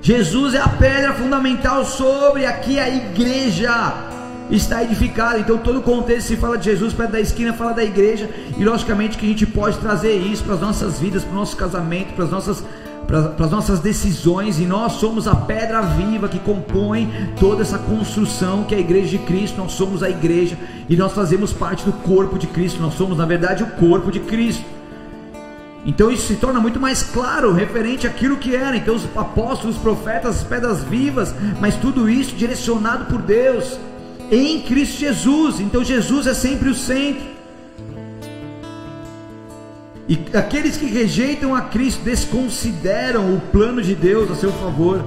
Jesus 0.00 0.54
é 0.54 0.60
a 0.60 0.68
pedra 0.68 1.12
fundamental 1.14 1.84
sobre 1.84 2.46
aqui 2.46 2.78
a 2.78 2.88
igreja 2.88 4.13
está 4.50 4.82
edificado. 4.82 5.38
Então, 5.38 5.58
todo 5.58 5.78
o 5.78 5.82
contexto 5.82 6.28
se 6.28 6.36
fala 6.36 6.58
de 6.58 6.64
Jesus, 6.64 6.92
perto 6.92 7.12
da 7.12 7.20
esquina 7.20 7.52
fala 7.52 7.72
da 7.72 7.84
igreja, 7.84 8.28
e 8.56 8.64
logicamente 8.64 9.16
que 9.16 9.26
a 9.26 9.28
gente 9.28 9.46
pode 9.46 9.78
trazer 9.78 10.14
isso 10.14 10.44
para 10.44 10.54
as 10.54 10.60
nossas 10.60 10.98
vidas, 10.98 11.24
para 11.24 11.32
o 11.32 11.36
nosso 11.36 11.56
casamento, 11.56 12.14
para 12.14 12.24
as 12.24 12.30
nossas 12.30 12.64
para 13.06 13.44
as 13.44 13.50
nossas 13.50 13.80
decisões, 13.80 14.58
e 14.58 14.64
nós 14.64 14.94
somos 14.94 15.28
a 15.28 15.34
pedra 15.34 15.82
viva 15.82 16.26
que 16.26 16.38
compõe 16.38 17.12
toda 17.38 17.60
essa 17.60 17.78
construção 17.78 18.64
que 18.64 18.74
é 18.74 18.78
a 18.78 18.80
igreja 18.80 19.10
de 19.10 19.18
Cristo. 19.18 19.58
Nós 19.58 19.72
somos 19.72 20.02
a 20.02 20.08
igreja 20.08 20.56
e 20.88 20.96
nós 20.96 21.12
fazemos 21.12 21.52
parte 21.52 21.84
do 21.84 21.92
corpo 21.92 22.38
de 22.38 22.46
Cristo. 22.46 22.80
Nós 22.80 22.94
somos, 22.94 23.18
na 23.18 23.26
verdade, 23.26 23.62
o 23.62 23.66
corpo 23.72 24.10
de 24.10 24.20
Cristo. 24.20 24.64
Então 25.86 26.10
isso 26.10 26.28
se 26.28 26.36
torna 26.36 26.58
muito 26.60 26.80
mais 26.80 27.02
claro 27.02 27.52
referente 27.52 28.06
àquilo 28.06 28.38
que 28.38 28.56
era. 28.56 28.74
Então 28.74 28.94
os 28.94 29.04
apóstolos, 29.14 29.76
os 29.76 29.82
profetas, 29.82 30.38
as 30.38 30.42
pedras 30.42 30.82
vivas, 30.82 31.34
mas 31.60 31.76
tudo 31.76 32.08
isso 32.08 32.34
direcionado 32.34 33.04
por 33.04 33.20
Deus 33.20 33.78
em 34.30 34.60
Cristo 34.62 34.98
Jesus. 34.98 35.60
Então 35.60 35.84
Jesus 35.84 36.26
é 36.26 36.34
sempre 36.34 36.68
o 36.68 36.74
centro. 36.74 37.34
E 40.08 40.18
aqueles 40.36 40.76
que 40.76 40.86
rejeitam 40.86 41.54
a 41.54 41.62
Cristo 41.62 42.02
desconsideram 42.04 43.34
o 43.34 43.40
plano 43.40 43.80
de 43.80 43.94
Deus 43.94 44.30
a 44.30 44.34
seu 44.34 44.52
favor. 44.52 45.02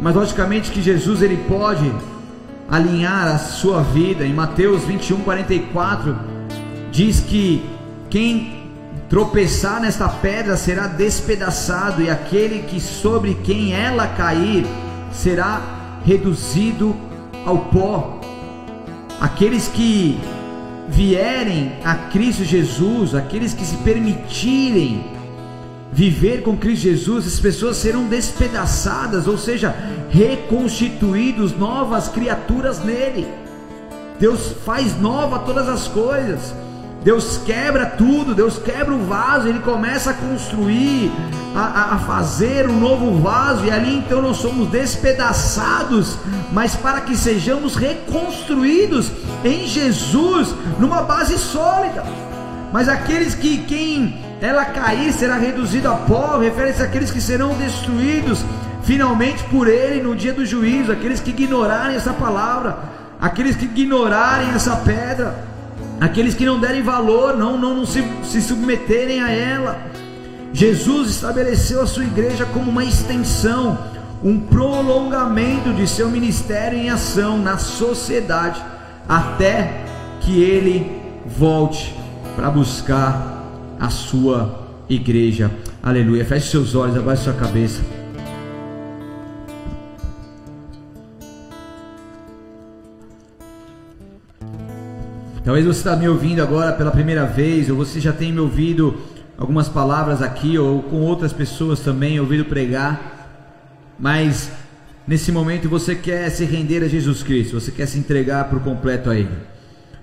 Mas 0.00 0.14
logicamente 0.14 0.70
que 0.70 0.80
Jesus 0.80 1.22
ele 1.22 1.36
pode 1.48 1.92
alinhar 2.68 3.26
a 3.26 3.38
sua 3.38 3.82
vida. 3.82 4.24
Em 4.24 4.32
Mateus 4.32 4.84
21, 4.84 5.20
44, 5.20 6.16
diz 6.92 7.20
que 7.20 7.64
quem 8.08 8.70
tropeçar 9.08 9.80
nesta 9.80 10.08
pedra 10.08 10.56
será 10.56 10.86
despedaçado, 10.86 12.02
e 12.02 12.10
aquele 12.10 12.62
que 12.62 12.80
sobre 12.80 13.34
quem 13.34 13.72
ela 13.72 14.06
cair 14.08 14.66
será 15.12 15.60
reduzido 16.04 16.94
ao 17.46 17.58
pó. 17.58 18.20
Aqueles 19.20 19.68
que 19.68 20.18
vierem 20.88 21.72
a 21.84 21.94
Cristo 21.94 22.44
Jesus, 22.44 23.14
aqueles 23.14 23.54
que 23.54 23.64
se 23.64 23.76
permitirem 23.78 25.04
viver 25.92 26.42
com 26.42 26.56
Cristo 26.56 26.82
Jesus, 26.82 27.26
as 27.26 27.40
pessoas 27.40 27.78
serão 27.78 28.04
despedaçadas, 28.04 29.26
ou 29.26 29.38
seja, 29.38 29.74
reconstituídos, 30.10 31.56
novas 31.56 32.08
criaturas 32.08 32.84
nele. 32.84 33.26
Deus 34.18 34.54
faz 34.64 34.98
nova 35.00 35.38
todas 35.38 35.68
as 35.68 35.88
coisas. 35.88 36.54
Deus 37.02 37.38
quebra 37.44 37.86
tudo, 37.86 38.34
Deus 38.34 38.58
quebra 38.58 38.92
o 38.92 39.04
vaso, 39.04 39.46
Ele 39.46 39.60
começa 39.60 40.10
a 40.10 40.14
construir, 40.14 41.10
a, 41.54 41.94
a, 41.94 41.98
fazer 41.98 42.68
um 42.68 42.80
novo 42.80 43.20
vaso, 43.22 43.64
e 43.64 43.70
ali 43.70 43.98
então 43.98 44.20
nós 44.20 44.38
somos 44.38 44.68
despedaçados, 44.68 46.18
mas 46.52 46.74
para 46.74 47.00
que 47.00 47.16
sejamos 47.16 47.76
reconstruídos 47.76 49.10
em 49.44 49.66
Jesus, 49.66 50.54
numa 50.80 51.02
base 51.02 51.38
sólida. 51.38 52.04
Mas 52.72 52.88
aqueles 52.88 53.34
que 53.34 53.58
quem 53.58 54.20
ela 54.40 54.64
cair 54.64 55.12
será 55.12 55.36
reduzido 55.36 55.88
a 55.88 55.94
pó, 55.94 56.38
refere-se 56.38 56.82
àqueles 56.82 57.10
que 57.10 57.20
serão 57.20 57.54
destruídos 57.54 58.44
finalmente 58.82 59.42
por 59.44 59.68
Ele 59.68 60.02
no 60.02 60.14
dia 60.14 60.32
do 60.32 60.44
juízo, 60.44 60.92
aqueles 60.92 61.20
que 61.20 61.30
ignorarem 61.30 61.96
essa 61.96 62.12
palavra, 62.12 62.78
aqueles 63.20 63.56
que 63.56 63.64
ignorarem 63.64 64.50
essa 64.50 64.76
pedra 64.76 65.55
aqueles 66.00 66.34
que 66.34 66.44
não 66.44 66.60
derem 66.60 66.82
valor, 66.82 67.36
não, 67.36 67.58
não, 67.58 67.74
não 67.74 67.86
se, 67.86 68.04
se 68.24 68.40
submeterem 68.40 69.20
a 69.20 69.30
ela. 69.30 69.78
Jesus 70.52 71.10
estabeleceu 71.10 71.82
a 71.82 71.86
sua 71.86 72.04
igreja 72.04 72.46
como 72.46 72.70
uma 72.70 72.84
extensão, 72.84 73.78
um 74.22 74.40
prolongamento 74.40 75.72
de 75.72 75.86
seu 75.86 76.08
ministério 76.08 76.78
em 76.78 76.88
ação 76.88 77.38
na 77.38 77.58
sociedade, 77.58 78.62
até 79.08 79.84
que 80.20 80.42
ele 80.42 81.00
volte 81.26 81.94
para 82.34 82.50
buscar 82.50 83.44
a 83.78 83.90
sua 83.90 84.66
igreja. 84.88 85.50
Aleluia. 85.82 86.24
Feche 86.24 86.50
seus 86.50 86.74
olhos, 86.74 86.96
abaixe 86.96 87.24
sua 87.24 87.32
cabeça. 87.32 87.95
Talvez 95.46 95.64
você 95.64 95.78
está 95.78 95.94
me 95.94 96.08
ouvindo 96.08 96.42
agora 96.42 96.72
pela 96.72 96.90
primeira 96.90 97.24
vez, 97.24 97.70
ou 97.70 97.76
você 97.76 98.00
já 98.00 98.12
tem 98.12 98.32
me 98.32 98.40
ouvido 98.40 98.98
algumas 99.38 99.68
palavras 99.68 100.20
aqui, 100.20 100.58
ou 100.58 100.82
com 100.82 101.02
outras 101.02 101.32
pessoas 101.32 101.78
também, 101.78 102.18
ouvido 102.18 102.46
pregar, 102.46 103.94
mas 103.96 104.50
nesse 105.06 105.30
momento 105.30 105.68
você 105.68 105.94
quer 105.94 106.28
se 106.30 106.44
render 106.44 106.82
a 106.82 106.88
Jesus 106.88 107.22
Cristo, 107.22 107.60
você 107.60 107.70
quer 107.70 107.86
se 107.86 107.96
entregar 107.96 108.50
por 108.50 108.58
completo 108.58 109.08
a 109.08 109.16
Ele, 109.16 109.30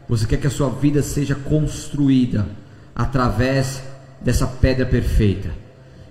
você 0.08 0.26
quer 0.26 0.38
que 0.38 0.48
a 0.48 0.50
sua 0.50 0.70
vida 0.70 1.04
seja 1.04 1.36
construída 1.36 2.48
através 2.96 3.84
dessa 4.22 4.48
pedra 4.48 4.86
perfeita. 4.86 5.50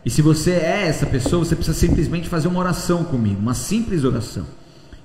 E 0.05 0.11
se 0.11 0.21
você 0.21 0.51
é 0.51 0.89
essa 0.89 1.07
pessoa, 1.07 1.43
você 1.43 1.57
precisa 1.57 1.79
simplesmente 1.79 2.29
fazer 2.29 2.49
uma 2.49 2.61
oração 2.61 3.03
comigo, 3.03 3.41
uma 3.41 3.55
simples 3.55 4.05
oração. 4.05 4.45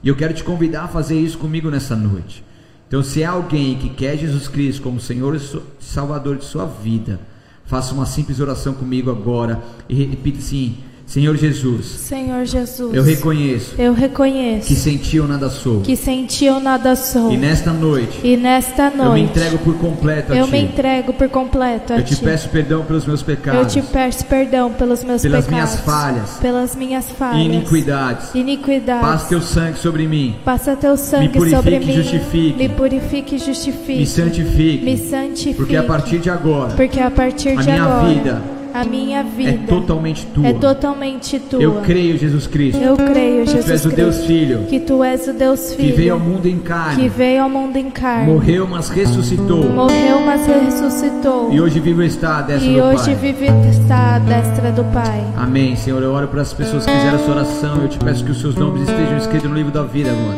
E 0.04 0.10
eu 0.10 0.18
quero 0.18 0.34
te 0.34 0.44
convidar 0.44 0.84
a 0.84 0.88
fazer 0.90 1.18
isso 1.18 1.38
comigo 1.38 1.72
nessa 1.72 1.96
noite. 1.96 2.44
Então, 2.88 3.04
se 3.04 3.22
é 3.22 3.26
alguém 3.26 3.78
que 3.78 3.90
quer 3.90 4.18
Jesus 4.18 4.48
Cristo 4.48 4.82
como 4.82 5.00
Senhor 5.00 5.36
e 5.36 5.42
Salvador 5.80 6.38
de 6.38 6.46
sua 6.46 6.66
vida, 6.66 7.20
faça 7.66 7.94
uma 7.94 8.06
simples 8.06 8.40
oração 8.40 8.74
comigo 8.74 9.12
agora 9.12 9.62
e 9.90 9.96
repita 10.06 10.40
assim: 10.40 10.78
Senhor 11.08 11.38
Jesus. 11.38 11.86
Senhor 11.86 12.46
Jesus. 12.46 12.94
Eu 12.94 13.02
reconheço. 13.02 13.76
Eu 13.80 13.94
reconheço. 13.94 14.68
Que 14.68 14.76
sem 14.76 14.98
ti 14.98 15.16
eu 15.16 15.26
nada 15.26 15.50
sou. 15.50 15.80
Que 15.80 15.96
sem 15.96 16.26
ti 16.26 16.44
eu 16.44 16.60
nada 16.60 16.98
sou. 16.98 17.32
E 17.32 17.38
nesta 17.38 17.72
noite. 17.72 18.20
E 18.22 18.36
nesta 18.36 18.90
noite. 18.90 19.02
Eu 19.02 19.14
me 19.14 19.22
entrego 19.22 19.58
por 19.60 19.76
completo 19.78 20.34
a 20.34 20.36
eu 20.36 20.46
ti. 20.46 20.50
Eu 20.50 20.60
me 20.60 20.68
entrego 20.68 21.14
por 21.14 21.30
completo 21.30 21.94
a 21.94 22.00
eu 22.00 22.04
ti. 22.04 22.12
Eu 22.12 22.20
te 22.20 22.26
peço 22.26 22.50
perdão 22.50 22.84
pelos 22.84 23.06
meus 23.06 23.24
pecados. 23.24 23.76
Eu 23.76 23.82
te 23.82 23.88
peço 23.90 24.26
perdão 24.26 24.70
pelos 24.74 25.02
meus 25.02 25.22
pelas 25.22 25.46
pecados. 25.46 25.76
Pelas 25.76 25.86
minhas 25.86 25.86
falhas. 25.86 26.30
Pelas 26.42 26.76
minhas 26.76 27.10
falhas. 27.12 27.42
E 27.42 27.46
iniquidades. 27.46 28.36
Iniquidades. 28.36 29.02
Passa 29.02 29.30
teu 29.30 29.42
sangue 29.42 29.80
sobre 29.80 30.06
mim. 30.08 30.36
Passa 30.44 30.76
teu 30.76 30.98
sangue 30.98 31.40
me 31.40 31.50
sobre 31.50 31.80
mim. 31.80 31.94
Justifique. 31.94 32.58
Me 32.58 32.68
purifique 32.68 33.36
e 33.36 33.40
justifique. 33.40 34.00
Me 34.00 34.06
santifique. 34.06 34.84
Me 34.84 34.98
santifique. 34.98 35.56
Porque 35.56 35.78
a 35.78 35.84
partir 35.84 36.20
de 36.20 36.30
agora. 36.30 36.76
Porque 36.76 37.00
a 37.00 37.10
partir 37.10 37.58
a 37.58 37.62
de 37.62 37.72
minha 37.72 37.84
agora. 37.86 38.14
Vida, 38.14 38.57
A 38.78 38.84
minha 38.84 39.24
vida 39.24 39.50
é 39.50 39.58
totalmente 39.68 40.26
tua. 40.28 40.48
é 40.48 40.54
totalmente 40.54 41.40
tua. 41.40 41.62
Eu 41.62 41.82
creio, 41.82 42.18
Jesus 42.18 42.46
Cristo, 42.46 42.80
Eu 42.80 42.96
creio, 42.96 43.44
que 43.44 43.52
Jesus 43.52 43.66
tu 43.66 43.72
és 43.72 43.86
o 43.86 43.90
Cristo, 43.90 43.96
Deus 43.96 44.26
Filho, 44.26 44.60
que 44.70 44.80
tu 44.80 45.04
és 45.04 45.28
o 45.28 45.34
Deus 45.34 45.70
que 45.72 45.78
Filho, 45.78 45.96
veio 45.96 46.14
ao 46.14 46.20
mundo 46.20 46.46
em 46.46 46.58
que 46.58 46.64
carne, 46.64 47.10
veio 47.10 47.44
ao 47.44 47.50
mundo 47.50 47.76
em 47.76 47.90
carne, 47.90 48.32
morreu, 48.32 48.68
mas 48.68 48.90
ressuscitou, 48.90 49.64
morreu, 49.70 50.20
mas 50.24 50.46
ressuscitou, 50.46 51.52
e 51.52 51.60
hoje 51.60 51.80
vive 51.80 52.06
está 52.06 52.38
à 52.38 52.42
destra 52.44 52.70
e 52.70 52.76
do 52.76 52.84
hoje 52.84 53.06
Pai. 53.06 53.16
vive 53.16 53.46
está 53.68 54.16
à 54.16 54.20
destra 54.20 54.72
do 54.72 54.84
Pai. 54.94 55.24
Amém, 55.36 55.76
Senhor. 55.76 56.04
Eu 56.04 56.12
oro 56.12 56.28
para 56.28 56.42
as 56.42 56.54
pessoas 56.54 56.86
que 56.86 56.92
fizeram 56.92 57.16
essa 57.16 57.32
oração. 57.32 57.82
Eu 57.82 57.88
te 57.88 57.98
peço 57.98 58.24
que 58.24 58.32
os 58.32 58.40
seus 58.40 58.56
nomes 58.56 58.88
estejam 58.88 59.18
escritos 59.18 59.50
no 59.50 59.56
livro 59.56 59.72
da 59.72 59.84
vida 59.84 60.12
agora. 60.12 60.38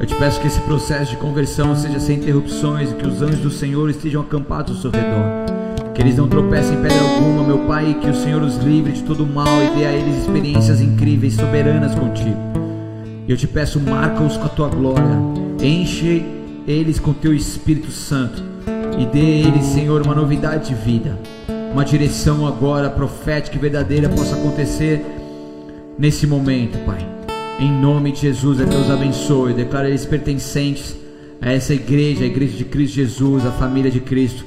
Eu 0.00 0.06
te 0.06 0.14
peço 0.14 0.40
que 0.40 0.46
esse 0.46 0.60
processo 0.60 1.10
de 1.10 1.16
conversão 1.16 1.74
seja 1.76 1.98
sem 1.98 2.16
interrupções 2.16 2.90
e 2.92 2.94
que 2.94 3.06
os 3.06 3.20
anjos 3.20 3.40
do 3.40 3.50
Senhor 3.50 3.90
estejam 3.90 4.22
acampados 4.22 4.76
ao 4.76 4.82
seu 4.82 4.90
redor. 4.90 5.57
Que 5.98 6.02
eles 6.02 6.16
não 6.16 6.28
tropecem 6.28 6.78
em 6.78 6.80
pedra 6.80 6.96
alguma, 7.00 7.42
meu 7.42 7.58
Pai, 7.66 7.98
que 8.00 8.08
o 8.08 8.14
Senhor 8.14 8.40
os 8.40 8.56
livre 8.58 8.92
de 8.92 9.02
todo 9.02 9.26
mal 9.26 9.48
e 9.64 9.76
dê 9.76 9.84
a 9.84 9.92
eles 9.92 10.18
experiências 10.18 10.80
incríveis, 10.80 11.34
soberanas 11.34 11.92
contigo. 11.92 12.36
Eu 13.26 13.36
te 13.36 13.48
peço, 13.48 13.80
marca-os 13.80 14.36
com 14.36 14.44
a 14.44 14.48
tua 14.48 14.68
glória, 14.68 15.18
enche 15.60 16.24
eles 16.68 17.00
com 17.00 17.12
teu 17.12 17.34
Espírito 17.34 17.90
Santo 17.90 18.40
e 18.96 19.06
dê 19.06 19.18
a 19.18 19.48
eles, 19.48 19.66
Senhor, 19.66 20.00
uma 20.02 20.14
novidade 20.14 20.68
de 20.68 20.74
vida, 20.76 21.18
uma 21.72 21.84
direção 21.84 22.46
agora 22.46 22.88
profética 22.88 23.56
e 23.56 23.58
verdadeira 23.58 24.08
possa 24.08 24.36
acontecer 24.36 25.04
nesse 25.98 26.28
momento, 26.28 26.78
Pai. 26.86 27.04
Em 27.58 27.72
nome 27.72 28.12
de 28.12 28.20
Jesus, 28.20 28.60
é 28.60 28.64
Deus 28.64 28.88
abençoe, 28.88 29.52
declara 29.52 29.88
eles 29.88 30.06
pertencentes 30.06 30.96
a 31.40 31.50
essa 31.52 31.74
igreja, 31.74 32.22
a 32.22 32.28
igreja 32.28 32.56
de 32.56 32.66
Cristo 32.66 32.94
Jesus, 32.94 33.44
a 33.44 33.50
família 33.50 33.90
de 33.90 33.98
Cristo, 33.98 34.46